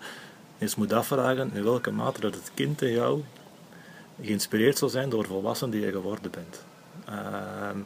eens 0.57 0.75
moet 0.75 0.93
afvragen 0.93 1.51
in 1.53 1.63
welke 1.63 1.91
mate 1.91 2.19
dat 2.19 2.33
het 2.33 2.51
kind 2.53 2.81
in 2.81 2.91
jou 2.91 3.23
geïnspireerd 4.21 4.77
zal 4.77 4.89
zijn 4.89 5.09
door 5.09 5.25
volwassen 5.25 5.69
die 5.69 5.81
je 5.81 5.91
geworden 5.91 6.31
bent. 6.31 6.63
Ehm, 7.05 7.79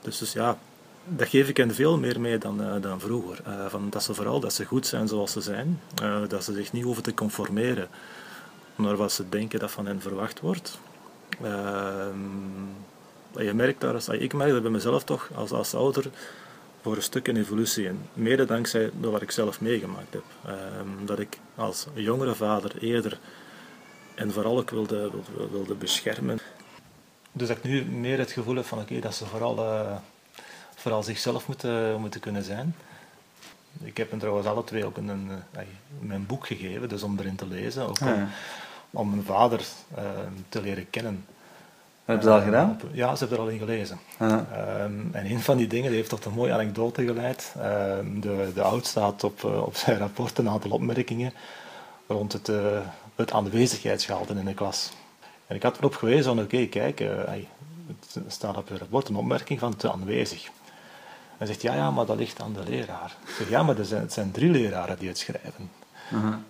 dus, 0.00 0.18
dus 0.18 0.32
ja, 0.32 0.58
dat 1.04 1.28
geef 1.28 1.48
ik 1.48 1.56
hen 1.56 1.74
veel 1.74 1.98
meer 1.98 2.20
mee 2.20 2.38
dan, 2.38 2.62
eh, 2.62 2.82
dan 2.82 3.00
vroeger. 3.00 3.40
Eh, 3.44 3.66
van 3.66 3.90
dat 3.90 4.02
ze 4.02 4.14
vooral 4.14 4.40
dat 4.40 4.52
ze 4.52 4.64
goed 4.64 4.86
zijn 4.86 5.08
zoals 5.08 5.32
ze 5.32 5.40
zijn, 5.40 5.80
eh, 6.02 6.22
dat 6.28 6.44
ze 6.44 6.52
zich 6.52 6.72
niet 6.72 6.84
hoeven 6.84 7.02
te 7.02 7.14
conformeren 7.14 7.88
naar 8.76 8.96
wat 8.96 9.12
ze 9.12 9.28
denken 9.28 9.58
dat 9.58 9.70
van 9.70 9.86
hen 9.86 10.00
verwacht 10.00 10.40
wordt. 10.40 10.78
Ehm, 11.42 12.18
je 13.44 13.54
merkt 13.54 13.80
daar, 13.80 13.94
als- 13.94 14.08
ik 14.08 14.32
merk 14.34 14.50
dat 14.50 14.62
bij 14.62 14.70
mezelf 14.70 15.04
toch 15.04 15.30
als, 15.34 15.50
als 15.52 15.74
ouder 15.74 16.04
voor 16.82 16.96
een 16.96 17.02
stuk 17.02 17.28
een 17.28 17.36
evolutie 17.36 17.84
in. 17.84 18.00
Mede 18.12 18.44
dankzij 18.44 18.90
door 19.00 19.12
wat 19.12 19.22
ik 19.22 19.30
zelf 19.30 19.60
meegemaakt 19.60 20.12
heb. 20.12 20.24
Ehm, 20.46 21.06
dat 21.06 21.18
ik 21.18 21.38
als 21.54 21.86
jongere 21.94 22.34
vader 22.34 22.72
eerder 22.82 23.18
en 24.14 24.32
vooral 24.32 24.58
ook 24.58 24.70
wilde, 24.70 24.96
wilde, 25.10 25.50
wilde 25.50 25.74
beschermen. 25.74 26.38
Dus 27.32 27.48
dat 27.48 27.56
ik 27.56 27.62
nu 27.64 27.84
meer 27.84 28.18
het 28.18 28.30
gevoel 28.30 28.54
heb 28.56 28.64
van 28.64 28.78
oké, 28.78 28.98
dat 29.00 29.14
ze 29.14 29.26
vooral, 29.26 29.58
eh, 29.58 29.96
vooral 30.76 31.02
zichzelf 31.02 31.46
moeten, 31.46 32.00
moeten 32.00 32.20
kunnen 32.20 32.42
zijn. 32.44 32.76
Ik 33.82 33.96
heb 33.96 34.10
hen 34.10 34.18
trouwens 34.18 34.46
alle 34.46 34.64
twee 34.64 34.84
ook 34.84 34.96
een, 34.96 35.30
eh, 35.52 35.62
mijn 36.00 36.26
boek 36.26 36.46
gegeven, 36.46 36.88
dus 36.88 37.02
om 37.02 37.18
erin 37.18 37.36
te 37.36 37.46
lezen. 37.46 37.88
Ook 37.88 38.00
Ah, 38.00 38.06
ja. 38.08 38.14
om 38.14 38.28
mijn 38.90 39.22
vader 39.24 39.60
eh, 39.94 40.04
te 40.48 40.60
leren 40.60 40.90
kennen. 40.90 41.24
Hebben 42.04 42.24
ze 42.24 42.30
dat 42.30 42.40
al 42.40 42.46
Eh, 42.46 42.52
gedaan? 42.52 42.70
op- 42.70 42.88
ja, 42.92 43.12
ze 43.12 43.18
hebben 43.18 43.38
er 43.38 43.44
al 43.44 43.50
in 43.50 43.58
gelezen. 43.58 43.98
Ehm, 44.18 44.92
en 45.12 45.24
een 45.30 45.40
van 45.40 45.56
die 45.56 45.66
dingen 45.66 45.86
die 45.88 45.96
heeft 45.96 46.08
tot 46.10 46.24
een 46.24 46.32
mooie 46.32 46.52
anekdote 46.52 47.04
geleid. 47.04 47.54
Ehm, 47.58 48.20
de, 48.20 48.50
de 48.54 48.62
oud 48.62 48.86
staat 48.86 49.24
op, 49.24 49.44
eh, 49.44 49.62
op 49.62 49.76
zijn 49.76 49.98
rapport 49.98 50.38
een 50.38 50.48
aantal 50.48 50.70
opmerkingen 50.70 51.32
rond 52.06 52.32
het, 52.32 52.48
eh, 52.48 52.56
het 53.14 53.32
aanwezigheidsgehalte 53.32 54.34
in 54.34 54.44
de 54.44 54.54
klas. 54.54 54.90
En 55.46 55.56
ik 55.56 55.62
had 55.62 55.78
erop 55.78 55.94
gewezen 55.96 56.24
van, 56.24 56.40
oké, 56.40 56.66
kijk, 56.66 57.00
eh, 57.00 57.08
het 58.12 58.32
staat 58.32 58.56
op 58.56 58.68
je 58.68 58.78
rapport 58.78 59.08
een 59.08 59.16
opmerking 59.16 59.58
van 59.58 59.76
te 59.76 59.92
aanwezig. 59.92 60.48
Hij 61.38 61.46
zegt, 61.46 61.62
ja, 61.62 61.74
ja, 61.74 61.90
maar 61.90 62.06
dat 62.06 62.16
ligt 62.16 62.40
aan 62.40 62.52
de 62.52 62.70
leraar. 62.70 63.16
Ik 63.26 63.34
zeg, 63.38 63.48
ja, 63.48 63.62
maar 63.62 63.78
er 63.78 63.84
zijn, 63.84 64.00
het 64.02 64.12
zijn 64.12 64.30
drie 64.30 64.50
leraren 64.50 64.98
die 64.98 65.08
het 65.08 65.18
schrijven. 65.18 65.70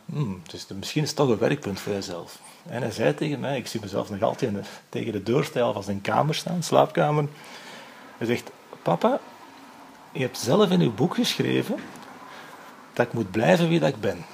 Hmm, 0.05 0.43
dus 0.51 0.67
de- 0.67 0.75
misschien 0.75 1.03
is 1.03 1.09
het 1.09 1.17
toch 1.17 1.29
een 1.29 1.39
werkpunt 1.39 1.81
voor 1.81 1.93
jezelf. 1.93 2.39
En 2.69 2.83
hij 2.83 2.91
zei 2.91 3.15
tegen 3.15 3.41
mij, 3.41 3.57
ik 3.59 3.67
zie 3.67 3.81
mezelf 3.81 4.11
nog 4.11 4.23
altijd 4.23 4.55
de- 4.55 4.61
tegen 4.89 5.13
de 5.13 5.23
deurstijl 5.23 5.73
van 5.73 5.83
zijn 5.83 6.01
kamer 6.01 6.35
staan, 6.35 6.63
slaapkamer. 6.63 7.25
Hij 8.19 8.27
zegt, 8.27 8.51
papa, 8.83 9.21
je 10.13 10.21
hebt 10.21 10.39
zelf 10.39 10.71
in 10.71 10.81
uw 10.81 10.95
boek 10.95 11.15
geschreven 11.15 11.77
dat 12.93 13.07
ik 13.07 13.13
moet 13.13 13.31
blijven 13.31 13.69
wie 13.69 13.81
dat 13.81 13.89
ik 13.89 14.01
ben. 14.01 14.25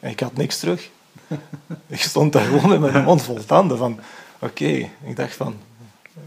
En 0.00 0.10
ik 0.10 0.20
had 0.20 0.36
niks 0.36 0.58
terug. 0.58 0.90
ik 1.86 2.00
stond 2.02 2.32
daar 2.32 2.44
gewoon 2.44 2.80
met 2.80 2.92
mijn 2.92 3.04
mond 3.04 3.22
vol 3.22 3.44
tanden 3.44 3.78
van, 3.78 4.00
oké, 4.38 4.64
ik 5.04 5.16
dacht 5.16 5.34
van, 5.34 5.56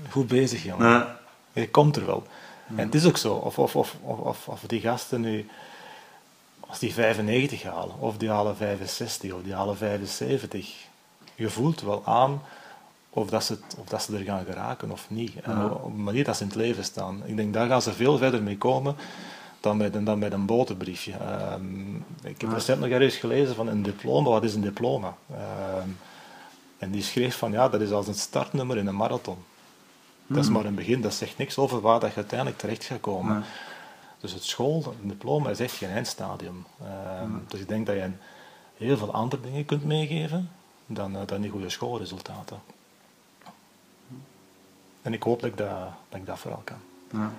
goed 0.10 0.28
bezig 0.28 0.64
jongen. 0.64 1.18
Je 1.54 1.70
komt 1.70 1.96
er 1.96 2.06
wel. 2.06 2.28
En 2.68 2.86
het 2.86 2.96
is 2.96 3.06
ook 3.06 3.18
zo. 3.18 3.34
Of, 3.34 3.60
of, 3.60 3.76
of, 3.76 3.96
of, 4.02 4.18
of, 4.20 4.48
of 4.48 4.62
die 4.68 4.82
gasten 4.82 5.22
nu, 5.22 5.48
als 6.68 6.80
die 6.80 6.94
95 6.94 7.64
halen, 7.64 8.00
of 8.00 8.18
die 8.18 8.30
halen 8.30 8.56
65, 8.56 9.34
of 9.34 9.42
die 9.44 9.54
halen 9.54 9.78
75, 9.78 10.74
je 11.36 11.50
voelt 11.50 11.82
wel 11.82 12.02
aan 12.06 12.42
of 13.10 13.30
dat 13.30 13.44
ze, 13.44 13.54
het- 13.54 13.76
of 13.80 13.86
dat 13.88 14.02
ze 14.02 14.18
er 14.18 14.24
gaan 14.24 14.46
geraken 14.46 14.92
of 14.92 15.06
niet. 15.10 15.34
Op 15.74 15.92
de 15.96 16.02
manier 16.02 16.24
dat 16.24 16.36
ze 16.38 16.42
in 16.44 16.48
het 16.48 16.58
leven 16.58 16.84
staan. 16.84 17.22
Ik 17.26 17.36
denk, 17.36 17.54
daar 17.54 17.68
gaan 17.68 17.82
ze 17.82 17.94
veel 17.94 18.18
verder 18.18 18.44
mee 18.44 18.58
komen 18.58 18.96
dan 19.60 19.78
met 19.78 19.96
een, 19.96 20.04
dan 20.04 20.20
met 20.20 20.34
een 20.34 20.46
boterbriefje. 20.46 21.12
Ehm, 21.14 21.96
ik 22.24 22.42
heb 22.42 22.52
recent 22.54 22.80
nog 22.80 22.90
ergens 22.90 23.16
gelezen 23.16 23.56
van 23.56 23.68
een 23.68 23.84
diploma. 23.84 24.30
Wat 24.30 24.44
is 24.44 24.54
een 24.56 24.62
diploma? 24.62 25.16
Ehm, 25.34 25.88
en 26.78 26.92
die 26.92 27.02
schreef 27.04 27.38
van, 27.38 27.52
ja, 27.52 27.70
dat 27.70 27.82
is 27.82 27.92
als 27.92 28.08
een 28.08 28.14
startnummer 28.16 28.78
in 28.78 28.88
een 28.88 28.96
marathon. 28.96 29.38
Dat 30.28 30.38
is 30.44 30.50
maar 30.50 30.66
een 30.66 30.76
begin, 30.76 31.02
dat 31.02 31.14
zegt 31.14 31.38
niks 31.38 31.58
over 31.58 31.82
waar 31.82 32.00
dat 32.00 32.10
je 32.10 32.16
uiteindelijk 32.16 32.60
terecht 32.60 32.84
gaat 32.84 33.00
komen. 33.02 33.34
Ja. 33.36 33.44
Dus 34.26 34.34
het 34.34 34.44
school, 34.44 34.96
een 35.02 35.08
diploma, 35.08 35.50
is 35.50 35.60
echt 35.60 35.74
geen 35.76 35.90
eindstadium. 35.90 36.66
Ehm, 36.82 37.30
Dus 37.48 37.60
ik 37.60 37.68
denk 37.68 37.86
dat 37.86 37.96
je 37.96 38.10
heel 38.78 38.98
veel 38.98 39.14
andere 39.14 39.42
dingen 39.42 39.66
kunt 39.66 39.86
meegeven 39.86 40.50
dan, 40.86 41.16
eh, 41.16 41.22
dan 41.28 41.42
die 41.42 41.52
goede 41.52 41.70
schoolresultaten. 41.70 42.60
En 45.02 45.14
ik 45.14 45.24
hoop 45.24 45.40
dat 45.42 45.50
ik 45.50 45.58
dat, 45.58 45.70
dat, 46.10 46.20
ik 46.20 46.26
dat 46.26 46.40
vooral 46.40 46.62
kan. 46.64 46.78
Ja. 47.12 47.32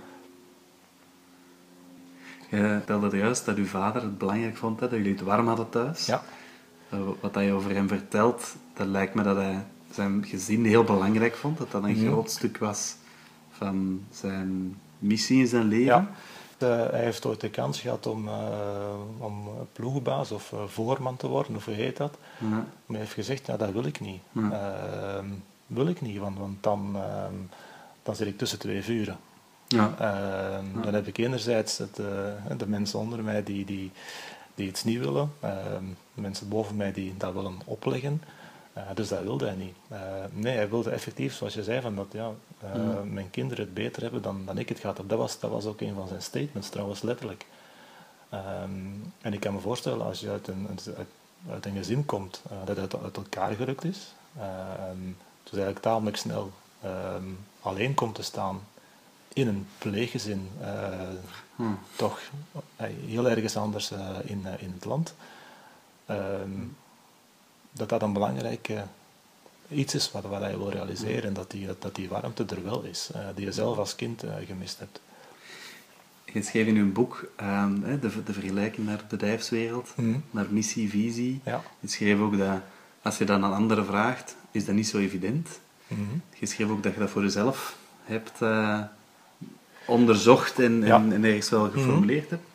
Je 2.50 2.56
vertelde 2.56 3.06
er 3.06 3.16
juist 3.16 3.44
dat 3.44 3.56
uw 3.56 3.66
vader 3.66 4.02
het 4.02 4.18
belangrijk 4.18 4.56
vond 4.56 4.80
hè, 4.80 4.88
dat 4.88 4.96
jullie 4.98 5.12
het 5.14 5.20
warm 5.22 5.46
hadden 5.46 5.68
thuis. 5.68 6.06
Ja, 6.06 6.22
Eh, 6.88 6.98
Wat 7.20 7.34
je 7.34 7.52
over 7.52 7.70
hem 7.74 7.88
vertelt, 7.88 8.54
dat 8.74 8.86
lijkt 8.86 9.14
me 9.14 9.22
dat 9.22 9.36
hij 9.36 9.64
zijn 9.90 10.24
gezin 10.24 10.64
heel 10.64 10.84
belangrijk 10.84 11.34
vond. 11.36 11.58
Dat 11.58 11.70
dat 11.70 11.84
een 11.84 11.90
Mhm. 11.90 12.06
groot 12.06 12.30
stuk 12.30 12.58
was 12.58 12.94
van 13.50 14.04
zijn 14.10 14.76
missie 14.98 15.38
in 15.40 15.46
zijn 15.46 15.68
leven. 15.68 15.84
ja. 15.84 16.10
Eh, 16.58 16.90
hij 16.90 17.02
heeft 17.02 17.26
ooit 17.26 17.40
de 17.40 17.50
kans 17.50 17.80
gehad 17.80 18.06
om, 18.06 18.28
eh, 18.28 18.34
om 19.18 19.48
ploegbaas 19.72 20.30
of 20.30 20.52
eh, 20.52 20.58
voorman 20.66 21.16
te 21.16 21.26
worden, 21.26 21.56
of 21.56 21.64
hoe 21.64 21.74
heet 21.74 21.96
dat. 21.96 22.18
Maar 22.38 22.66
hij 22.86 22.98
heeft 22.98 23.12
gezegd, 23.12 23.46
ja, 23.46 23.56
dat 23.56 23.70
wil 23.70 23.84
ik 23.84 24.00
niet. 24.00 24.20
Ehm, 24.34 25.26
wil 25.66 25.86
ik 25.86 26.00
niet, 26.00 26.18
want, 26.18 26.38
want 26.38 26.62
dan, 26.62 26.90
ehm, 26.94 27.34
dan 28.02 28.16
zit 28.16 28.26
ik 28.26 28.38
tussen 28.38 28.58
twee 28.58 28.82
vuren. 28.82 29.16
Ja. 29.66 29.94
Ehm, 29.98 30.82
Dan 30.82 30.94
heb 30.94 31.06
ik 31.06 31.18
enerzijds 31.18 31.78
het, 31.78 31.96
de 32.58 32.66
mensen 32.66 32.98
onder 32.98 33.22
mij 33.22 33.42
die, 33.42 33.64
die, 33.64 33.92
die 34.54 34.68
iets 34.68 34.84
niet 34.84 34.98
willen, 34.98 35.32
de 36.14 36.20
mensen 36.20 36.48
boven 36.48 36.76
mij 36.76 36.92
die 36.92 37.14
dat 37.16 37.32
willen 37.32 37.58
opleggen. 37.64 38.22
Eh, 38.76 38.82
dus 38.94 39.08
dat 39.08 39.22
wilde 39.22 39.46
hij 39.46 39.54
niet. 39.54 39.76
Eh, 39.88 40.00
nee, 40.30 40.56
hij 40.56 40.68
wilde 40.68 40.90
effectief, 40.90 41.34
zoals 41.34 41.54
je 41.54 41.62
zei, 41.62 41.80
van 41.80 41.96
dat 41.96 42.06
ja, 42.10 42.30
eh, 42.60 43.02
mijn 43.02 43.30
kinderen 43.30 43.64
het 43.64 43.74
beter 43.74 44.02
hebben 44.02 44.22
dan, 44.22 44.42
dan 44.44 44.58
ik 44.58 44.68
het 44.68 44.78
gehad 44.78 44.96
heb. 44.96 45.08
Dat 45.08 45.18
was, 45.18 45.38
dat 45.38 45.50
was 45.50 45.64
ook 45.64 45.80
een 45.80 45.94
van 45.94 46.08
zijn 46.08 46.22
statements, 46.22 46.68
trouwens, 46.68 47.02
letterlijk. 47.02 47.46
Ehm, 48.28 48.70
en 49.20 49.32
ik 49.32 49.40
kan 49.40 49.54
me 49.54 49.60
voorstellen, 49.60 50.06
als 50.06 50.20
je 50.20 50.30
uit 50.30 50.48
een, 50.48 50.66
uit, 50.68 50.88
uit 51.50 51.66
een 51.66 51.76
gezin 51.76 52.04
komt 52.04 52.42
dat 52.64 52.78
uit, 52.78 53.02
uit 53.02 53.16
elkaar 53.16 53.54
gerukt 53.54 53.84
is, 53.84 54.14
dus 55.42 55.52
eigenlijk 55.52 55.80
tamelijk 55.80 56.16
snel 56.16 56.52
ehm, 56.82 57.24
alleen 57.60 57.94
komt 57.94 58.14
te 58.14 58.22
staan 58.22 58.60
in 59.32 59.48
een 59.48 59.66
pleeggezin, 59.78 60.48
eh, 60.60 60.90
Hm. 61.56 61.62
toch 61.96 62.20
heel 62.86 63.28
ergens 63.30 63.56
anders 63.56 63.90
in, 64.22 64.46
in 64.58 64.72
het 64.74 64.84
land, 64.84 65.14
ehm, 66.06 66.50
dat 67.76 67.88
dat 67.88 68.02
een 68.02 68.12
belangrijk 68.12 68.68
eh, 68.68 68.80
iets 69.70 69.94
is 69.94 70.12
wat, 70.12 70.22
wat 70.22 70.40
hij 70.40 70.56
wil 70.58 70.70
realiseren 70.70 71.22
en 71.24 71.32
dat 71.32 71.50
die, 71.50 71.68
dat 71.78 71.94
die 71.94 72.08
warmte 72.08 72.44
er 72.48 72.64
wel 72.64 72.82
is, 72.82 73.10
eh, 73.14 73.20
die 73.34 73.44
je 73.44 73.52
zelf 73.52 73.78
als 73.78 73.94
kind 73.96 74.22
eh, 74.22 74.30
gemist 74.46 74.78
hebt. 74.78 75.00
Je 76.32 76.42
schreef 76.42 76.66
in 76.66 76.76
uw 76.76 76.92
boek 76.92 77.24
ehm, 77.36 77.80
de, 78.00 78.22
de 78.24 78.32
vergelijking 78.32 78.86
naar 78.86 78.96
de 78.98 79.04
bedrijfswereld, 79.08 79.92
Mhm. 79.96 80.18
naar 80.30 80.46
missie, 80.50 80.90
visie. 80.90 81.40
Ja. 81.44 81.62
Je 81.80 81.88
schreef 81.88 82.18
ook 82.20 82.38
dat 82.38 82.58
als 83.02 83.18
je 83.18 83.24
dat 83.24 83.42
aan 83.42 83.52
anderen 83.54 83.86
vraagt, 83.86 84.36
is 84.50 84.64
dat 84.64 84.74
niet 84.74 84.88
zo 84.88 84.98
evident. 84.98 85.48
Mhm. 85.88 86.00
Je 86.38 86.46
schreef 86.46 86.68
ook 86.68 86.82
dat 86.82 86.92
je 86.94 86.98
dat 87.00 87.10
voor 87.10 87.22
jezelf 87.22 87.76
hebt 88.04 88.38
onderzocht 89.86 90.58
en, 90.58 90.80
Ja. 90.86 90.96
en, 90.96 91.12
en 91.12 91.24
ergens 91.24 91.50
wel 91.50 91.70
geformuleerd 91.70 92.30
hebt. 92.30 92.46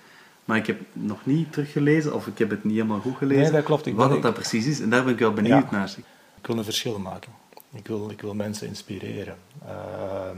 Maar 0.46 0.58
ik 0.58 0.68
heb 0.68 0.80
nog 0.94 1.26
niet 1.26 1.54
teruggelezen, 1.54 2.14
of 2.14 2.28
ik 2.28 2.38
heb 2.38 2.50
het 2.50 2.64
niet 2.64 2.74
helemaal 2.74 3.00
goed 3.00 3.18
gelezen. 3.18 3.44
Nee, 3.44 3.52
dat 3.52 3.64
klopt. 3.64 3.86
Ik 3.86 3.96
wat 3.96 4.10
dat, 4.10 4.22
dat 4.22 4.34
precies 4.34 4.66
is. 4.66 4.80
En 4.80 4.90
daar 4.90 5.04
ben 5.04 5.14
ik 5.14 5.20
wel 5.20 5.34
benieuwd 5.34 5.70
Ja. 5.72 5.78
naar. 5.78 5.96
Ik 6.38 6.48
wil 6.48 6.58
een 6.58 6.64
verschil 6.64 7.00
maken. 7.00 7.32
Ik 7.74 7.88
wil, 7.88 8.10
ik 8.10 8.22
wil 8.22 8.34
mensen 8.34 8.68
inspireren. 8.68 9.38
Ehm, 9.68 10.38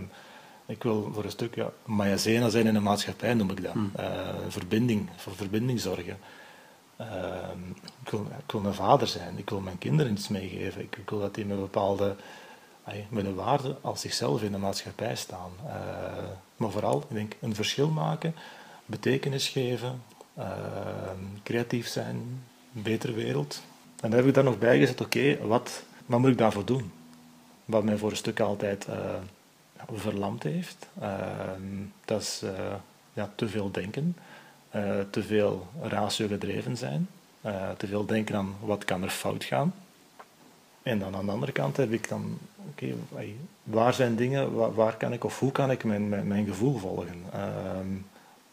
ik 0.65 0.83
wil 0.83 1.11
voor 1.13 1.23
een 1.23 1.31
stuk 1.31 1.55
ja, 1.55 1.71
maïzena 1.85 2.49
zijn 2.49 2.67
in 2.67 2.75
een 2.75 2.83
maatschappij, 2.83 3.33
noem 3.33 3.49
ik 3.49 3.63
dat. 3.63 3.73
Eh, 3.95 4.05
verbinding, 4.47 5.09
voor 5.15 5.35
verbinding 5.35 5.79
zorgen. 5.79 6.17
Ehm, 6.97 7.59
ik, 8.03 8.09
wil, 8.09 8.27
ik 8.45 8.51
wil 8.51 8.65
een 8.65 8.73
vader 8.73 9.07
zijn. 9.07 9.37
Ik 9.37 9.49
wil 9.49 9.59
mijn 9.59 9.77
kinderen 9.77 10.11
iets 10.11 10.27
meegeven. 10.27 10.81
Ik, 10.81 10.95
ik 10.95 11.09
wil 11.09 11.19
dat 11.19 11.35
die 11.35 11.45
met 11.45 11.59
bepaalde 11.59 12.15
met 13.09 13.25
een 13.25 13.35
waarde 13.35 13.77
als 13.81 14.01
zichzelf 14.01 14.43
in 14.43 14.51
de 14.51 14.57
maatschappij 14.57 15.15
staan. 15.15 15.51
Eh, 15.67 15.73
maar 16.57 16.71
vooral, 16.71 16.97
ik 17.09 17.15
denk, 17.15 17.33
een 17.41 17.55
verschil 17.55 17.89
maken, 17.89 18.35
betekenis 18.85 19.47
geven, 19.47 20.01
ehm, 20.35 21.19
creatief 21.43 21.87
zijn, 21.87 22.43
betere 22.71 23.13
wereld. 23.13 23.61
En 24.01 24.09
dan 24.09 24.19
heb 24.19 24.27
ik 24.27 24.33
daar 24.33 24.43
nog 24.43 24.59
bij 24.59 24.79
gezet, 24.79 25.01
oké, 25.01 25.37
wat, 25.47 25.83
wat 26.05 26.19
moet 26.19 26.29
ik 26.29 26.37
daarvoor 26.37 26.65
doen? 26.65 26.91
Wat 27.65 27.83
mij 27.83 27.97
voor 27.97 28.09
een 28.09 28.17
stuk 28.17 28.39
altijd 28.39 28.85
eh, 28.85 28.95
verlamd 29.91 30.43
heeft. 30.43 30.87
Ehm, 30.99 31.61
dat 32.05 32.21
is 32.21 32.41
eh, 32.43 32.73
ja, 33.13 33.29
te 33.35 33.47
veel 33.47 33.71
denken, 33.71 34.17
eh, 34.69 34.99
te 35.09 35.23
veel 35.23 35.67
ratio 35.81 36.27
gedreven 36.27 36.77
zijn, 36.77 37.07
eh, 37.41 37.69
te 37.77 37.87
veel 37.87 38.05
denken 38.05 38.35
aan 38.35 38.55
wat 38.59 38.85
kan 38.85 39.03
er 39.03 39.09
fout 39.09 39.43
gaan. 39.43 39.73
En 40.83 40.99
dan 40.99 41.15
aan 41.15 41.25
de 41.25 41.31
andere 41.31 41.51
kant 41.51 41.77
heb 41.77 41.91
ik 41.91 42.09
dan, 42.09 42.37
oké, 42.69 42.93
waar 43.63 43.93
zijn 43.93 44.15
dingen, 44.15 44.73
waar, 44.73 44.97
kan 44.97 45.13
ik 45.13 45.23
of 45.23 45.39
hoe 45.39 45.51
kan 45.51 45.71
ik 45.71 45.83
mijn, 45.83 46.09
mijn, 46.09 46.27
mijn 46.27 46.45
gevoel 46.45 46.77
volgen? 46.77 47.23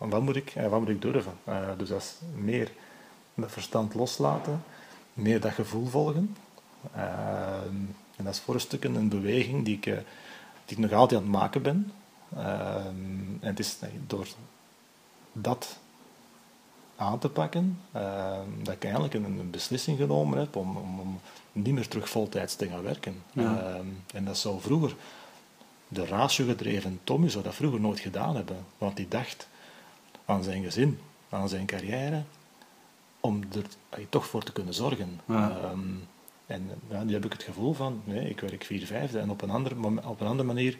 Wat 0.08 0.22
moet 0.22 0.36
ik, 0.36 0.50
en 0.54 0.70
wat 0.70 0.80
moet 0.80 0.88
ik 0.88 1.02
durven? 1.02 1.32
Eh, 1.44 1.68
dus 1.76 1.88
dat 1.88 2.00
is 2.00 2.14
meer 2.34 2.70
met 3.34 3.52
verstand 3.52 3.94
loslaten, 3.94 4.62
meer 5.12 5.40
dat 5.40 5.52
gevoel 5.52 5.86
volgen. 5.86 6.36
Ehm, 6.94 7.74
en 8.16 8.24
dat 8.24 8.34
is 8.34 8.40
voor 8.40 8.54
een 8.54 8.60
stuk 8.60 8.84
een 8.84 9.08
beweging 9.08 9.64
die 9.64 9.76
ik, 9.76 9.86
eh, 9.86 9.94
die 10.64 10.76
ik 10.76 10.78
nog 10.78 10.92
altijd 10.92 11.20
aan 11.20 11.26
het 11.26 11.36
maken 11.36 11.62
ben. 11.62 11.92
Ehm, 12.36 12.86
en 13.40 13.48
het 13.48 13.58
is 13.58 13.76
eh, 13.80 13.88
door 14.06 14.26
dat 15.32 15.78
aan 16.96 17.18
te 17.18 17.28
pakken, 17.28 17.80
ehm, 17.92 18.48
dat 18.62 18.74
ik 18.74 18.84
eigenlijk 18.84 19.14
een, 19.14 19.24
een 19.24 19.50
beslissing 19.50 19.98
genomen 19.98 20.38
heb 20.38 20.56
om, 20.56 20.76
om, 20.76 21.00
om 21.00 21.20
niet 21.52 21.74
meer 21.74 21.88
terug 21.88 22.08
voltijds 22.08 22.54
te 22.56 22.68
gaan 22.68 22.82
werken. 22.82 23.22
Ja. 23.32 23.80
En 24.14 24.24
dat 24.24 24.38
zou 24.38 24.60
vroeger, 24.60 24.94
de 25.88 26.06
ratio-gedreven 26.06 27.00
Tommy 27.04 27.28
zou 27.28 27.44
dat 27.44 27.54
vroeger 27.54 27.80
nooit 27.80 28.00
gedaan 28.00 28.36
hebben, 28.36 28.64
want 28.78 28.96
die 28.96 29.08
dacht 29.08 29.48
aan 30.30 30.42
zijn 30.42 30.62
gezin, 30.62 30.98
aan 31.28 31.48
zijn 31.48 31.66
carrière, 31.66 32.22
om 33.20 33.40
er 33.54 33.64
toch 34.08 34.26
voor 34.26 34.42
te 34.42 34.52
kunnen 34.52 34.74
zorgen. 34.74 35.20
Ja. 35.24 35.50
Ehm, 35.62 35.78
en 36.46 36.70
ja, 36.90 37.02
nu 37.02 37.12
heb 37.12 37.24
ik 37.24 37.32
het 37.32 37.42
gevoel 37.42 37.72
van, 37.72 38.00
nee, 38.04 38.28
ik 38.30 38.40
werk 38.40 38.64
vier 38.64 38.86
vijfde 38.86 39.18
en 39.18 39.30
op 39.30 39.42
een, 39.42 39.50
andere, 39.50 39.74
op 40.04 40.20
een 40.20 40.26
andere 40.26 40.48
manier 40.48 40.76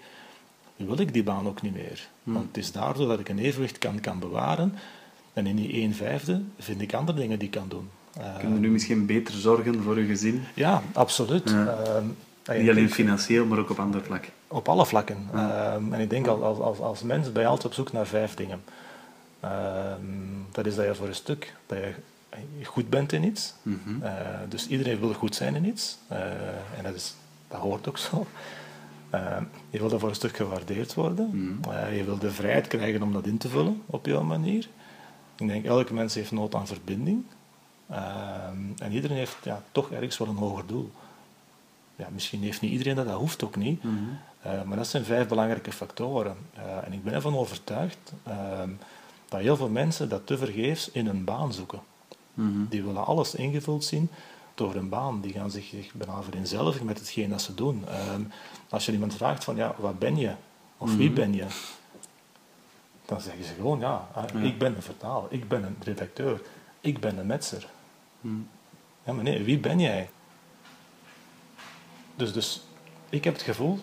wil 0.76 0.98
ik 1.00 1.12
die 1.12 1.22
baan 1.22 1.46
ook 1.48 1.62
niet 1.62 1.74
meer. 1.74 2.08
Want 2.22 2.46
het 2.46 2.56
is 2.56 2.72
daardoor 2.72 3.08
dat 3.08 3.20
ik 3.20 3.28
een 3.28 3.38
evenwicht 3.38 3.78
kan, 3.78 4.00
kan 4.00 4.18
bewaren. 4.18 4.74
En 5.32 5.46
in 5.46 5.56
die 5.56 5.72
1 5.72 5.94
vijfde 5.94 6.42
vind 6.58 6.80
ik 6.80 6.94
andere 6.94 7.18
dingen 7.18 7.38
die 7.38 7.48
ik 7.48 7.54
kan 7.54 7.68
doen. 7.68 7.88
Eh, 8.16 8.38
Kun 8.38 8.52
je 8.54 8.58
nu 8.60 8.70
misschien 8.70 9.06
beter 9.06 9.34
zorgen 9.34 9.82
voor 9.82 9.98
je 9.98 10.06
gezin? 10.06 10.42
ja, 10.54 10.82
absoluut. 10.92 11.50
Ja. 11.50 11.66
Ehm, 11.66 12.04
Niet 12.60 12.70
alleen 12.70 12.90
financieel, 12.90 13.46
maar 13.46 13.58
ook 13.58 13.70
op 13.70 13.78
andere 13.78 14.04
vlakken. 14.04 14.32
op 14.48 14.68
alle 14.68 14.86
vlakken. 14.86 15.28
Ehm, 15.34 15.92
en 15.92 16.00
ik 16.00 16.10
denk 16.10 16.26
als, 16.26 16.58
als, 16.58 16.78
als 16.78 17.02
mens 17.02 17.32
ben 17.32 17.42
je 17.42 17.48
altijd 17.48 17.66
op 17.66 17.72
zoek 17.74 17.92
naar 17.92 18.06
vijf 18.06 18.34
dingen. 18.34 18.62
Ehm, 19.40 20.00
dat 20.52 20.66
is 20.66 20.74
dat 20.74 20.84
je 20.84 20.94
voor 20.94 21.08
een 21.08 21.14
stuk 21.14 21.54
dat 21.66 21.78
je 22.58 22.64
goed 22.64 22.90
bent 22.90 23.12
in 23.12 23.24
iets. 23.24 23.54
Mhm. 23.62 24.02
Eh, 24.02 24.12
dus 24.48 24.66
iedereen 24.66 25.00
wil 25.00 25.12
goed 25.12 25.34
zijn 25.34 25.54
in 25.54 25.64
iets. 25.64 25.98
Eh, 26.08 26.18
en 26.76 26.82
dat, 26.82 26.94
is, 26.94 27.14
dat 27.48 27.60
hoort 27.60 27.88
ook 27.88 27.98
zo. 27.98 28.26
Eh, 29.10 29.36
je 29.70 29.78
wil 29.78 29.98
voor 29.98 30.08
een 30.08 30.14
stuk 30.14 30.36
gewaardeerd 30.36 30.94
worden. 30.94 31.58
Eh, 31.70 31.96
je 31.96 32.04
wil 32.04 32.18
de 32.18 32.30
vrijheid 32.30 32.66
krijgen 32.66 33.02
om 33.02 33.12
dat 33.12 33.26
in 33.26 33.38
te 33.38 33.48
vullen 33.48 33.82
op 33.86 34.06
jouw 34.06 34.22
manier. 34.22 34.68
Ik 35.36 35.48
denk, 35.48 35.64
elke 35.64 35.94
mens 35.94 36.14
heeft 36.14 36.30
nood 36.30 36.54
aan 36.54 36.66
verbinding. 36.66 37.24
Ehm, 37.88 38.56
en 38.78 38.92
iedereen 38.92 39.16
heeft 39.16 39.36
ja, 39.42 39.62
toch 39.72 39.90
ergens 39.90 40.18
wel 40.18 40.28
een 40.28 40.36
hoger 40.36 40.66
doel. 40.66 40.90
Ja, 41.96 42.08
misschien 42.12 42.42
heeft 42.42 42.60
niet 42.60 42.70
iedereen 42.70 42.94
dat, 42.94 43.06
dat 43.06 43.18
hoeft 43.18 43.44
ook 43.44 43.56
niet. 43.56 43.82
Eh, 44.42 44.62
maar 44.62 44.76
dat 44.76 44.86
zijn 44.86 45.04
vijf 45.04 45.28
belangrijke 45.28 45.72
factoren. 45.72 46.36
En 46.84 46.92
ik 46.92 47.04
ben 47.04 47.12
ervan 47.12 47.36
overtuigd 47.36 48.12
dat 49.30 49.40
heel 49.40 49.56
veel 49.56 49.68
mensen 49.68 50.08
dat 50.08 50.26
te 50.26 50.38
vergeefs 50.38 50.90
in 50.90 51.06
een 51.06 51.24
baan 51.24 51.52
zoeken. 51.52 51.80
Die 52.68 52.82
willen 52.82 53.06
alles 53.06 53.34
ingevuld 53.34 53.84
zien 53.84 54.10
door 54.54 54.74
een 54.74 54.88
baan. 54.88 55.20
Die 55.20 55.32
gaan 55.32 55.50
zich, 55.50 55.64
zich 55.64 55.92
bijna 55.94 56.22
vereenzelvigen 56.22 56.86
met 56.86 56.98
hetgeen 56.98 57.30
dat 57.30 57.42
ze 57.42 57.54
doen. 57.54 57.88
Ehm, 57.88 58.22
als 58.68 58.86
je 58.86 58.92
iemand 58.92 59.14
vraagt 59.14 59.44
van, 59.44 59.56
ja, 59.56 59.74
wat 59.78 59.98
ben 59.98 60.16
je? 60.16 60.34
Of 60.78 60.96
wie 60.96 61.10
ben 61.10 61.34
je? 61.34 61.46
Dan 63.06 63.20
zeggen 63.20 63.44
ze 63.44 63.54
gewoon, 63.54 63.80
ja, 63.80 64.08
ah, 64.12 64.44
ik 64.44 64.58
ben 64.58 64.76
een 64.76 64.82
vertaler, 64.82 65.32
ik 65.32 65.48
ben 65.48 65.64
een 65.64 65.76
redacteur, 65.82 66.42
ik 66.80 67.00
ben 67.00 67.18
een 67.18 67.26
metser. 67.26 67.66
Ja, 69.04 69.12
maar 69.12 69.24
nee, 69.24 69.44
wie 69.44 69.58
ben 69.58 69.80
jij? 69.80 70.10
Dus, 72.16 72.32
dus 72.32 72.62
ik 73.08 73.24
heb 73.24 73.34
het 73.34 73.42
gevoel 73.42 73.78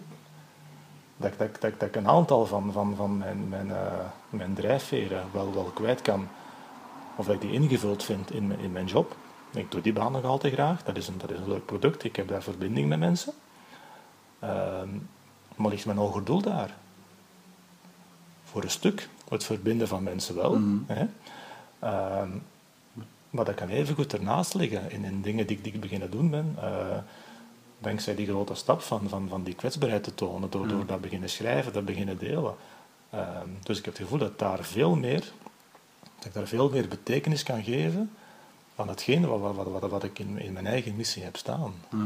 dat, 1.18 1.38
dat, 1.38 1.62
dat, 1.62 1.80
dat 1.80 1.90
ik 1.90 1.96
een 1.96 2.08
aantal 2.08 2.46
van, 2.46 2.72
van, 2.72 2.96
van 2.96 3.18
mijn, 3.18 3.50
mijn, 3.50 3.68
uh, 3.68 3.76
mijn 4.30 4.54
drijfveren 4.54 5.24
wel, 5.32 5.54
wel 5.54 5.72
kwijt 5.74 6.02
kan. 6.02 6.28
Of 7.16 7.26
dat 7.26 7.36
ik 7.36 7.42
die 7.42 7.52
ingevuld 7.52 8.04
vind 8.04 8.32
in, 8.32 8.48
mijn, 8.48 8.60
in 8.60 8.72
mijn 8.72 8.86
job. 8.86 9.16
Ik 9.52 9.72
doe 9.72 9.82
die 9.82 9.94
baan 9.94 10.12
nog 10.12 10.24
altijd 10.24 10.54
graag. 10.54 10.84
Dat 10.84 10.98
is 10.98 11.08
een, 11.08 11.18
dat 11.18 11.32
is 11.32 11.40
een 11.40 11.50
leuk 11.50 11.66
product. 11.66 12.04
Ik 12.04 12.16
heb 12.16 12.28
daar 12.28 12.44
verbinding 12.44 12.88
met 12.88 13.00
mensen. 13.00 13.34
Uh, 14.44 14.82
maar 15.56 15.72
ligt 15.72 15.86
mijn 15.86 15.98
hoger 15.98 16.24
doel 16.24 16.42
daar? 16.42 16.76
Voor 18.44 18.64
een 18.64 18.70
stuk. 18.70 19.10
Het 19.30 19.44
verbinden 19.44 19.88
van 19.88 20.04
mensen 20.04 20.36
wel. 20.36 20.56
Mm 20.56 20.86
hè? 20.88 21.06
Uh, 21.84 22.30
maar 23.30 23.46
dat 23.46 23.56
kan 23.56 23.68
even 23.68 23.96
goed 23.96 24.14
ernaast 24.14 24.54
liggen 24.54 24.92
in, 24.92 25.04
in 25.04 25.22
dingen 25.22 25.48
die, 25.48 25.62
die 25.62 25.74
ik 25.74 25.82
beginnen 25.82 26.12
doen 26.12 26.30
ben. 26.30 26.56
Uh, 26.58 26.98
dankzij 27.78 28.16
die 28.16 28.28
grote 28.28 28.56
stap 28.56 28.82
van, 28.82 29.10
van, 29.10 29.30
van 29.30 29.44
die 29.44 29.56
kwetsbaarheid 29.56 30.04
te 30.04 30.14
tonen, 30.14 30.50
door, 30.50 30.68
door 30.68 30.86
dat 30.86 31.02
beginnen 31.02 31.30
schrijven, 31.30 31.74
dat 31.74 31.86
beginnen 31.86 32.18
delen. 32.18 32.56
Uh, 33.14 33.28
dus 33.64 33.78
ik 33.78 33.86
heb 33.86 33.94
het 33.94 34.04
gevoel 34.04 34.20
dat 34.20 34.40
daar 34.40 34.64
veel 34.64 34.96
meer, 34.96 35.32
dat 36.16 36.26
ik 36.26 36.34
daar 36.34 36.48
veel 36.48 36.70
meer 36.70 36.88
betekenis 36.88 37.44
kan 37.44 37.64
geven 37.64 38.12
aan 38.76 38.88
hetgene 38.88 39.28
wat, 39.28 39.56
wat, 39.56 39.68
wat, 39.68 39.90
wat 39.90 40.04
ik 40.04 40.20
in, 40.20 40.40
in 40.40 40.54
mijn 40.54 40.68
eigen 40.68 40.96
missie 40.96 41.24
heb 41.24 41.38
staan. 41.38 41.74
Uh, 41.94 42.02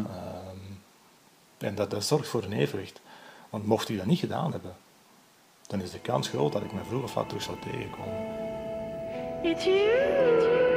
en 1.58 1.76
dat, 1.76 1.92
dat 1.92 2.04
zorgt 2.04 2.28
voor 2.28 2.44
een 2.44 2.54
evenwicht. 2.54 3.02
Want 3.50 3.66
mocht 3.66 3.90
ik 3.90 3.98
dat 3.98 4.06
niet 4.06 4.20
gedaan 4.20 4.52
hebben, 4.52 4.76
dan 5.68 5.82
is 5.82 5.92
de 5.92 6.00
kans 6.00 6.28
groot 6.28 6.52
dat 6.54 6.64
ik 6.64 6.74
me 6.74 6.84
vroeg 6.88 7.04
of 7.04 7.16
laat 7.16 7.28
terug 7.28 7.44
zou 7.44 7.58
tegenkomen. 7.60 8.50
It's 9.44 9.64
you. 9.66 10.71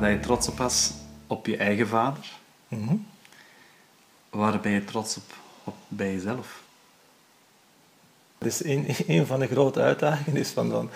Waar 0.00 0.10
dat 0.10 0.18
je 0.18 0.24
trots 0.24 0.48
op 0.48 0.58
was 0.58 0.92
op 1.26 1.46
je 1.46 1.56
eigen 1.56 1.88
vader. 1.88 2.32
Mm 2.68 3.06
Waar 4.30 4.60
ben 4.60 4.72
je 4.72 4.84
trots 4.84 5.16
op, 5.16 5.34
op 5.64 5.74
bij 5.88 6.12
jezelf? 6.12 6.62
is 8.38 8.64
een, 8.64 8.86
een 9.06 9.26
van 9.26 9.40
de 9.40 9.46
grote 9.46 9.80
uitdagingen 9.80 10.40
is 10.40 10.50
van, 10.50 10.70
van 10.70 10.90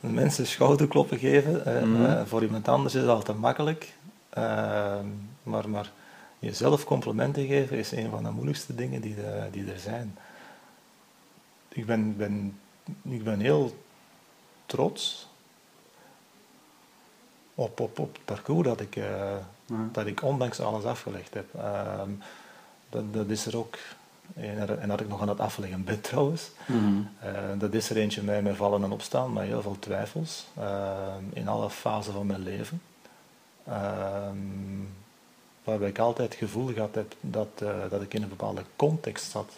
mensen 0.00 0.46
schouderkloppen 0.46 1.18
geven. 1.18 1.62
Uh, 1.84 2.22
voor 2.26 2.42
iemand 2.42 2.68
anders 2.68 2.94
is 2.94 3.00
dat 3.00 3.16
altijd 3.16 3.38
makkelijk. 3.38 3.92
Uh, 4.38 4.98
maar, 5.42 5.68
maar 5.68 5.92
jezelf 6.38 6.84
complimenten 6.84 7.46
geven 7.46 7.76
is 7.76 7.92
een 7.92 8.10
van 8.10 8.22
de 8.22 8.30
moeilijkste 8.30 8.74
dingen 8.74 9.00
die, 9.00 9.14
de, 9.14 9.48
die 9.50 9.72
er 9.72 9.78
zijn. 9.78 10.18
Ik 11.68 11.86
ben, 11.86 12.16
ben, 12.16 12.58
ik 13.02 13.24
ben 13.24 13.40
heel 13.40 13.84
trots 14.66 15.27
op, 17.58 17.80
op, 17.80 17.98
op 17.98 18.12
het 18.12 18.24
parcours 18.24 18.66
dat 18.66 18.80
ik, 18.80 18.96
uh, 18.96 19.34
dat 19.92 20.06
ik 20.06 20.22
ondanks 20.22 20.60
alles 20.60 20.84
afgelegd 20.84 21.34
heb. 21.34 21.46
Uh, 21.56 22.02
dat, 22.90 23.14
dat 23.14 23.28
is 23.28 23.46
er 23.46 23.56
ook, 23.56 23.78
en, 24.34 24.80
en 24.80 24.88
dat 24.88 25.00
ik 25.00 25.08
nog 25.08 25.20
aan 25.20 25.28
het 25.28 25.40
afleggen 25.40 25.84
ben 25.84 26.00
trouwens. 26.00 26.50
Mm 26.66 27.08
dat 27.58 27.74
is 27.74 27.90
er 27.90 27.96
eentje 27.96 28.22
mij 28.22 28.42
met 28.42 28.56
vallen 28.56 28.84
en 28.84 28.92
opstaan, 28.92 29.32
met 29.32 29.44
heel 29.44 29.62
veel 29.62 29.78
twijfels 29.78 30.46
ehm, 30.58 31.22
in 31.32 31.48
alle 31.48 31.70
fasen 31.70 32.12
van 32.12 32.26
mijn 32.26 32.42
leven. 32.42 32.82
Ehm, 33.66 34.36
waarbij 35.64 35.88
ik 35.88 35.98
altijd 35.98 36.28
het 36.28 36.38
gevoel 36.38 36.72
gehad 36.72 36.94
heb 36.94 37.14
dat, 37.20 37.48
uh, 37.62 37.74
dat 37.90 38.02
ik 38.02 38.14
in 38.14 38.22
een 38.22 38.28
bepaalde 38.28 38.62
context 38.76 39.30
zat 39.30 39.52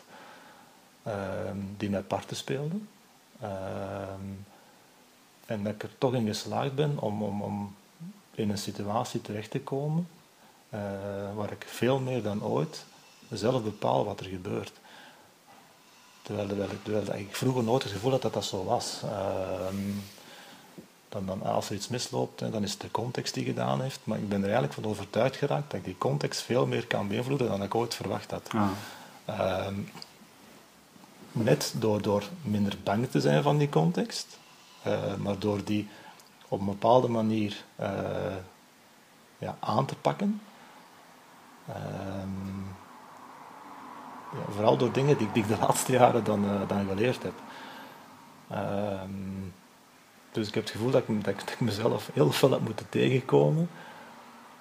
die 1.76 1.90
mij 1.90 2.02
parten 2.02 2.36
speelde. 2.36 2.76
en 5.46 5.62
dat 5.62 5.72
ik 5.72 5.82
er 5.82 5.98
toch 5.98 6.14
in 6.14 6.26
geslaagd 6.26 6.74
ben 6.74 6.98
om, 6.98 7.22
om, 7.22 7.42
om 7.42 7.74
in 8.34 8.50
een 8.50 8.58
situatie 8.58 9.20
terecht 9.20 9.50
te 9.50 9.60
komen 9.60 10.08
uh, 10.74 10.80
waar 11.34 11.52
ik 11.52 11.64
veel 11.66 11.98
meer 11.98 12.22
dan 12.22 12.44
ooit 12.44 12.84
zelf 13.30 13.62
bepaal 13.62 14.04
wat 14.04 14.20
er 14.20 14.26
gebeurt. 14.26 14.72
Terwijl, 16.22 16.48
terwijl, 16.48 16.70
terwijl 16.82 17.20
ik 17.20 17.36
vroeger 17.36 17.62
nooit 17.62 17.82
het 17.82 17.92
gevoel 17.92 18.10
had 18.10 18.22
dat 18.22 18.32
dat 18.32 18.44
zo 18.44 18.64
was. 18.64 19.00
Uh, 19.04 19.10
dan, 21.08 21.26
dan, 21.26 21.42
als 21.42 21.68
er 21.68 21.74
iets 21.74 21.88
misloopt, 21.88 22.40
hè, 22.40 22.50
dan 22.50 22.62
is 22.62 22.72
het 22.72 22.80
de 22.80 22.90
context 22.90 23.34
die 23.34 23.44
gedaan 23.44 23.80
heeft. 23.80 24.00
Maar 24.04 24.18
ik 24.18 24.28
ben 24.28 24.38
er 24.38 24.44
eigenlijk 24.44 24.74
van 24.74 24.84
overtuigd 24.84 25.36
geraakt 25.36 25.70
dat 25.70 25.78
ik 25.78 25.84
die 25.84 25.98
context 25.98 26.40
veel 26.42 26.66
meer 26.66 26.86
kan 26.86 27.08
beïnvloeden 27.08 27.48
dan 27.48 27.62
ik 27.62 27.74
ooit 27.74 27.94
verwacht 27.94 28.30
had. 28.30 28.48
Ah. 28.54 28.68
Uh, 29.28 29.66
net 31.32 31.74
door, 31.78 32.02
door 32.02 32.22
minder 32.42 32.76
bang 32.82 33.10
te 33.10 33.20
zijn 33.20 33.42
van 33.42 33.58
die 33.58 33.68
context, 33.68 34.38
uh, 34.86 35.14
maar 35.14 35.38
door 35.38 35.64
die 35.64 35.88
op 36.50 36.60
een 36.60 36.66
bepaalde 36.66 37.08
manier 37.08 37.64
uh, 37.80 37.86
ja, 39.38 39.56
aan 39.60 39.86
te 39.86 39.96
pakken. 39.96 40.40
Um, 41.68 42.66
ja, 44.32 44.52
vooral 44.52 44.76
door 44.76 44.92
dingen 44.92 45.18
die, 45.18 45.32
die, 45.32 45.42
ik 45.42 45.48
de 45.48 45.58
laatste 45.66 45.92
jaren 45.92 46.24
dan, 46.24 46.44
uh, 46.44 46.68
dan 46.68 46.86
geleerd 46.88 47.22
heb. 47.22 47.32
Um, 48.52 49.52
dus 50.32 50.48
ik 50.48 50.54
heb 50.54 50.62
het 50.62 50.72
gevoel 50.72 50.90
dat 50.90 51.08
ik, 51.08 51.24
dat, 51.24 51.34
ik 51.34 51.60
mezelf 51.60 52.10
heel 52.12 52.32
veel 52.32 52.50
heb 52.50 52.60
moeten 52.60 52.88
tegenkomen 52.88 53.70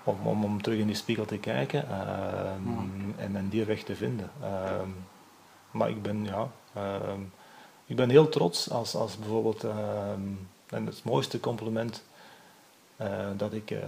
om, 0.04 0.18
om, 0.24 0.44
om 0.44 0.62
terug 0.62 0.80
in 0.80 0.88
die 0.88 0.96
spiegel 0.96 1.26
te 1.26 1.38
kijken 1.38 1.80
um, 1.80 3.16
en, 3.18 3.36
en 3.36 3.50
die 3.50 3.66
weg 3.66 3.84
te 3.84 3.96
vinden. 3.96 4.32
maar 5.72 5.90
ik 5.90 6.02
ben, 6.02 6.26
ja, 6.26 6.48
ik 7.86 7.96
ben 7.96 8.10
heel 8.10 8.30
trots 8.30 8.70
als, 8.72 8.96
als 8.96 9.18
bijvoorbeeld 9.18 9.66
en 10.70 10.86
het 10.86 11.03
mooiste 11.03 11.39
compliment 11.39 12.03
uh, 13.01 13.28
dat 13.38 13.53
ik 13.53 13.72
uh, 13.72 13.80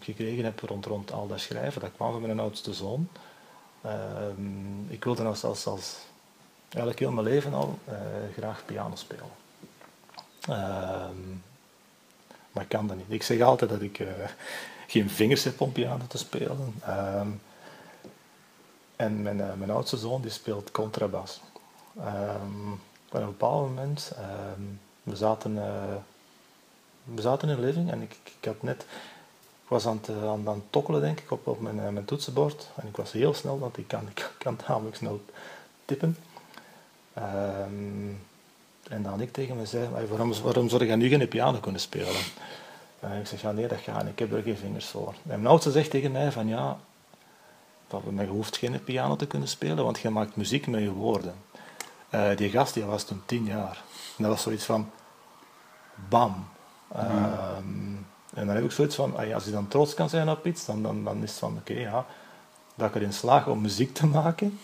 gekregen 0.00 0.44
heb 0.44 0.60
rond, 0.60 0.86
rond 0.86 1.12
al 1.12 1.26
dat 1.26 1.40
schrijven, 1.40 1.80
dat 1.80 1.90
kwam 1.94 2.12
van 2.12 2.20
mijn 2.20 2.40
oudste 2.40 2.72
zoon. 2.72 3.08
Uh, 3.86 3.92
ik 4.88 5.04
wilde 5.04 5.24
als, 5.24 5.44
als, 5.44 5.66
als 5.66 5.96
eigenlijk 6.68 6.98
heel 6.98 7.12
mijn 7.12 7.26
leven 7.26 7.54
al 7.54 7.78
graag 8.36 8.64
piano 8.64 8.96
spelen. 8.96 9.30
Ehm, 10.40 11.30
maar 12.52 12.62
ik 12.62 12.68
kan 12.68 12.86
dat 12.86 12.96
niet. 12.96 13.06
Ik 13.08 13.22
zeg 13.22 13.40
altijd 13.40 13.70
dat 13.70 13.80
ik 13.80 14.02
geen 14.86 15.10
vingers 15.10 15.44
heb 15.44 15.60
om 15.60 15.72
piano 15.72 16.06
te 16.08 16.18
spelen. 16.18 16.74
Ehm, 16.82 17.28
en 18.96 19.22
mijn, 19.22 19.36
mijn 19.36 19.70
oudste 19.70 19.96
zoon 19.96 20.22
die 20.22 20.30
speelt 20.30 20.70
contrabas. 20.70 21.40
Op 21.94 23.14
een 23.14 23.26
bepaald 23.26 23.68
moment, 23.68 24.12
we 25.02 25.16
zaten 25.16 25.58
we 27.14 27.20
zaten 27.22 27.48
in 27.48 27.56
de 27.56 27.62
living 27.62 27.90
en 27.90 28.02
ik, 28.02 28.16
ik, 28.24 28.44
had 28.44 28.62
net, 28.62 28.82
ik 29.62 29.68
was 29.68 29.86
aan 29.86 29.96
het, 29.96 30.08
eh, 30.08 30.28
aan, 30.28 30.48
aan 30.48 30.62
tokkelen 30.70 31.00
denk 31.00 31.20
ik 31.20 31.30
op, 31.30 31.46
op 31.46 31.60
mijn, 31.60 31.80
eh, 31.80 31.88
mijn 31.88 32.04
toetsenbord 32.04 32.68
en 32.74 32.88
ik 32.88 32.96
was 32.96 33.12
heel 33.12 33.34
snel, 33.34 33.58
want 33.58 33.78
ik 33.78 33.88
kan, 33.88 34.08
ik 34.08 34.30
kan 34.38 34.58
namelijk 34.68 34.96
snel 34.96 35.20
tippen. 35.84 36.16
Um, 37.18 38.20
en 38.88 39.02
dan 39.02 39.20
ik 39.20 39.32
tegen 39.32 39.56
me 39.56 39.66
zei, 39.66 39.88
waarom, 40.08 40.32
waarom 40.42 40.68
zou 40.68 40.84
je 40.84 40.96
nu 40.96 41.08
geen 41.08 41.28
piano 41.28 41.58
kunnen 41.58 41.80
spelen? 41.80 42.22
En 43.00 43.20
ik 43.20 43.26
zeg, 43.26 43.40
ja 43.40 43.52
nee, 43.52 43.68
dat 43.68 43.78
gaat 43.78 44.06
ik 44.06 44.18
heb 44.18 44.32
er 44.32 44.42
geen 44.42 44.56
vingers 44.56 44.86
voor. 44.86 45.08
En 45.08 45.20
mijn 45.22 45.46
oudste 45.46 45.70
zegt 45.70 45.90
tegen 45.90 46.12
mij 46.12 46.32
van, 46.32 46.48
ja, 46.48 46.78
dat, 47.88 48.02
je 48.18 48.26
hoeft 48.26 48.56
geen 48.56 48.84
piano 48.84 49.16
te 49.16 49.26
kunnen 49.26 49.48
spelen, 49.48 49.84
want 49.84 50.00
je 50.00 50.10
maakt 50.10 50.36
muziek 50.36 50.66
met 50.66 50.80
je 50.80 50.92
woorden. 50.92 51.34
Eh, 52.10 52.36
die 52.36 52.50
gast 52.50 52.74
die 52.74 52.84
was 52.84 53.04
toen 53.04 53.22
tien 53.26 53.44
jaar. 53.44 53.82
En 54.16 54.22
dat 54.22 54.32
was 54.32 54.42
zoiets 54.42 54.64
van, 54.64 54.90
bam. 56.08 56.48
Ehm, 56.94 57.90
en 58.34 58.46
dan 58.46 58.54
heb 58.54 58.64
ik 58.64 58.70
zoiets 58.70 58.96
van, 58.96 59.16
ah 59.16 59.34
als 59.34 59.44
je 59.44 59.50
dan 59.50 59.68
trots 59.68 59.94
kan 59.94 60.08
zijn 60.08 60.28
op 60.28 60.46
iets, 60.46 60.64
dan, 60.64 60.82
dan, 60.82 61.04
dan 61.04 61.22
is 61.22 61.30
het 61.30 61.38
van, 61.38 61.56
oké, 61.56 61.72
ja, 61.72 62.04
dat 62.74 62.88
ik 62.88 62.94
erin 62.94 63.12
slaag 63.12 63.46
om 63.46 63.60
muziek 63.60 63.94
te 63.94 64.06
maken. 64.06 64.58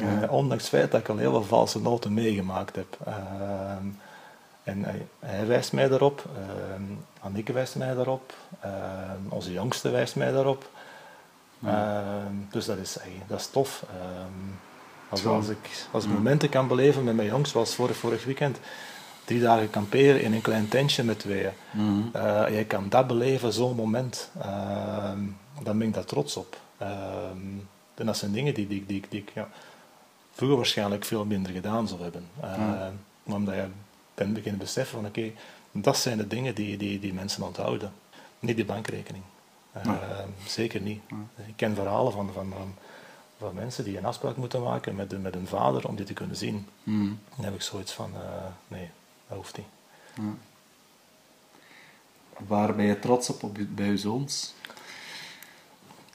Uh, 0.00 0.32
Ondanks 0.32 0.62
het 0.62 0.72
feit 0.72 0.90
dat 0.90 1.00
ik 1.00 1.08
al 1.08 1.16
heel 1.16 1.32
veel 1.32 1.44
valse 1.44 1.80
noten 1.80 2.14
meegemaakt 2.14 2.76
heb. 2.76 2.96
Ehm, 3.04 3.86
en 4.62 4.84
hij, 4.84 5.06
hij, 5.18 5.46
wijst 5.46 5.72
mij 5.72 5.88
daarop, 5.88 6.24
uh, 6.36 6.82
Anneke 7.20 7.52
wijst 7.52 7.76
mij 7.76 7.94
daarop, 7.94 8.34
onze 9.28 9.52
jongste 9.52 9.90
wijst 9.90 10.16
mij 10.16 10.32
daarop. 10.32 10.70
dus 12.50 12.64
dat 12.64 12.76
is, 12.76 12.96
dat 13.26 13.40
is 13.40 13.46
tof. 13.46 13.84
Als, 15.08 15.26
als, 15.26 15.48
ik 15.48 15.86
als 15.90 16.06
momenten 16.06 16.48
kan 16.48 16.68
beleven 16.68 17.04
met 17.04 17.14
mijn 17.14 17.28
jongens, 17.28 17.50
zoals 17.50 17.74
vorig, 17.74 17.96
vorig 17.96 18.24
weekend, 18.24 18.58
drie 19.32 19.44
dagen 19.44 19.70
kamperen 19.70 20.22
in 20.22 20.32
een 20.32 20.40
klein 20.40 20.68
tentje 20.68 21.04
met 21.04 21.18
tweeën. 21.18 21.52
Mm 21.70 22.10
je 22.50 22.64
kan 22.66 22.88
dat 22.88 23.06
beleven, 23.06 23.52
zo'n 23.52 23.76
moment. 23.76 24.30
Uh, 24.36 25.12
dan 25.62 25.78
ben 25.78 25.86
ik 25.86 25.94
daar 25.94 26.04
trots 26.04 26.36
op. 26.36 26.60
Uh, 26.82 26.88
en 27.94 28.06
dat 28.06 28.16
zijn 28.16 28.32
dingen 28.32 28.54
die, 28.54 28.66
die, 28.66 28.86
die, 28.86 29.02
die 29.08 29.20
ik 29.20 29.30
ja, 29.34 29.48
vroeger 30.32 30.56
waarschijnlijk 30.56 31.04
veel 31.04 31.24
minder 31.24 31.52
gedaan 31.52 31.88
zou 31.88 32.02
hebben. 32.02 32.24
Mm. 32.58 33.34
Omdat 33.34 33.54
je 33.54 33.66
bent 34.14 34.34
beginnen 34.34 34.60
beseffen 34.60 34.98
van 34.98 35.06
oké, 35.06 35.32
dat 35.72 35.96
zijn 35.96 36.18
de 36.18 36.26
dingen 36.26 36.54
die, 36.54 36.76
die, 36.76 36.98
die 36.98 37.14
mensen 37.14 37.42
onthouden. 37.42 37.92
Niet 38.40 38.56
die 38.56 38.64
bankrekening. 38.64 39.24
Zeker 40.46 40.80
niet. 40.80 41.00
Ik 41.46 41.56
ken 41.56 41.74
verhalen 41.74 42.12
van, 42.12 42.30
van, 42.32 42.52
van 42.56 42.74
van 43.42 43.54
mensen 43.54 43.84
die 43.84 43.98
een 43.98 44.04
afspraak 44.04 44.36
moeten 44.36 44.62
maken 44.62 44.94
met, 44.94 45.22
met 45.22 45.34
een 45.34 45.46
vader 45.46 45.88
om 45.88 45.96
die 45.96 46.06
te 46.06 46.12
kunnen 46.12 46.36
zien. 46.36 46.66
Mm. 46.82 47.18
Dan 47.36 47.44
heb 47.44 47.54
ik 47.54 47.62
zoiets 47.62 47.92
van, 47.92 48.10
uh, 48.14 48.20
nee, 48.68 48.90
Ja. 50.14 50.34
Waar 52.46 52.74
ben 52.74 52.84
je 52.84 52.98
trots 52.98 53.28
op, 53.28 53.42
op 53.42 53.58
bij 53.68 53.86
je 53.86 53.98
zoons? 53.98 54.54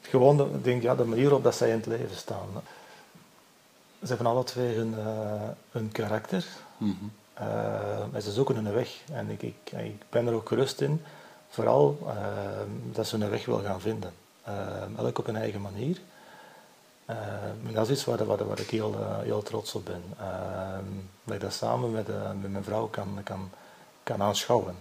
Gewoon 0.01 0.37
de, 0.37 0.61
denk, 0.61 0.81
ja, 0.81 0.95
de 0.95 1.03
manier 1.03 1.23
waarop 1.23 1.43
dat 1.43 1.55
zij 1.55 1.69
in 1.69 1.75
het 1.75 1.85
leven 1.85 2.15
staan. 2.15 2.47
Ze 4.01 4.07
hebben 4.07 4.27
alle 4.27 4.43
twee 4.43 4.75
hun, 4.75 4.93
uh, 4.97 5.49
hun 5.71 5.91
karakter. 5.91 6.45
Mm 6.77 6.97
-hmm. 6.99 7.11
uh, 8.13 8.21
ze 8.21 8.31
zoeken 8.31 8.55
hun 8.55 8.73
weg. 8.73 9.01
En 9.11 9.29
ik, 9.29 9.41
ik, 9.41 9.71
ik 9.71 10.03
ben 10.09 10.27
er 10.27 10.33
ook 10.33 10.47
gerust 10.47 10.81
in, 10.81 11.01
vooral 11.49 12.07
dat 12.91 13.07
ze 13.07 13.17
hun 13.17 13.29
weg 13.29 13.45
wil 13.45 13.59
gaan 13.59 13.81
vinden. 13.81 14.13
elk 14.97 15.19
op 15.19 15.25
hun 15.25 15.35
eigen 15.35 15.61
manier. 15.61 15.97
Uh, 17.09 17.73
dat 17.73 17.89
is 17.89 17.93
iets 17.93 18.05
waar, 18.05 18.25
waar, 18.25 18.59
ik 18.59 18.69
heel, 18.69 18.93
uh, 18.93 19.19
heel 19.19 19.43
trots 19.43 19.75
op 19.75 19.85
ben. 19.85 20.03
Uh, 20.19 20.77
dat 21.23 21.35
ik 21.35 21.41
dat 21.41 21.53
samen 21.53 21.91
met, 21.91 22.09
uh, 22.09 22.31
met 22.41 22.51
mijn 22.51 22.63
vrouw 22.63 22.87
kan, 22.87 23.19
kan, 23.23 23.49
kan 24.03 24.21
aanschouwen. 24.21 24.75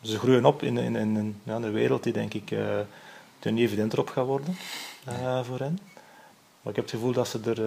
Ze 0.00 0.18
groeien 0.18 0.44
op 0.44 0.62
in, 0.62 0.78
in, 0.78 0.96
in, 0.96 1.40
ja, 1.42 1.54
een 1.54 1.72
wereld 1.72 2.02
die 2.02 2.12
denk 2.12 2.34
ik 2.34 2.46
ten 3.38 3.54
niet 3.54 3.64
evidenter 3.64 3.98
op 3.98 4.08
gaat 4.08 4.26
worden 4.26 4.56
voor 5.44 5.58
hen. 5.58 5.78
Maar 6.60 6.72
ik 6.72 6.76
heb 6.76 6.84
het 6.84 6.90
gevoel 6.90 7.12
dat 7.12 7.28
ze, 7.28 7.40
er, 7.40 7.62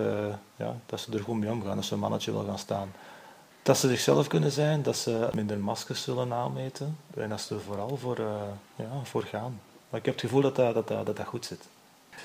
ja, 0.56 0.76
dat 0.86 1.00
ze 1.00 1.12
er 1.12 1.24
goed 1.24 1.40
mee 1.40 1.52
omgaan, 1.52 1.76
dat 1.76 1.86
ze 1.86 1.94
een 1.94 2.00
mannetje 2.00 2.32
wil 2.32 2.44
gaan 2.44 2.60
staan. 2.60 2.92
Dat 3.62 3.78
ze 3.78 3.88
zichzelf 3.88 4.28
kunnen 4.28 4.52
zijn, 4.52 4.82
dat 4.82 4.96
ze 4.96 5.30
minder 5.34 5.60
maskers 5.60 6.04
zullen 6.04 6.34
aanmeten 6.34 6.98
en 7.14 7.30
dat 7.30 7.42
ze 7.42 7.56
er 7.56 7.62
vooral 7.62 7.98
voor, 7.98 8.20
ja, 8.76 8.90
voor 9.04 9.24
gaan. 9.24 9.60
Maar 9.90 10.00
ik 10.00 10.06
heb 10.06 10.16
het 10.16 10.24
gevoel 10.24 10.42
dat, 10.42 10.56
dat, 10.56 10.88
dat, 10.88 11.06
dat 11.06 11.26
goed 11.26 11.46
zit. 11.46 11.68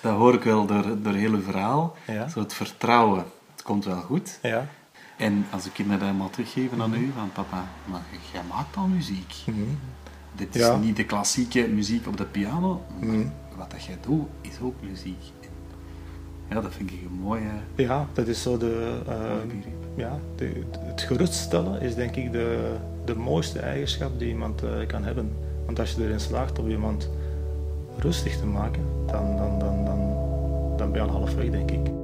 Dat 0.02 0.16
hoor 0.16 0.34
ik 0.34 0.42
wel 0.42 0.66
door, 0.66 0.82
door 0.82 1.12
het 1.12 1.14
hele 1.14 1.40
verhaal. 1.40 1.96
Zo 2.32 2.40
het 2.40 2.54
vertrouwen, 2.54 3.24
het 3.52 3.62
komt 3.62 3.84
wel 3.84 4.00
goed. 4.00 4.38
Ja. 4.42 4.66
En 5.16 5.46
als 5.50 5.66
ik 5.66 5.76
je 5.76 5.86
dat 5.86 6.00
helemaal 6.00 6.30
teruggeven 6.30 6.82
aan 6.82 6.94
u, 6.94 7.12
van 7.16 7.32
papa, 7.32 7.64
maar 7.84 8.02
jij 8.32 8.42
maakt 8.48 8.76
al 8.76 8.86
muziek. 8.86 9.34
Mm 9.44 9.78
Dit 10.32 10.54
is 10.54 10.68
niet 10.80 10.96
de 10.96 11.04
klassieke 11.04 11.68
muziek 11.68 12.06
op 12.06 12.16
de 12.16 12.24
piano, 12.24 12.84
mm 13.00 13.32
wat 13.56 13.70
dat 13.70 13.84
jij 13.84 13.98
doet, 14.00 14.26
is 14.40 14.60
ook 14.62 14.74
muziek. 14.80 15.22
Ja, 16.50 16.60
dat 16.60 16.74
vind 16.74 16.90
ik 16.90 17.00
een 17.00 17.18
mooie... 17.22 17.50
Ja, 17.74 18.06
dat 18.12 18.26
is 18.26 18.42
zo 18.42 18.56
de... 18.56 19.00
Uh, 19.08 19.62
ja, 19.96 20.18
de, 20.36 20.62
het 20.78 21.00
geruststellen 21.00 21.80
is 21.80 21.94
denk 21.94 22.16
ik 22.16 22.32
de, 22.32 22.76
de 23.04 23.14
mooiste 23.14 23.58
eigenschap 23.58 24.18
die 24.18 24.28
iemand 24.28 24.64
uh, 24.64 24.86
kan 24.86 25.04
hebben. 25.04 25.36
Want 25.66 25.78
als 25.78 25.92
je 25.92 26.04
erin 26.04 26.20
slaagt 26.20 26.58
om 26.58 26.70
iemand 26.70 27.10
rustig 27.98 28.38
te 28.38 28.46
maken, 28.46 28.82
dan, 29.06 29.36
dan, 29.36 29.58
dan, 29.58 29.84
dan, 29.84 29.98
dan 30.76 30.92
ben 30.92 31.02
je 31.02 31.08
al 31.08 31.16
halfweg, 31.16 31.50
denk 31.50 31.70
ik. 31.70 31.95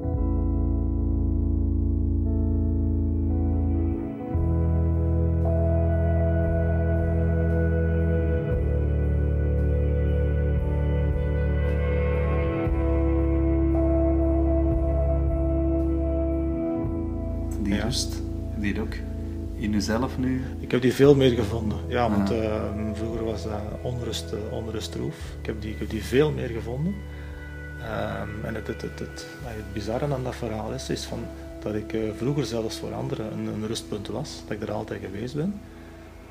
Jezelf 19.87 20.19
nu? 20.19 20.43
Ik 20.61 20.71
heb 20.71 20.83
die 20.83 20.95
veel 20.95 21.15
meer 21.15 21.31
gevonden. 21.31 21.79
Ja, 21.89 22.11
want 22.11 22.31
ehm, 22.31 22.95
vroeger 22.95 23.25
was 23.25 23.43
dat 23.43 23.61
onrust, 23.83 24.33
uh, 24.33 24.53
onrustroef. 24.53 25.17
Ik 25.41 25.47
heb, 25.47 25.61
die, 25.61 25.73
ik 25.73 25.79
heb 25.79 25.91
die 25.91 26.05
veel 26.05 26.33
meer 26.33 26.49
gevonden. 26.49 26.95
Um, 26.95 28.45
en 28.45 28.55
het, 28.55 28.67
het, 28.67 28.83
het, 28.83 28.99
het, 28.99 29.27
het, 29.43 29.73
bizarre 29.73 30.15
aan 30.15 30.25
dat 30.25 30.35
verhaal 30.35 30.73
is, 30.73 30.89
is 30.89 31.05
van, 31.05 31.25
dat 31.61 31.75
ik 31.75 31.93
uh, 31.93 32.11
vroeger 32.17 32.45
zelfs 32.45 32.79
voor 32.79 32.95
anderen 32.95 33.33
een, 33.33 33.47
een, 33.47 33.67
rustpunt 33.67 34.09
was. 34.09 34.43
Dat 34.47 34.57
ik 34.57 34.63
er 34.63 34.73
altijd 34.73 35.01
geweest 35.01 35.35
ben. 35.35 35.61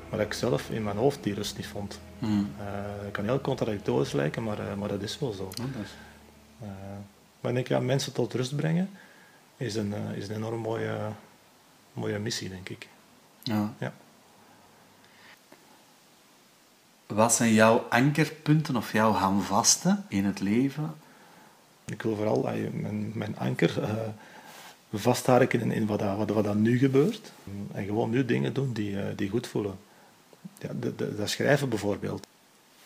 Maar 0.08 0.18
dat 0.18 0.26
ik 0.26 0.32
zelf 0.32 0.70
in 0.70 0.82
mijn 0.82 0.96
hoofd 0.96 1.22
die 1.22 1.34
rust 1.34 1.56
niet 1.56 1.66
vond. 1.66 2.00
Mm. 2.18 2.50
Uh, 2.58 2.66
kan 3.10 3.24
heel 3.24 3.40
contradictorisch 3.40 4.12
lijken, 4.12 4.42
maar, 4.42 4.58
maar 4.78 4.88
dat 4.88 5.02
is 5.02 5.18
wel 5.18 5.32
zo. 5.32 5.42
Oh, 5.42 6.68
maar 7.40 7.50
ik 7.50 7.56
denk, 7.56 7.68
ja, 7.68 7.80
mensen 7.80 8.12
tot 8.12 8.34
rust 8.34 8.56
brengen 8.56 8.90
is 9.56 9.74
een, 9.74 9.94
is 10.14 10.28
een 10.28 10.34
enorm 10.34 10.60
mooie, 10.60 10.96
mooie 11.92 12.18
missie, 12.18 12.48
denk 12.48 12.68
ik. 12.68 12.88
Ja. 13.42 13.74
ja. 13.78 13.92
Wat 17.06 17.34
zijn 17.34 17.52
jouw 17.52 17.86
ankerpunten 17.88 18.76
of 18.76 18.92
jouw 18.92 19.12
handvasten 19.12 20.04
in 20.08 20.24
het 20.24 20.40
leven? 20.40 20.94
Ik 21.84 22.02
wil 22.02 22.16
vooral 22.16 22.42
mijn, 22.72 23.12
mijn 23.14 23.38
anker 23.38 23.82
uh, 23.82 23.88
vastharken 24.92 25.60
in, 25.60 25.70
in 25.70 25.86
wat, 25.86 26.00
wat, 26.00 26.30
wat 26.30 26.44
dat 26.44 26.54
nu 26.54 26.78
gebeurt. 26.78 27.32
En 27.72 27.84
gewoon 27.84 28.10
nu 28.10 28.24
dingen 28.24 28.52
doen 28.52 28.72
die, 28.72 28.90
uh, 28.90 29.04
die 29.16 29.28
goed 29.28 29.46
voelen. 29.46 29.78
Ja, 30.58 30.70
de, 30.80 30.94
de, 30.94 31.16
dat 31.16 31.30
schrijven 31.30 31.68
bijvoorbeeld. 31.68 32.26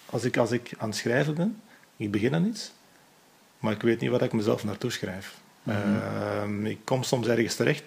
Als 0.06 0.24
ik, 0.24 0.36
als 0.36 0.50
ik 0.50 0.74
aan 0.78 0.88
het 0.88 0.98
schrijven 0.98 1.34
ben, 1.34 1.60
ik 1.96 2.10
begin 2.10 2.34
aan 2.34 2.46
iets, 2.46 2.72
maar 3.58 3.72
ik 3.72 3.82
weet 3.82 4.00
niet 4.00 4.10
wat 4.10 4.22
ik 4.22 4.32
mezelf 4.32 4.64
naartoe 4.64 4.90
schrijf. 4.90 5.38
Mm 5.62 5.74
-hmm. 5.74 6.64
uh, 6.64 6.70
ik 6.70 6.78
kom 6.84 7.02
soms 7.02 7.26
ergens 7.26 7.54
terecht 7.54 7.84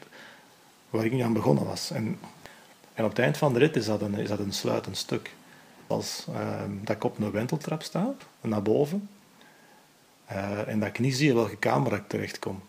waar 0.89 1.05
ik 1.05 1.11
niet 1.11 1.23
aan 1.23 1.33
begonnen 1.33 1.65
was. 1.65 1.91
En 1.91 2.19
en 2.99 3.05
op 3.05 3.11
het 3.11 3.19
eind 3.19 3.37
van 3.37 3.53
de 3.53 3.59
rit 3.59 3.75
is 3.75 3.85
dat 3.85 4.01
een, 4.01 4.13
is 4.13 4.29
dat 4.29 4.39
een 4.39 4.53
sluitend 4.53 4.97
stuk. 4.97 5.33
Als 5.87 6.25
ehm, 6.33 6.71
dat 6.83 6.95
ik 6.95 7.03
op 7.03 7.19
een 7.19 7.31
wenteltrap 7.31 7.81
sta, 7.83 8.13
naar 8.41 8.61
boven, 8.61 9.09
uh, 10.31 10.67
en 10.67 10.79
dat 10.79 10.87
ik 10.87 10.99
niet 10.99 11.15
zie 11.15 11.33
welke 11.33 11.55
kamer 11.55 11.93
ik 11.93 12.07
terechtkom. 12.07 12.61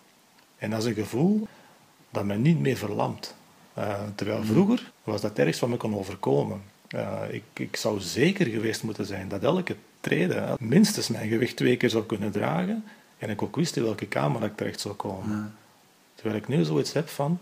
En 0.58 0.70
dat 0.70 0.78
is 0.78 0.84
een 0.84 0.94
gevoel 0.94 1.48
dat 2.10 2.24
mij 2.24 2.36
niet 2.36 2.60
meer 2.60 2.76
verlamt. 2.76 3.34
Uh, 3.78 3.98
terwijl 4.14 4.44
vroeger 4.44 4.92
was 5.04 5.20
dat 5.20 5.38
ergst 5.38 5.60
wat 5.60 5.70
me 5.70 5.76
kon 5.76 5.96
overkomen. 5.96 6.62
Uh, 6.94 7.20
ik, 7.30 7.44
ik 7.52 7.76
zou 7.76 8.00
zeker 8.00 8.46
geweest 8.46 8.82
moeten 8.82 9.06
zijn 9.06 9.28
dat 9.28 9.42
elke 9.42 9.76
trede 10.00 10.56
minstens 10.60 11.08
mijn 11.08 11.28
gewicht 11.28 11.56
twee 11.56 11.76
keer 11.76 11.90
zou 11.90 12.04
kunnen 12.04 12.30
dragen 12.30 12.84
en 13.18 13.30
ik 13.30 13.42
ook 13.42 13.56
wist 13.56 13.76
in 13.76 13.82
welke 13.82 14.06
kamer 14.06 14.42
ik 14.42 14.56
terecht 14.56 14.80
zou 14.80 14.94
komen. 14.94 15.54
Terwijl 16.14 16.36
ik 16.36 16.48
nu 16.48 16.64
zoiets 16.64 16.92
heb 16.92 17.08
van, 17.08 17.38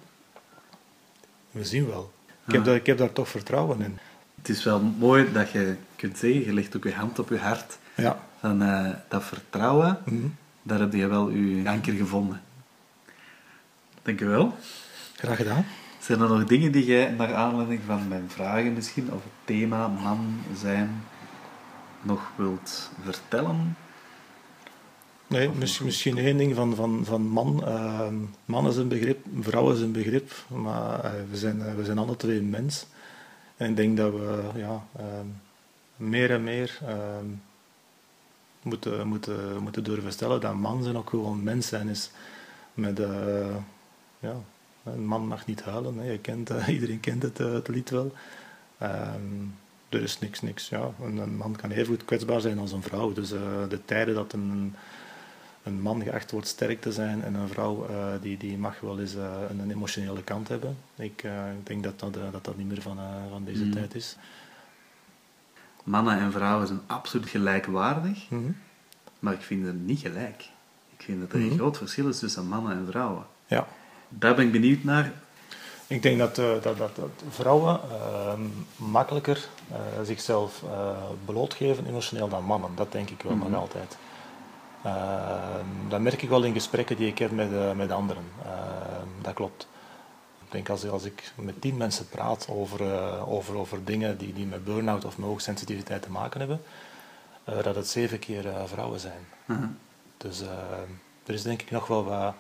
we 1.51 1.65
zien 1.65 1.87
wel. 1.87 2.17
Ik, 2.49 2.55
heb 2.55 2.65
daar, 2.65 2.75
ik 2.75 2.87
heb 2.87 2.99
daar 2.99 3.13
toch 3.13 3.29
vertrouwen 3.29 3.81
in. 3.81 3.99
Het 4.37 4.49
is 4.49 4.65
wel 4.65 4.81
mooi 4.81 5.33
dat 5.33 5.51
je 5.51 5.77
kunt 5.97 6.19
zeggen, 6.19 6.45
je 6.45 6.53
legt 6.53 6.77
ook 6.77 6.85
je 6.85 6.95
hand 6.95 7.19
op 7.19 7.29
je 7.29 7.39
hart. 7.39 7.79
Ja. 7.95 8.19
Van 8.41 8.63
uh, 8.63 8.89
dat 9.09 9.25
vertrouwen, 9.25 9.99
mm 10.05 10.21
-hmm. 10.21 10.35
daar 10.63 10.79
heb 10.79 10.93
je 10.93 11.07
wel 11.07 11.31
je 11.31 11.69
anker 11.69 11.93
gevonden. 11.93 12.41
Dank 14.03 14.19
je 14.19 14.25
wel. 14.25 14.57
Graag 15.17 15.37
gedaan. 15.37 15.65
Zijn 15.99 16.21
er 16.21 16.29
nog 16.29 16.45
dingen 16.45 16.73
die 16.73 16.85
jij, 16.85 17.11
naar 17.11 17.35
aanleiding 17.35 17.81
van 17.87 18.09
mijn 18.09 18.25
vragen 18.29 18.73
misschien, 18.73 19.13
over 19.13 19.25
het 19.25 19.47
thema 19.47 19.89
man 19.89 20.41
zijn, 20.57 21.03
nog 22.03 22.31
wilt 22.37 22.91
vertellen? 23.05 23.77
Nee, 25.29 25.49
misschien, 25.49 25.85
misschien 25.85 26.19
één 26.19 26.37
ding 26.37 26.55
van, 26.55 26.75
van, 26.75 27.05
van 27.05 27.23
man. 27.23 27.63
Uh, 27.65 28.09
man 28.45 28.69
is 28.69 28.77
een 28.77 28.89
begrip, 28.89 29.27
vrouw 29.41 29.73
is 29.73 29.81
een 29.81 29.93
begrip, 29.93 30.33
maar 30.49 31.05
uh, 31.05 31.11
we, 31.31 31.37
zijn, 31.37 31.59
uh, 31.59 31.75
we 31.75 31.85
zijn 31.85 31.99
alle 31.99 32.17
twee 32.17 32.43
mens. 32.43 32.87
En 33.57 33.71
ik 33.71 33.77
denk 33.77 33.97
dat 33.97 34.13
we 34.13 34.43
ja, 34.55 34.87
ehm, 34.97 35.27
meer 35.97 36.31
en 36.31 36.43
meer 36.43 36.79
ehm, 36.87 37.27
moeten, 38.63 39.07
moeten, 39.07 39.63
moeten 39.63 39.85
durven 39.85 40.13
stellen 40.13 40.41
dat 40.41 40.55
man 40.55 40.83
zijn 40.83 40.97
ook 40.97 41.11
gewoon 41.11 41.43
mens 41.43 41.67
zijn 41.67 41.89
is 41.89 42.11
met, 42.75 43.01
ja, 44.21 44.35
Een 44.85 45.07
man 45.07 45.27
mag 45.27 45.47
niet 45.47 45.63
huilen. 45.63 45.99
Hè. 45.99 46.11
Je 46.11 46.19
kent, 46.19 46.51
eh, 46.51 46.69
iedereen 46.77 47.01
kent 47.01 47.23
het, 47.23 47.41
eh, 47.41 47.53
het 47.53 47.69
lied 47.69 47.91
wel. 47.91 48.13
Ehm, 48.79 49.23
er 49.89 50.03
is 50.03 50.19
niks, 50.19 50.41
niks. 50.41 50.69
Ja. 50.69 50.91
Een, 51.03 51.37
man 51.37 51.57
kan 51.57 51.71
even 51.71 51.87
goed 51.87 52.05
kwetsbaar 52.05 52.41
zijn 52.41 52.59
als 52.59 52.73
een 52.73 52.83
vrouw. 52.83 53.13
Dus 53.13 53.33
eh, 53.33 53.41
de 53.69 53.85
tijden 53.85 54.15
dat 54.15 54.33
een, 54.33 54.75
een 55.69 55.81
man 55.81 56.03
geacht 56.03 56.31
wordt 56.31 56.47
sterk 56.49 56.81
te 56.81 56.93
zijn 56.93 57.23
en 57.23 57.35
een 57.35 57.49
vrouw 57.49 57.87
eh, 57.89 58.07
die, 58.21 58.37
die 58.37 58.59
mag 58.59 58.81
wel 58.81 59.01
eens 59.01 59.15
eh, 59.15 59.25
een, 59.51 59.59
een 59.59 59.71
emotionele 59.71 60.23
kant 60.23 60.49
hebben. 60.49 60.77
Ik, 60.97 61.23
eh, 61.23 61.33
denk 61.63 61.83
dat 61.85 61.99
dat, 62.01 62.15
dat 62.33 62.45
dat 62.45 62.57
niet 62.57 62.69
meer 62.69 62.83
van, 62.83 62.99
van 63.31 63.45
deze 63.45 63.65
Mm. 63.65 63.71
tijd 63.73 63.95
is. 63.95 64.17
Mannen 65.85 66.19
en 66.19 66.33
vrouwen 66.33 66.67
zijn 66.67 66.81
absoluut 66.87 67.29
gelijkwaardig, 67.29 68.31
Mhm. 68.31 68.51
maar 69.19 69.33
ik 69.33 69.41
vind 69.41 69.67
het 69.67 69.87
niet 69.87 70.01
gelijk. 70.01 70.49
Ik 70.97 71.05
vind 71.05 71.21
dat 71.21 71.33
er 71.33 71.37
een 71.41 71.47
Mhm. 71.47 71.55
groot 71.57 71.77
verschil 71.77 72.09
is 72.09 72.19
tussen 72.19 72.47
mannen 72.49 72.73
en 72.73 72.87
vrouwen. 72.91 73.25
Ja. 73.47 73.67
Daar 74.09 74.35
ben 74.35 74.47
ik 74.47 74.53
benieuwd 74.53 74.85
naar. 74.85 75.13
Ik 75.87 76.03
denk 76.03 76.19
dat, 76.19 76.35
dat, 76.35 76.63
dat, 76.63 76.79
dat 76.79 77.11
vrouwen 77.29 77.81
ehm, 77.91 78.41
makkelijker 78.77 79.49
zichzelf 80.05 80.63
blootgeven 81.25 81.87
emotioneel 81.87 82.29
dan 82.29 82.45
mannen. 82.45 82.71
Dat 82.75 82.93
denk 82.93 83.11
ik 83.11 83.23
wel 83.23 83.37
Mhm. 83.37 83.51
nog 83.51 83.61
altijd. 83.61 83.97
Ehm, 84.89 85.89
dat 85.89 86.01
merk 86.01 86.23
ik 86.23 86.29
wel 86.29 86.45
in 86.45 86.53
gesprekken 86.53 86.97
die 86.97 87.07
ik 87.07 87.19
heb 87.19 87.31
met, 87.31 87.53
eh, 87.53 87.73
met 87.73 87.91
anderen. 87.91 88.25
Ehm, 88.45 89.23
dat 89.23 89.35
klopt. 89.35 89.69
Ik 90.45 90.55
denk 90.55 90.69
als, 90.69 90.89
als 90.89 91.05
ik 91.05 91.33
met 91.35 91.61
tien 91.61 91.77
mensen 91.77 92.09
praat 92.09 92.47
over, 92.51 92.93
eh, 92.93 93.33
over, 93.33 93.57
over 93.57 93.85
dingen 93.85 94.19
die, 94.19 94.33
die 94.33 94.47
met 94.47 94.65
burn-out 94.65 95.05
of 95.05 95.17
hoogsensitiviteit 95.17 96.03
te 96.03 96.11
maken 96.11 96.41
hebben, 96.41 96.61
eh, 97.45 97.63
dat 97.63 97.75
het 97.75 97.89
zeven 97.89 98.19
keer 98.19 98.45
vrouwen 98.67 99.01
zijn. 99.01 99.27
Aha. 99.47 99.71
Dus 100.17 100.41
eh, 100.41 100.49
er 101.27 101.35
is 101.35 101.43
denk 101.43 101.63
ik 101.63 101.71
nog 101.71 101.87
wel 101.87 102.05
wat, 102.05 102.35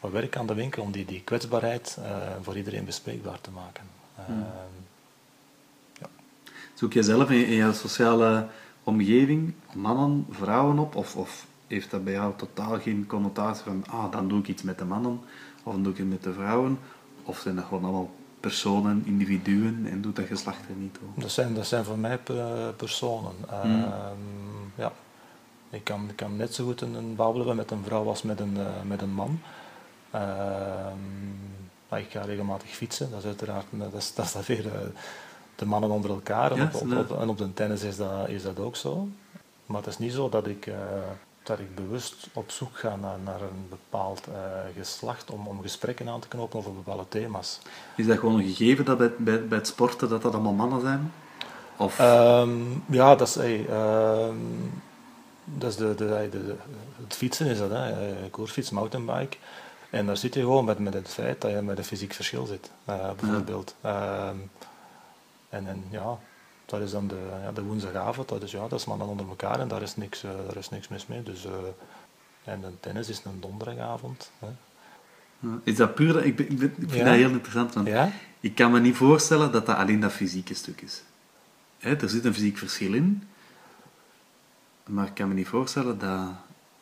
wat 0.00 0.10
werk 0.10 0.36
aan 0.36 0.46
de 0.46 0.54
winkel 0.54 0.82
om 0.82 0.92
die, 0.92 1.04
die 1.04 1.22
kwetsbaarheid 1.22 1.98
voor 2.40 2.56
iedereen 2.56 2.84
bespreekbaar 2.84 3.40
te 3.40 3.50
maken. 3.50 3.84
Eh, 4.16 4.34
Zoek 6.74 6.92
je 6.92 7.02
zelf 7.02 7.30
in, 7.30 7.46
in 7.46 7.56
jouw 7.56 7.72
sociale 7.72 8.46
omgeving 8.84 9.54
mannen, 9.74 10.26
vrouwen 10.30 10.78
op? 10.78 10.96
Of, 10.96 11.16
of 11.16 11.46
heeft 11.76 11.90
dat 11.90 12.04
bij 12.04 12.12
jou 12.12 12.32
totaal 12.36 12.80
geen 12.80 13.06
connotatie 13.06 13.64
van, 13.64 13.84
ah, 13.90 14.12
dan 14.12 14.28
doe 14.28 14.38
ik 14.38 14.48
iets 14.48 14.62
met 14.62 14.78
de 14.78 14.84
mannen, 14.84 15.20
of 15.62 15.72
dan 15.72 15.82
doe 15.82 15.92
ik 15.92 15.98
het 15.98 16.08
met 16.08 16.22
de 16.22 16.32
vrouwen? 16.32 16.78
Of 17.24 17.38
zijn 17.38 17.54
dat 17.56 17.64
gewoon 17.64 17.82
allemaal 17.84 18.10
personen, 18.40 19.02
individuen, 19.06 19.86
en 19.90 20.00
doet 20.00 20.16
dat 20.16 20.26
geslacht 20.26 20.68
er 20.68 20.74
niet 20.76 20.94
toe? 20.94 21.08
dat, 21.22 21.30
zijn, 21.30 21.54
dat 21.54 21.66
zijn 21.66 21.84
voor 21.84 21.98
mij 21.98 22.18
pe- 22.18 22.72
personen. 22.76 23.32
Hmm. 23.62 23.82
Ehm, 23.82 24.18
ja. 24.74 24.92
ik, 25.70 25.84
kan, 25.84 26.08
ik 26.08 26.16
kan 26.16 26.36
net 26.36 26.54
zo 26.54 26.64
goed 26.64 26.80
een, 26.80 26.94
een 26.94 27.16
babbel 27.16 27.36
hebben 27.36 27.56
met 27.56 27.70
een 27.70 27.82
vrouw 27.84 28.08
als 28.08 28.22
met 28.22 28.40
een, 28.40 28.56
eh, 28.56 28.66
met 28.86 29.02
een 29.02 29.12
man. 29.14 29.40
Ehm, 30.10 31.96
ik 31.98 32.10
ga 32.10 32.20
regelmatig 32.22 32.70
fietsen, 32.70 33.10
dat 33.10 33.18
is 33.18 33.24
uiteraard 33.24 33.66
dat 33.70 33.92
is, 33.94 34.14
dat 34.14 34.34
is 34.40 34.46
weer 34.46 34.66
eh, 34.66 34.80
de 35.56 35.64
mannen 35.66 35.90
onder 35.90 36.10
elkaar. 36.10 36.52
En, 36.52 36.62
op, 36.74 36.74
op- 37.10 37.20
en 37.20 37.28
op 37.28 37.38
de 37.38 37.54
tennis 37.54 37.82
is 37.82 37.96
dat, 37.96 38.28
is 38.28 38.42
dat 38.42 38.58
ook 38.58 38.76
zo. 38.76 39.08
Maar 39.66 39.76
het 39.78 39.86
is 39.86 39.98
niet 39.98 40.12
zo 40.12 40.28
dat 40.28 40.46
ik, 40.46 40.66
eh, 40.66 40.74
dat 41.50 41.58
ik 41.58 41.74
bewust 41.74 42.28
op 42.32 42.50
zoek 42.50 42.78
ga 42.78 42.96
naar, 42.96 43.18
naar 43.24 43.40
een 43.40 43.66
bepaald 43.70 44.26
eh, 44.26 44.34
geslacht 44.76 45.30
om, 45.30 45.46
om 45.46 45.62
gesprekken 45.62 46.08
aan 46.08 46.20
te 46.20 46.28
knopen 46.28 46.58
over 46.58 46.72
bepaalde 46.74 47.08
thema's. 47.08 47.58
Is 47.96 48.06
dat 48.06 48.18
gewoon 48.18 48.38
een 48.40 48.48
gegeven 48.54 48.84
dat 48.84 48.98
bij, 48.98 49.12
bij, 49.18 49.46
bij 49.46 49.58
het 49.58 49.66
sporten 49.66 50.08
dat 50.08 50.22
dat 50.22 50.32
allemaal 50.34 50.52
mannen 50.52 50.80
zijn? 50.80 51.12
Of, 51.76 51.98
Ehm, 51.98 52.50
ja, 52.86 53.14
dat 53.16 53.28
is, 53.28 53.34
hey, 53.34 53.66
ehm, 53.68 54.36
dat 55.44 55.70
is 55.70 55.76
de, 55.76 55.94
de, 55.94 56.28
de, 56.30 56.46
de- 56.46 56.56
het 57.02 57.14
fietsen 57.14 57.46
is 57.46 57.58
dat, 57.58 57.70
hè. 57.70 57.90
Eh, 57.90 58.30
koersfiets, 58.30 58.70
mountainbike. 58.70 59.36
En 59.90 60.06
daar 60.06 60.16
zit 60.16 60.34
je 60.34 60.40
gewoon 60.40 60.64
met, 60.64 60.78
met 60.78 60.94
het 60.94 61.08
feit 61.08 61.40
dat 61.40 61.50
je 61.50 61.62
met 61.62 61.78
een 61.78 61.84
fysiek 61.84 62.12
verschil 62.12 62.46
zit, 62.46 62.70
eh, 62.84 63.10
bijvoorbeeld. 63.20 63.74
Ehm, 63.80 64.36
en, 65.48 65.66
en 65.66 65.84
ja, 65.90 66.18
dat 66.70 66.80
is 66.80 66.90
dan 66.90 67.06
de, 67.08 67.38
ja, 67.42 67.52
de 67.52 67.62
woensdagavond, 67.62 68.28
dat 68.28 68.42
is, 68.42 68.50
ja, 68.50 68.68
dat 68.68 68.78
is 68.78 68.84
mannen 68.84 69.06
onder 69.06 69.28
elkaar 69.28 69.60
en 69.60 69.68
daar 69.68 69.82
is 69.82 69.96
niks, 69.96 70.22
eh, 70.24 70.30
daar 70.46 70.56
is 70.56 70.68
niks 70.68 70.88
mis 70.88 71.06
mee. 71.06 71.22
Dus, 71.22 71.44
eh, 71.44 71.52
en 72.44 72.60
de 72.60 72.68
tennis 72.80 73.08
is 73.08 73.22
een 73.24 73.40
donderdagavond. 73.40 74.30
Hè. 74.38 74.46
is 75.62 75.76
dat 75.76 75.94
puur, 75.94 76.12
dat- 76.12 76.24
ik, 76.24 76.38
ik, 76.38 76.58
vind 76.58 76.92
Ja. 76.92 77.04
dat 77.04 77.14
heel 77.14 77.30
interessant, 77.30 77.74
want 77.74 77.86
Ja? 77.86 78.10
ik 78.40 78.54
kan 78.54 78.70
me 78.72 78.80
niet 78.80 78.96
voorstellen 78.96 79.52
dat 79.52 79.66
dat 79.66 79.76
alleen 79.76 80.00
dat 80.00 80.12
fysieke 80.12 80.54
stuk 80.54 80.80
is. 80.80 81.02
Hè, 81.78 81.94
er 81.96 82.08
zit 82.08 82.24
een 82.24 82.34
fysiek 82.34 82.58
verschil 82.58 82.94
in, 82.94 83.22
maar 84.86 85.06
ik 85.06 85.14
kan 85.14 85.28
me 85.28 85.34
niet 85.34 85.48
voorstellen 85.48 85.98
dat, 85.98 86.28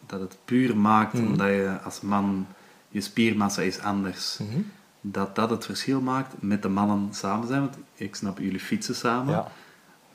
dat 0.06 0.20
het 0.20 0.36
puur 0.44 0.76
maakt 0.76 1.12
Mhm. 1.12 1.26
omdat 1.26 1.46
je 1.48 1.78
als 1.84 2.00
man, 2.00 2.46
je 2.88 3.00
spiermassa 3.00 3.62
is 3.62 3.78
anders, 3.80 4.38
Mhm. 4.38 4.60
dat 5.00 5.34
dat 5.34 5.50
het 5.50 5.64
verschil 5.64 6.00
maakt 6.00 6.34
met 6.42 6.62
de 6.62 6.68
mannen 6.68 7.08
samen 7.14 7.48
zijn. 7.48 7.60
Want 7.60 7.76
ik 7.94 8.14
snap, 8.14 8.38
jullie 8.38 8.60
fietsen 8.60 8.94
samen, 8.94 9.34
Ja. 9.34 9.50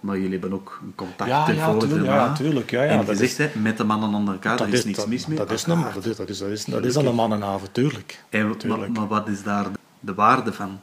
Maar 0.03 0.15
jullie 0.17 0.31
hebben 0.31 0.53
ook 0.53 0.79
een 0.83 0.95
contact 0.95 1.29
Ja, 1.29 1.49
ja, 1.49 1.75
ja, 2.03 2.33
tuurlijk, 2.33 2.71
ja, 2.71 2.83
ja, 2.83 2.89
en 2.89 2.99
je 2.99 3.05
dat 3.05 3.17
zegt, 3.17 3.37
hè, 3.37 3.49
met 3.59 3.77
de 3.77 3.83
mannen 3.83 4.13
onder 4.13 4.33
elkaar, 4.33 4.57
Dat 4.57 4.67
er 4.67 4.73
is, 4.73 4.79
is, 4.79 4.85
niks 4.85 4.97
dat, 4.97 5.07
mis 5.07 5.25
mee. 5.25 5.37
dat 5.37 5.51
is, 5.51 5.65
een, 5.65 5.81
dat, 5.93 6.05
is, 6.05 6.15
dat, 6.15 6.29
is, 6.29 6.37
dat, 6.37 6.49
is, 6.49 6.65
dat 6.65 6.85
is 6.85 6.93
dan 6.93 7.05
een 7.05 7.15
mannenavond, 7.15 7.73
tuurlijk. 7.73 8.23
En, 8.29 8.47
maar, 8.47 8.57
Tuurlijk. 8.57 8.97
maar 8.97 9.07
wat 9.07 9.27
is 9.27 9.43
daar 9.43 9.63
de, 9.71 9.79
de 9.99 10.13
waarde 10.13 10.53
van? 10.53 10.79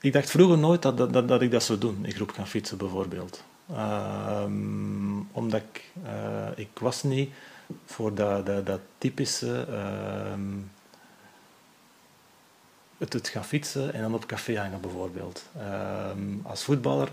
Ik 0.00 0.12
dacht 0.12 0.30
vroeger 0.30 0.58
nooit 0.58 0.82
dat, 0.82 0.96
dat, 0.96 1.12
dat, 1.12 1.28
dat 1.28 1.42
ik 1.42 1.50
dat 1.50 1.62
zou 1.62 1.78
doen, 1.78 1.98
in 2.02 2.12
groep 2.12 2.30
gaan 2.30 2.46
fietsen 2.46 2.78
bijvoorbeeld. 2.78 3.44
Ehm, 3.72 5.18
omdat 5.32 5.60
ik, 5.60 5.84
eh, 6.04 6.48
ik 6.56 6.68
was 6.80 7.02
niet 7.02 7.30
voor 7.86 8.14
dat, 8.14 8.46
dat, 8.46 8.66
dat 8.66 8.80
typische 8.98 9.66
ehm, 9.70 10.40
het, 12.98 13.12
het 13.12 13.28
gaan 13.28 13.44
fietsen 13.44 13.94
en 13.94 14.02
dan 14.02 14.14
op 14.14 14.26
café 14.26 14.58
hangen 14.58 14.80
bijvoorbeeld. 14.80 15.44
Ehm, 15.58 16.20
als 16.42 16.64
voetballer, 16.64 17.08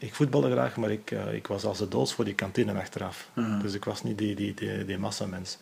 ik 0.00 0.14
voetbalde 0.14 0.50
graag, 0.50 0.76
maar 0.76 0.90
ik, 0.90 1.10
eh, 1.10 1.34
ik 1.34 1.46
was 1.46 1.64
als 1.64 1.78
de 1.78 1.88
doods 1.88 2.14
voor 2.14 2.24
die 2.24 2.34
kantine 2.34 2.80
achteraf. 2.80 3.28
Mhm. 3.32 3.60
Dus 3.60 3.74
ik 3.74 3.84
was 3.84 4.02
niet 4.02 4.18
die, 4.18 4.34
die, 4.34 4.54
die, 4.54 4.84
die 4.84 4.98
massamens. 4.98 5.58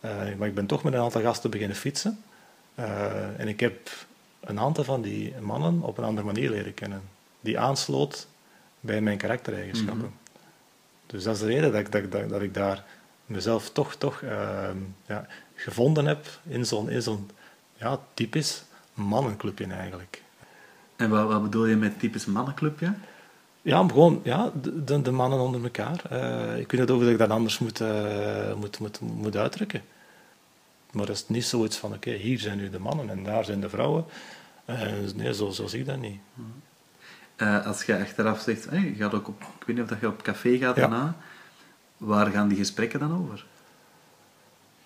Eh, 0.00 0.10
maar 0.38 0.48
ik 0.48 0.54
ben 0.54 0.66
toch 0.66 0.82
met 0.82 0.92
een 0.92 1.00
aantal 1.00 1.20
gasten 1.20 1.50
beginnen 1.50 1.76
fietsen. 1.76 2.22
Eh, 2.74 3.40
en 3.40 3.48
ik 3.48 3.60
heb 3.60 3.90
een 4.40 4.58
aantal 4.58 4.84
van 4.84 5.02
die 5.02 5.34
mannen 5.40 5.82
op 5.82 5.98
een 5.98 6.04
andere 6.04 6.26
manier 6.26 6.50
leren 6.50 6.74
kennen. 6.74 7.02
Die 7.40 7.58
aansloot 7.58 8.26
bij 8.80 9.00
mijn 9.00 9.18
karaktereigenschappen. 9.18 9.96
Mhm. 9.96 10.32
Dus 11.06 11.22
dat 11.22 11.34
is 11.34 11.40
de 11.40 11.46
reden 11.46 11.72
dat 11.72 11.80
ik, 11.80 11.92
dat, 11.92 12.12
dat, 12.12 12.28
dat 12.28 12.42
ik 12.42 12.54
daar 12.54 12.84
mezelf 13.26 13.70
toch, 13.70 13.94
toch 13.94 14.22
ehm, 14.22 14.76
ja, 15.06 15.26
gevonden 15.54 16.06
heb 16.06 16.26
in 16.42 16.66
zo'n 16.66 17.00
zo'n 17.00 17.30
ja, 17.76 18.00
typisch 18.14 18.64
mannenclubje 18.94 19.66
eigenlijk. 19.66 20.22
En 20.96 21.10
wat, 21.10 21.28
wat 21.28 21.42
bedoel 21.42 21.66
je 21.66 21.76
met 21.76 21.98
typisch 21.98 22.26
mannenclubje? 22.26 22.86
Ja, 22.86 22.94
maar 23.62 23.88
gewoon 23.90 24.20
ja, 24.24 24.52
de, 24.62 25.02
de, 25.02 25.10
mannen 25.10 25.38
onder 25.38 25.62
elkaar. 25.62 26.02
Eh, 26.10 26.58
ik 26.58 26.70
weet 26.72 26.80
niet 26.80 26.90
of 26.90 27.02
ik 27.02 27.18
dat 27.18 27.30
anders 27.30 27.58
moet, 27.58 27.80
eh, 27.80 28.54
moet, 28.54 28.78
moet, 28.78 29.00
moet 29.00 29.36
uitdrukken. 29.36 29.82
Maar 30.92 31.06
dat 31.06 31.16
is 31.16 31.24
niet 31.28 31.44
zoiets 31.44 31.76
van, 31.76 31.92
oké, 31.94 32.10
hier 32.10 32.38
zijn 32.38 32.56
nu 32.58 32.70
de 32.70 32.78
mannen 32.78 33.10
en 33.10 33.24
daar 33.24 33.44
zijn 33.44 33.60
de 33.60 33.68
vrouwen. 33.68 34.04
Eh, 34.64 34.92
nee, 35.14 35.34
zo, 35.34 35.50
zo 35.50 35.66
zie 35.66 35.80
ik 35.80 35.86
dat 35.86 36.00
niet. 36.00 36.20
Als 37.64 37.82
je 37.82 37.98
achteraf 37.98 38.40
zegt, 38.40 38.70
hey, 38.70 38.80
je 38.80 38.94
gaat 38.94 39.14
ook 39.14 39.28
op, 39.28 39.40
ik 39.42 39.66
weet 39.66 39.76
niet 39.76 39.84
of 39.84 39.90
dat 39.90 40.00
je 40.00 40.06
op 40.08 40.22
café 40.22 40.56
gaat 40.58 40.76
Ja. 40.76 40.80
daarna, 40.80 41.16
waar 41.96 42.26
gaan 42.30 42.48
die 42.48 42.58
gesprekken 42.58 43.00
dan 43.00 43.12
over? 43.18 43.44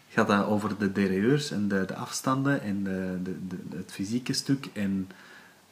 Gaat 0.09 0.27
dat 0.29 0.47
over 0.47 0.79
de 0.79 0.93
derailleurs 0.93 1.51
en 1.51 1.69
de, 1.69 1.85
de 1.85 1.95
afstanden 1.95 2.61
en 2.63 2.85
de, 2.85 3.19
de, 3.23 3.47
de- 3.49 3.77
het 3.77 3.93
fysieke 3.93 4.33
stuk 4.33 4.69
en 4.73 5.09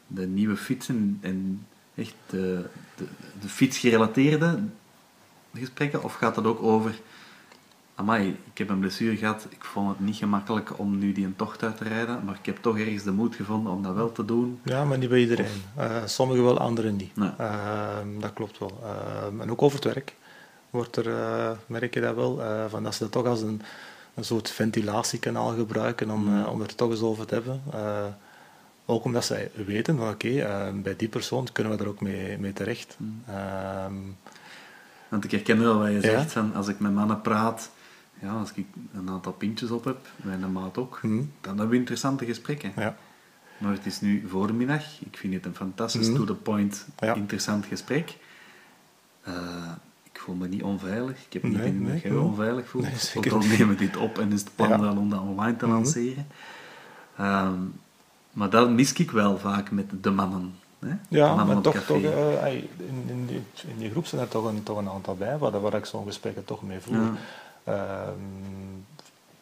de 0.06 0.26
nieuwe 0.26 0.56
fietsen 0.56 1.18
en 1.20 1.66
echt 1.94 2.14
de, 2.26 2.64
de, 2.96 3.04
de 3.40 3.48
fietsgerelateerde 3.48 4.58
gesprekken? 5.54 6.02
Of 6.02 6.14
gaat 6.14 6.34
dat 6.34 6.44
ook 6.44 6.62
over, 6.62 6.94
amai, 7.94 8.28
ik 8.52 8.58
heb 8.58 8.68
een 8.68 8.78
blessure 8.80 9.16
gehad, 9.16 9.46
ik 9.50 9.64
vond 9.64 9.88
het 9.88 10.00
niet 10.00 10.16
gemakkelijk 10.16 10.78
om 10.78 10.98
nu 10.98 11.12
die 11.12 11.24
een 11.26 11.36
tocht 11.36 11.62
uit 11.62 11.76
te 11.76 11.84
rijden, 11.84 12.24
maar 12.24 12.34
ik 12.34 12.46
heb 12.46 12.58
toch 12.60 12.78
ergens 12.78 13.02
de 13.02 13.12
moed 13.12 13.34
gevonden 13.34 13.72
om 13.72 13.82
dat 13.82 13.94
wel 13.94 14.12
te 14.12 14.24
doen. 14.24 14.60
Ja, 14.64 14.84
maar 14.84 14.98
niet 14.98 15.08
bij 15.08 15.20
iedereen. 15.20 15.62
Eh, 15.76 15.96
sommigen 16.04 16.44
wel, 16.44 16.58
anderen 16.58 16.96
niet. 16.96 17.16
Nee. 17.16 17.30
Ehm, 17.38 18.20
dat 18.20 18.32
klopt 18.32 18.58
wel. 18.58 18.80
Ehm, 18.84 19.40
en 19.40 19.50
ook 19.50 19.62
over 19.62 19.76
het 19.82 19.94
werk 19.94 20.14
wordt 20.70 20.96
er, 20.96 21.08
eh, 21.08 21.50
merk 21.66 21.94
je 21.94 22.00
dat 22.00 22.14
wel, 22.14 22.42
eh, 22.42 22.64
van 22.68 22.82
dat 22.82 22.94
ze 22.94 23.02
dat 23.02 23.12
toch 23.12 23.26
als 23.26 23.40
een, 23.42 23.62
een 24.14 24.24
soort 24.24 24.50
ventilatiekanaal 24.50 25.54
gebruiken 25.54 26.10
om, 26.10 26.24
Mm. 26.24 26.42
eh, 26.42 26.52
om 26.52 26.60
er 26.60 26.74
toch 26.74 26.90
eens 26.90 27.00
over 27.02 27.26
te 27.26 27.34
hebben. 27.34 27.62
Ook 28.92 29.04
omdat 29.04 29.24
zij 29.24 29.50
weten 29.66 29.96
van 29.96 30.08
oké, 30.08 30.28
eh, 30.28 30.72
bij 30.82 30.96
die 30.96 31.08
persoon 31.08 31.48
kunnen 31.52 31.76
we 31.76 31.82
er 31.82 31.88
ook 31.88 32.00
mee, 32.00 32.38
mee 32.38 32.52
terecht. 32.52 32.96
Mm. 32.98 33.22
Ehm, 33.26 33.94
Want 35.08 35.24
ik 35.24 35.30
herken 35.30 35.58
wel 35.60 35.78
wat 35.78 35.86
je 35.88 35.94
Ja. 35.94 36.00
zegt, 36.00 36.32
van 36.32 36.54
als 36.54 36.68
ik 36.68 36.80
met 36.80 36.92
mannen 36.94 37.20
praat, 37.20 37.70
ja, 38.20 38.30
als 38.32 38.52
ik 38.54 38.66
een 38.94 39.08
aantal 39.10 39.32
pintjes 39.32 39.70
op 39.70 39.84
heb, 39.84 39.96
mijn 40.16 40.52
maat 40.52 40.78
ook, 40.78 40.98
Mhm. 41.02 41.16
dan 41.40 41.50
hebben 41.50 41.68
we 41.68 41.76
interessante 41.76 42.24
gesprekken. 42.24 42.72
ja. 42.76 42.96
Maar 43.58 43.72
het 43.72 43.86
is 43.86 44.00
nu 44.00 44.24
voormiddag, 44.28 44.84
ik 45.00 45.16
vind 45.16 45.34
het 45.34 45.44
een 45.46 45.54
fantastisch 45.54 46.08
Mhm. 46.08 46.16
to-the-point, 46.16 46.86
Ja. 46.98 47.14
interessant 47.14 47.66
gesprek. 47.66 48.16
Eh, 49.22 49.34
ik 50.12 50.20
voel 50.20 50.34
me 50.34 50.48
niet 50.48 50.62
onveilig, 50.62 51.24
ik 51.26 51.32
heb 51.32 51.42
niet 51.42 51.56
Nee, 51.56 51.66
in 51.66 51.78
dat 51.78 51.88
nee, 51.88 52.00
je 52.02 52.08
je 52.08 52.14
nee. 52.14 52.22
onveilig 52.22 52.68
voelt. 52.68 52.84
Nee, 53.14 53.32
al 53.32 53.38
niet. 53.38 53.48
nemen 53.48 53.68
we 53.68 53.74
dit 53.74 53.96
op 53.96 54.18
en 54.18 54.32
is 54.32 54.40
het 54.40 54.50
plan 54.56 54.80
wel 54.80 54.96
om 54.96 55.10
dat 55.10 55.20
online 55.20 55.56
te 55.56 55.64
Mhm. 55.66 55.74
lanceren. 55.74 56.26
Ehm, 57.16 57.54
maar 58.32 58.50
dat 58.50 58.70
mis 58.70 58.92
ik 58.92 59.10
wel 59.10 59.38
vaak 59.38 59.70
met 59.70 59.86
de 60.00 60.10
mannen. 60.10 60.54
Hè? 60.78 60.88
De 60.88 61.16
Ja, 61.16 61.34
mannen 61.34 61.54
maar 61.54 61.62
toch, 61.62 61.76
toch 61.76 62.02
eh, 62.02 62.54
in, 62.54 63.04
in, 63.06 63.26
die, 63.26 63.42
in 63.66 63.78
die 63.78 63.90
groep 63.90 64.06
zijn 64.06 64.20
er 64.20 64.28
toch 64.28 64.44
een, 64.44 64.62
toch 64.62 64.78
een 64.78 64.88
aantal 64.88 65.16
bij 65.16 65.38
waar, 65.38 65.60
waar 65.60 65.74
ik 65.74 65.84
zo'n 65.84 66.06
gesprekken 66.06 66.44
toch 66.44 66.62
mee 66.62 66.80
voer. 66.80 66.94
Ja. 66.94 67.12
Ehm, 67.64 68.18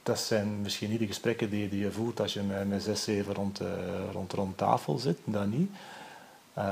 dat 0.03 0.19
zijn 0.19 0.61
misschien 0.61 0.91
niet 0.91 0.99
de 0.99 1.07
gesprekken 1.07 1.51
die, 1.51 1.69
die 1.69 1.81
je 1.81 1.93
voert 1.93 2.21
als 2.21 2.33
je 2.33 2.43
met, 2.43 2.69
met 2.69 2.83
zes, 2.83 3.03
zeven 3.03 3.35
rond, 3.35 3.61
eh, 3.61 3.67
rond, 4.13 4.33
rond 4.33 4.57
tafel 4.57 4.99
zit, 4.99 5.19
dat 5.25 5.47
niet. 5.47 5.71
Ehm, 6.55 6.67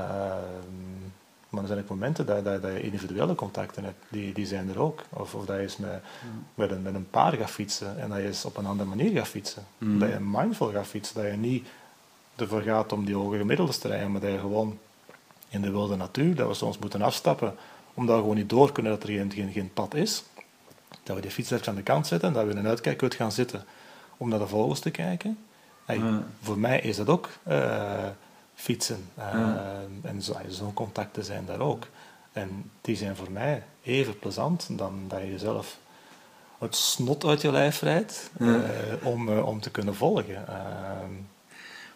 maar 1.49 1.61
er 1.61 1.67
zijn 1.67 1.79
ook 1.79 1.89
momenten 1.89 2.25
dat, 2.25 2.43
dat, 2.43 2.61
dat 2.61 2.71
je 2.71 2.81
individuele 2.81 3.35
contacten 3.35 3.83
hebt, 3.83 4.05
die, 4.09 4.33
die 4.33 4.45
zijn 4.45 4.69
er 4.69 4.79
ook. 4.79 5.03
Of, 5.09 5.35
of 5.35 5.45
dat 5.45 5.55
je 5.55 5.61
eens 5.61 5.77
met, 5.77 6.01
met, 6.55 6.71
een, 6.71 6.81
met 6.81 6.95
een 6.95 7.09
paar 7.09 7.33
gaat 7.33 7.49
fietsen 7.49 7.99
en 7.99 8.09
dat 8.09 8.17
je 8.17 8.25
eens 8.25 8.45
op 8.45 8.57
een 8.57 8.65
andere 8.65 8.89
manier 8.89 9.11
gaat 9.11 9.27
fietsen. 9.27 9.63
Mm. 9.77 9.99
Dat 9.99 10.09
je 10.09 10.19
mindful 10.19 10.71
gaat 10.71 10.87
fietsen, 10.87 11.15
dat 11.21 11.31
je 11.31 11.37
niet 11.37 11.67
ervoor 12.41 12.61
gaat 12.61 12.91
om 12.91 13.05
die 13.05 13.15
hoge 13.15 13.37
gemiddeldes 13.37 13.77
te 13.77 13.87
rijden, 13.87 14.11
maar 14.11 14.21
dat 14.21 14.31
je 14.31 14.39
gewoon 14.39 14.77
in 15.49 15.61
de 15.61 15.71
wilde 15.71 15.95
natuur, 15.95 16.35
dat 16.35 16.47
we 16.47 16.53
soms 16.53 16.77
moeten 16.77 17.01
afstappen, 17.01 17.55
omdat 17.93 18.15
we 18.15 18.21
gewoon 18.21 18.35
niet 18.37 18.49
door 18.49 18.71
kunnen 18.71 18.91
dat 18.91 19.03
er 19.03 19.09
geen, 19.09 19.31
geen, 19.31 19.51
geen 19.51 19.73
pad 19.73 19.93
is. 19.95 20.23
Dat 21.03 21.15
we 21.15 21.21
die 21.21 21.31
fiets 21.31 21.51
even 21.51 21.67
aan 21.67 21.75
de 21.75 21.83
kant 21.83 22.07
zetten 22.07 22.27
en 22.27 22.33
dat 22.33 22.45
we 22.45 22.51
in 22.51 22.57
een 22.57 22.67
uitkijkhut 22.67 23.15
gaan 23.15 23.31
zitten 23.31 23.63
om 24.17 24.29
naar 24.29 24.39
de 24.39 24.47
vogels 24.47 24.79
te 24.79 24.91
kijken. 24.91 25.37
Hey, 25.85 25.97
Ja. 25.97 26.23
Voor 26.41 26.57
mij 26.57 26.79
is 26.79 26.95
dat 26.95 27.07
ook 27.07 27.29
eh, 27.43 28.05
fietsen. 28.55 29.05
Eh, 29.15 29.25
Ja. 29.33 29.79
En 30.01 30.21
zo- 30.21 30.35
zo'n 30.47 30.73
contacten 30.73 31.23
zijn 31.23 31.45
daar 31.45 31.59
ook. 31.59 31.83
En 32.31 32.71
die 32.81 32.95
zijn 32.95 33.15
voor 33.15 33.31
mij 33.31 33.63
even 33.83 34.19
plezant 34.19 34.67
dan 34.71 35.03
dat 35.07 35.19
je 35.19 35.31
jezelf 35.31 35.77
het 36.59 36.75
snot 36.75 37.25
uit 37.25 37.41
je 37.41 37.51
lijf 37.51 37.81
rijdt 37.81 38.29
Ja. 38.39 38.61
eh, 38.61 39.05
om, 39.07 39.29
om 39.39 39.59
te 39.61 39.69
kunnen 39.71 39.95
volgen. 39.95 40.45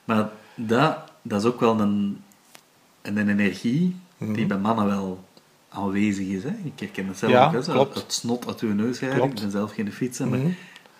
Maar 0.05 0.29
dat, 0.55 0.97
dat 1.21 1.41
is 1.41 1.47
ook 1.47 1.59
wel 1.59 1.79
een, 1.79 2.21
een 3.01 3.17
energie 3.29 3.95
die 4.17 4.27
Mhm. 4.29 4.47
bij 4.47 4.57
mannen 4.57 4.85
wel 4.85 5.23
aanwezig 5.69 6.27
is. 6.27 6.43
Hè? 6.43 6.49
Ik 6.63 6.79
herken 6.79 7.07
het 7.07 7.17
zelf 7.17 7.31
Ja, 7.31 7.45
ook. 7.45 7.51
Hè? 7.53 7.61
Zo. 7.63 7.89
Het 7.93 8.13
snot 8.13 8.47
uit 8.47 8.59
uw 8.59 8.73
neus 8.73 8.99
rijden. 8.99 9.23
Ik 9.23 9.33
ben 9.39 9.51
zelf 9.51 9.73
geen 9.73 9.91
fietser, 9.93 10.27
maar 10.27 10.39
Mhm. 10.39 10.51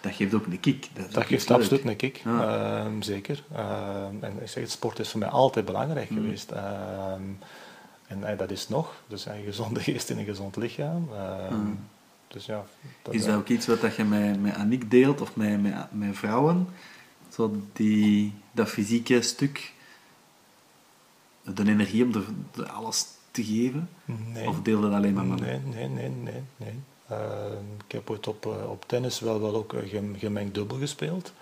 dat 0.01 0.13
geeft 0.13 0.33
ook 0.33 0.45
een 0.45 0.59
kick. 0.59 0.89
Dat, 1.11 1.25
geeft 1.25 1.49
leuk. 1.49 1.57
absoluut 1.57 1.85
een 1.85 1.95
kick, 1.95 2.21
Ja. 2.25 2.81
Ehm, 2.83 3.01
zeker. 3.01 3.43
Ehm, 3.55 4.15
en 4.21 4.41
ik 4.41 4.47
zeg, 4.47 4.63
het 4.63 4.71
sport 4.71 4.99
is 4.99 5.09
voor 5.09 5.19
mij 5.19 5.29
altijd 5.29 5.65
belangrijk 5.65 6.09
Mm. 6.09 6.17
geweest. 6.17 6.51
Ehm, 6.51 7.21
en 8.07 8.23
eh, 8.23 8.37
dat 8.37 8.51
is 8.51 8.69
nog. 8.69 8.93
Dus 9.07 9.25
een 9.25 9.43
gezonde 9.45 9.79
geest 9.89 10.09
in 10.09 10.17
een 10.17 10.25
gezond 10.25 10.55
lichaam. 10.55 11.09
Mm. 11.51 11.79
Dus 12.27 12.45
ja. 12.45 12.63
Dat, 13.01 13.13
Is 13.13 13.25
dat 13.25 13.35
ook 13.35 13.47
iets 13.47 13.67
wat 13.67 13.81
dat 13.81 13.95
je 13.95 14.03
met, 14.03 14.41
met 14.41 14.55
Annick 14.55 14.91
deelt 14.91 15.21
of 15.21 15.35
met, 15.35 15.61
met, 15.61 15.73
met 15.91 16.17
vrouwen? 16.17 16.67
Zo 17.33 17.55
die, 17.73 18.33
dat 18.51 18.67
fysieke 18.69 19.21
stuk, 19.21 19.73
de 21.41 21.63
energie 21.67 22.03
om 22.03 22.11
alles 22.67 23.05
te 23.31 23.43
geven? 23.43 23.89
Nee. 24.05 24.47
Of 24.47 24.61
deelde 24.61 24.87
dat 24.87 24.95
alleen 24.97 25.13
maar 25.13 25.25
mannen? 25.25 25.47
Nee, 25.69 25.87
nee, 25.87 25.87
nee, 25.87 26.09
nee. 26.09 26.43
nee. 26.57 26.79
Ehm, 27.09 27.63
ik 27.85 27.91
heb 27.91 28.09
ooit 28.09 28.27
op, 28.27 28.45
eh, 28.45 28.69
op 28.69 28.83
tennis 28.87 29.19
wel, 29.19 29.41
wel 29.41 29.55
ook 29.55 29.73
eh, 29.73 29.89
gem- 29.89 30.15
gemengd 30.17 30.53
dubbel 30.53 30.77
gespeeld. 30.77 31.33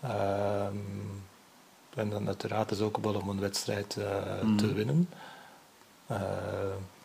Ehm, 0.00 0.76
en 1.94 2.10
dan 2.10 2.26
uiteraard 2.26 2.70
is 2.70 2.80
ook 2.80 2.96
wel 2.98 3.14
om 3.14 3.28
een 3.28 3.40
wedstrijd 3.40 3.96
eh, 3.96 4.42
Mm. 4.42 4.56
te 4.56 4.72
winnen. 4.72 5.08
Eh, 6.06 6.20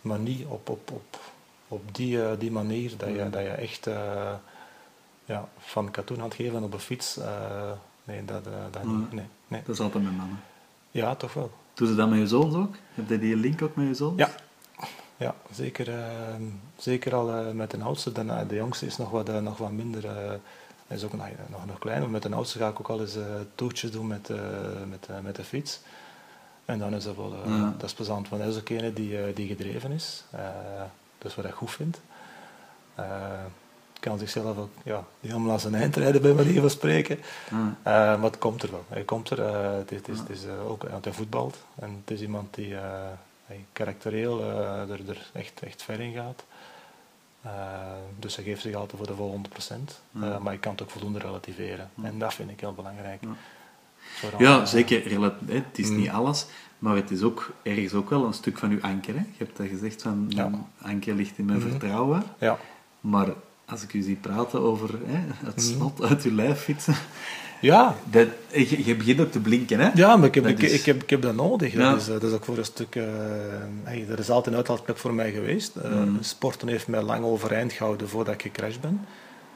maar 0.01 0.19
niet 0.19 0.45
op, 0.45 0.69
op, 0.69 0.91
op, 0.91 1.19
op 1.67 1.95
die, 1.95 2.37
die 2.37 2.51
manier 2.51 2.97
dat 2.97 3.09
je, 3.09 3.23
Mm. 3.23 3.31
dat 3.31 3.41
je 3.41 3.47
echt 3.49 3.87
ja, 5.33 5.47
van 5.57 5.91
katoen 5.91 6.17
aan 6.17 6.23
het 6.23 6.33
geven 6.33 6.63
op 6.63 6.73
een 6.73 6.79
fiets. 6.79 7.17
eh, 7.17 7.71
nee, 8.03 8.25
dat, 8.25 8.45
eh, 8.47 8.53
dat 8.71 8.83
Mm. 8.83 8.99
niet. 8.99 9.11
Nee, 9.13 9.25
nee. 9.47 9.61
Dat 9.65 9.75
is 9.75 9.81
altijd 9.81 10.03
met 10.03 10.17
mannen. 10.17 10.39
Ja, 10.91 11.15
toch 11.15 11.33
wel. 11.33 11.51
Doe 11.73 11.87
ze 11.87 11.95
dat 11.95 12.09
met 12.09 12.19
je 12.19 12.27
zoons 12.27 12.55
ook? 12.55 12.75
Heb 12.93 13.09
je 13.09 13.19
die 13.19 13.35
link 13.35 13.61
ook 13.61 13.75
met 13.75 13.87
je 13.87 13.93
zoons? 13.93 14.17
Ja. 14.19 14.29
Ja, 15.17 15.35
zeker, 15.51 15.89
eh, 15.99 16.35
zeker 16.77 17.15
al 17.15 17.53
met 17.53 17.71
de 17.71 17.81
oudste. 17.81 18.11
De, 18.11 18.45
de 18.47 18.55
jongste 18.55 18.85
is 18.85 18.97
nog 18.97 19.09
wat, 19.09 19.41
nog 19.41 19.57
wat 19.57 19.71
minder. 19.71 20.03
hij 20.87 20.97
is 20.97 21.03
ook 21.03 21.13
nog, 21.13 21.27
nog, 21.49 21.65
nog 21.65 21.79
klein, 21.79 22.01
maar 22.01 22.09
met 22.09 22.21
de 22.23 22.35
oudste 22.35 22.57
ga 22.57 22.67
ik 22.67 22.79
ook 22.79 22.89
al 22.89 22.99
eens 23.01 23.17
toertjes 23.55 23.91
doen 23.91 24.07
met, 24.07 24.29
met, 24.89 25.07
met 25.23 25.35
de 25.35 25.43
fiets. 25.43 25.79
En 26.65 26.79
dan 26.79 26.93
is 26.93 27.03
dat 27.03 27.15
wel 27.15 27.35
Ja. 27.45 27.73
dat 27.77 27.83
is 27.83 27.93
plezant, 27.93 28.29
want 28.29 28.41
hij 28.41 28.51
is 28.51 28.57
ook 28.59 28.69
een 28.69 28.93
die, 28.93 29.33
die 29.33 29.47
gedreven 29.47 29.91
is. 29.91 30.23
dus 31.17 31.35
wat 31.35 31.45
ik 31.45 31.53
goed 31.53 31.71
vind. 31.71 32.01
Kan 33.99 34.19
zichzelf 34.19 34.57
ook 34.57 34.69
ja, 34.83 35.03
helemaal 35.21 35.51
aan 35.51 35.59
zijn 35.59 35.75
eind 35.75 35.95
rijden, 35.95 36.21
bij 36.21 36.33
manier 36.33 36.59
van 36.61 36.69
spreken. 36.69 37.19
Eh, 37.49 37.61
maar 37.83 38.21
het 38.23 38.37
komt 38.37 38.63
er 38.63 38.71
wel. 38.71 38.85
Hij 38.87 39.03
komt 39.03 39.29
er. 39.29 39.41
eh, 39.41 39.77
het 39.77 39.91
is, 39.91 39.97
het 39.97 40.07
is, 40.07 40.19
het 40.19 40.29
is 40.29 40.45
eh, 40.45 40.69
ook, 40.69 40.83
want 40.89 41.03
hij 41.05 41.13
voetbalt. 41.13 41.57
En 41.75 42.01
het 42.05 42.11
is 42.15 42.21
iemand 42.21 42.53
die 42.55 42.75
karakterieel 43.73 44.43
er, 44.89 45.09
er 45.09 45.29
echt, 45.33 45.61
echt 45.63 45.83
ver 45.83 45.99
in 45.99 46.13
gaat. 46.13 46.43
Dus 48.19 48.35
hij 48.35 48.45
geeft 48.45 48.61
zich 48.61 48.75
altijd 48.75 48.97
voor 48.97 49.07
de 49.07 49.39
100%. 49.93 50.01
Ja. 50.11 50.31
Eh, 50.33 50.37
maar 50.39 50.53
je 50.53 50.59
kan 50.59 50.71
het 50.71 50.81
ook 50.81 50.89
voldoende 50.89 51.19
relativeren. 51.19 51.89
Ja. 51.95 52.03
En 52.03 52.19
dat 52.19 52.33
vind 52.33 52.49
ik 52.49 52.59
heel 52.59 52.73
belangrijk. 52.73 53.21
Ja. 53.21 53.29
Vooral, 53.99 54.41
Ja, 54.41 54.65
zeker. 54.65 55.21
Het 55.45 55.63
is 55.79 55.89
Mm. 55.89 55.95
niet 55.97 56.09
alles, 56.09 56.45
maar 56.79 56.95
het 56.95 57.11
is 57.11 57.21
ook 57.21 57.49
ergens 57.63 57.93
ook 57.93 58.09
wel 58.09 58.25
een 58.25 58.33
stuk 58.33 58.57
van 58.57 58.69
je 58.69 58.81
anker. 58.81 59.13
Hè? 59.13 59.19
Je 59.19 59.43
hebt 59.43 59.57
dat 59.57 59.67
gezegd 59.67 60.01
van, 60.01 60.25
Ja. 60.29 60.47
mijn 60.47 60.65
anker 60.81 61.13
ligt 61.15 61.37
in 61.37 61.45
mijn 61.45 61.61
vertrouwen. 61.61 62.23
Ja, 62.39 62.57
Maar 63.01 63.27
als 63.69 63.83
ik 63.83 63.93
u 63.93 64.01
zie 64.01 64.15
praten 64.15 64.59
over 64.61 64.89
hè, 65.05 65.19
het 65.45 65.55
Mhm. 65.55 65.65
snot 65.65 66.03
uit 66.03 66.23
uw 66.23 66.35
lijf 66.35 66.59
fietsen, 66.59 66.95
ja, 67.61 67.95
dat, 68.03 68.27
je, 68.53 68.85
je 68.85 68.95
begint 68.95 69.19
ook 69.19 69.31
te 69.31 69.39
blinken. 69.39 69.79
Hè? 69.79 69.89
Ja, 69.93 70.15
maar 70.15 70.27
ik 70.27 70.35
heb, 70.35 70.43
Dat 70.43 70.51
ik, 70.53 70.61
is- 70.61 70.71
ik, 70.73 70.85
heb, 70.85 71.03
ik 71.03 71.09
heb 71.09 71.21
dat 71.21 71.35
nodig. 71.35 71.73
Ja. 71.73 71.91
Dat, 71.91 72.01
is, 72.01 72.07
eh, 72.07 72.13
dat 72.13 72.23
is 72.23 72.31
ook 72.33 72.45
voor 72.45 72.57
een 72.57 72.65
stuk... 72.65 72.95
eh 72.95 73.03
hey, 73.83 74.05
dat 74.09 74.19
is 74.19 74.29
altijd 74.29 74.47
een 74.47 74.55
uitlaatklep 74.61 74.97
voor 74.97 75.13
mij 75.13 75.31
geweest. 75.31 75.75
Eh, 75.75 75.91
Mm. 75.91 76.17
Sporten 76.21 76.67
heeft 76.67 76.87
mij 76.87 77.01
lang 77.01 77.23
overeind 77.25 77.73
gehouden 77.73 78.09
voordat 78.09 78.33
ik 78.33 78.41
gecrashed 78.41 78.81
ben. 78.81 79.05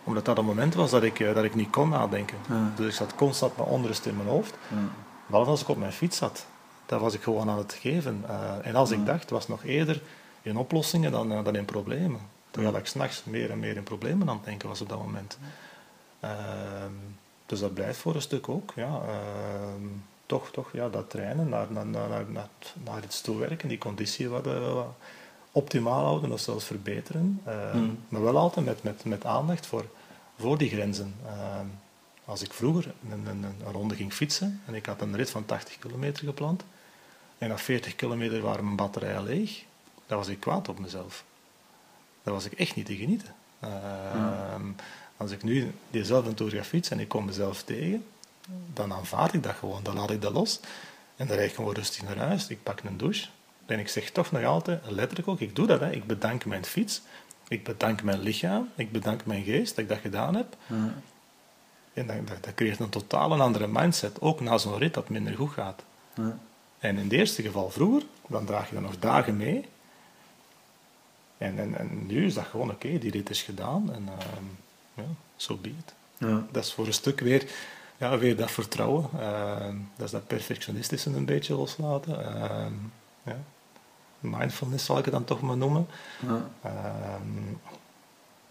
Omdat 0.04 0.26
dat 0.26 0.38
een 0.38 0.46
moment 0.46 0.76
was 0.76 0.92
dat 0.92 1.04
ik, 1.04 1.18
dat 1.34 1.44
ik 1.44 1.56
niet 1.56 1.70
kon 1.70 1.90
nadenken. 1.90 2.38
Ja. 2.50 2.72
Dus 2.76 2.86
ik 2.88 2.94
zat 2.94 3.16
constant 3.16 3.58
met 3.58 3.66
onrust 3.68 4.06
in 4.06 4.16
mijn 4.16 4.28
hoofd. 4.28 4.54
Ja. 4.70 4.76
Behalve 5.28 5.50
als 5.52 5.62
ik 5.62 5.68
op 5.68 5.78
mijn 5.78 5.92
fiets 5.92 6.18
zat. 6.18 6.46
Dat 6.86 7.00
was 7.02 7.14
ik 7.14 7.22
gewoon 7.22 7.50
aan 7.50 7.58
het 7.58 7.78
geven. 7.82 8.24
En 8.62 8.76
als 8.76 8.92
ik 8.92 9.06
dacht, 9.06 9.30
was 9.30 9.48
nog 9.48 9.64
eerder 9.66 10.02
in 10.42 10.58
oplossingen 10.58 11.12
dan, 11.12 11.44
dan 11.44 11.56
in 11.56 11.66
problemen. 11.66 12.20
Terwijl 12.54 12.78
ik 12.78 12.86
s'nachts 12.86 13.24
meer 13.24 13.52
en 13.52 13.60
meer 13.60 13.76
in 13.76 13.84
problemen 13.84 14.30
aan 14.30 14.36
het 14.36 14.46
denken 14.46 14.68
was 14.68 14.82
op 14.82 14.90
dat 14.90 14.98
moment. 14.98 15.38
Ehm, 16.20 16.94
dus 17.46 17.60
dat 17.60 17.74
blijft 17.74 18.00
voor 18.00 18.16
een 18.16 18.22
stuk 18.22 18.50
ook. 18.50 18.74
Ja. 18.76 19.02
Ehm, 19.08 19.88
toch, 20.26 20.52
toch 20.52 20.70
ja, 20.74 20.90
dat 20.90 21.10
trainen, 21.10 21.50
naar, 21.50 21.68
naar, 21.70 21.86
naar, 21.86 22.10
naar, 22.10 22.48
naar, 22.84 23.04
iets 23.04 23.22
toewerken, 23.22 23.70
die 23.70 23.78
conditie 23.78 24.30
wat, 24.30 24.48
eh, 24.48 24.74
wat 24.74 24.88
optimaal 25.52 26.04
houden 26.04 26.32
of 26.32 26.40
zelfs 26.40 26.66
verbeteren. 26.66 27.42
Ehm, 27.46 27.78
Mm. 27.78 27.98
Maar 28.10 28.24
wel 28.24 28.38
altijd 28.38 28.66
met, 28.66 28.84
met, 28.84 29.06
met 29.06 29.26
aandacht 29.26 29.66
voor, 29.66 29.86
voor 30.40 30.58
die 30.58 30.70
grenzen. 30.70 31.16
Als 32.26 32.42
ik 32.42 32.54
vroeger 32.54 32.94
een, 33.10 33.28
een, 33.28 33.44
een 33.44 33.72
ronde 33.72 33.96
ging 33.96 34.14
fietsen 34.14 34.62
en 34.66 34.74
ik 34.74 34.86
had 34.86 35.02
een 35.02 35.16
rit 35.16 35.30
van 35.30 35.46
80 35.46 35.80
kilometer 35.80 36.26
gepland 36.26 36.64
en 37.38 37.50
na 37.50 37.58
40 37.58 37.96
kilometer 37.96 38.42
waren 38.42 38.64
mijn 38.64 38.76
batterijen 38.76 39.24
leeg, 39.24 39.64
dan 40.06 40.18
was 40.18 40.28
ik 40.28 40.40
kwaad 40.40 40.70
op 40.70 40.80
mezelf. 40.80 41.24
Dat 42.24 42.34
was 42.34 42.46
ik 42.46 42.52
echt 42.52 42.76
niet 42.76 42.86
te 42.86 42.96
genieten. 42.96 43.34
Ehm, 43.60 44.66
Als 45.18 45.32
ik 45.32 45.44
nu 45.44 45.72
diezelfde 45.90 46.34
toer 46.34 46.50
ga 46.50 46.64
fietsen 46.64 46.96
en 46.96 47.02
ik 47.02 47.10
kom 47.10 47.26
mezelf 47.26 47.64
tegen, 47.64 48.06
dan 48.74 48.94
aanvaard 48.94 49.34
ik 49.34 49.44
dat 49.44 49.56
gewoon, 49.56 49.84
dan 49.84 49.96
laat 49.96 50.12
ik 50.12 50.22
dat 50.22 50.34
los 50.34 50.60
en 51.16 51.28
dan 51.28 51.36
rijd 51.38 51.50
ik 51.50 51.56
gewoon 51.56 51.74
rustig 51.74 52.04
naar 52.04 52.18
huis. 52.18 52.48
Ik 52.48 52.64
pak 52.64 52.80
een 52.84 52.98
douche 52.98 53.28
en 53.66 53.80
ik 53.80 53.88
zeg 53.88 54.10
toch 54.10 54.32
nog 54.32 54.44
altijd, 54.44 54.82
letterlijk 54.90 55.28
ook, 55.28 55.40
ik 55.40 55.56
doe 55.56 55.68
dat, 55.68 55.80
hè. 55.80 55.92
ik 55.92 56.08
bedank 56.08 56.46
mijn 56.46 56.66
fiets, 56.66 57.02
ik 57.48 57.64
bedank 57.64 58.04
mijn 58.04 58.20
lichaam, 58.20 58.70
ik 58.76 58.92
bedank 58.92 59.26
mijn 59.26 59.44
geest 59.44 59.76
dat 59.76 59.84
ik 59.84 59.90
dat 59.90 60.00
gedaan 60.00 60.36
heb. 60.36 60.56
Ja. 60.68 60.94
En 61.94 62.08
dat, 62.08 62.28
dat, 62.28 62.44
dat 62.44 62.54
creëert 62.54 62.80
een 62.80 62.90
totaal 62.90 63.32
een 63.32 63.42
andere 63.42 63.68
mindset, 63.68 64.22
ook 64.22 64.42
na 64.42 64.58
zo'n 64.58 64.78
rit 64.78 64.94
dat 64.94 65.10
minder 65.10 65.36
goed 65.36 65.52
gaat. 65.52 65.84
En 66.80 66.98
in 66.98 67.04
het 67.04 67.12
eerste 67.12 67.42
geval 67.42 67.70
vroeger, 67.70 68.04
dan 68.28 68.46
draag 68.46 68.68
je 68.68 68.74
dat 68.74 68.84
nog 68.84 69.00
dagen 69.00 69.38
mee. 69.38 69.66
En, 71.38 71.60
en, 71.60 71.78
en 71.78 72.06
nu 72.06 72.26
is 72.26 72.34
dat 72.34 72.46
gewoon 72.46 72.72
oké, 72.72 72.98
die 72.98 73.12
rit 73.12 73.30
is 73.30 73.42
gedaan 73.42 73.94
en 73.94 74.08
ehm 74.20 74.44
ja, 74.94 75.04
so 75.36 75.56
be 75.58 75.70
it. 75.70 75.94
Ja. 76.18 76.46
Dat 76.52 76.64
is 76.64 76.74
voor 76.74 76.86
een 76.88 76.94
stuk 76.94 77.20
weer, 77.20 77.52
ja, 77.98 78.18
weer 78.18 78.36
dat 78.36 78.52
vertrouwen. 78.52 79.10
ehm, 79.20 79.76
dat 79.96 80.06
is 80.06 80.12
dat 80.12 80.28
perfectionistische 80.28 81.10
een 81.10 81.26
beetje 81.26 81.56
loslaten. 81.56 82.26
ehm, 82.26 82.74
ja. 83.24 83.38
Mindfulness 84.20 84.86
zal 84.86 84.98
ik 84.98 85.06
het 85.06 85.14
dan 85.14 85.24
toch 85.24 85.42
maar 85.42 85.58
noemen. 85.58 85.88
Ja. 86.28 86.50
Ehm, 86.62 87.56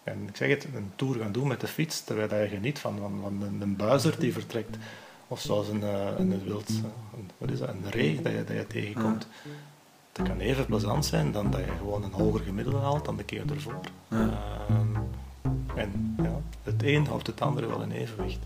en 0.04 0.28
ik 0.28 0.36
zeg 0.36 0.48
het, 0.48 0.64
een 0.74 0.92
tour 0.96 1.18
gaan 1.18 1.32
doen 1.32 1.48
met 1.48 1.60
de 1.60 1.66
fiets, 1.66 2.04
terwijl 2.04 2.42
je 2.42 2.48
geniet 2.48 2.78
van, 2.78 2.98
van, 2.98 3.18
van 3.22 3.42
een, 3.42 3.60
een 3.60 3.76
buizer 3.76 4.18
die 4.18 4.32
vertrekt. 4.32 4.76
Of 5.28 5.40
zoals 5.40 5.68
een, 5.68 5.82
eh, 5.82 6.06
een 6.18 6.44
wild, 6.44 6.68
eh, 6.68 6.74
een, 6.74 7.30
wat 7.38 7.50
is 7.50 7.58
dat, 7.58 7.68
een 7.68 7.90
ree 7.90 8.22
dat 8.22 8.32
je, 8.32 8.44
dat 8.44 8.56
je 8.56 8.66
tegenkomt 8.66 9.26
dat 10.12 10.26
kan 10.26 10.38
even 10.38 10.66
plezant 10.66 11.04
zijn 11.04 11.32
dan 11.32 11.50
dat 11.50 11.60
je 11.60 11.72
gewoon 11.78 12.02
een 12.02 12.12
hoger 12.12 12.40
gemiddelde 12.40 12.78
haalt 12.78 13.04
dan 13.04 13.16
de 13.16 13.24
keer 13.24 13.50
ervoor. 13.50 13.80
Ehm, 14.08 14.96
en 15.74 16.14
ja, 16.22 16.40
het 16.62 16.82
een 16.82 17.06
houdt 17.06 17.26
het 17.26 17.40
andere 17.40 17.66
wel 17.66 17.82
in 17.82 17.90
evenwicht. 17.90 18.40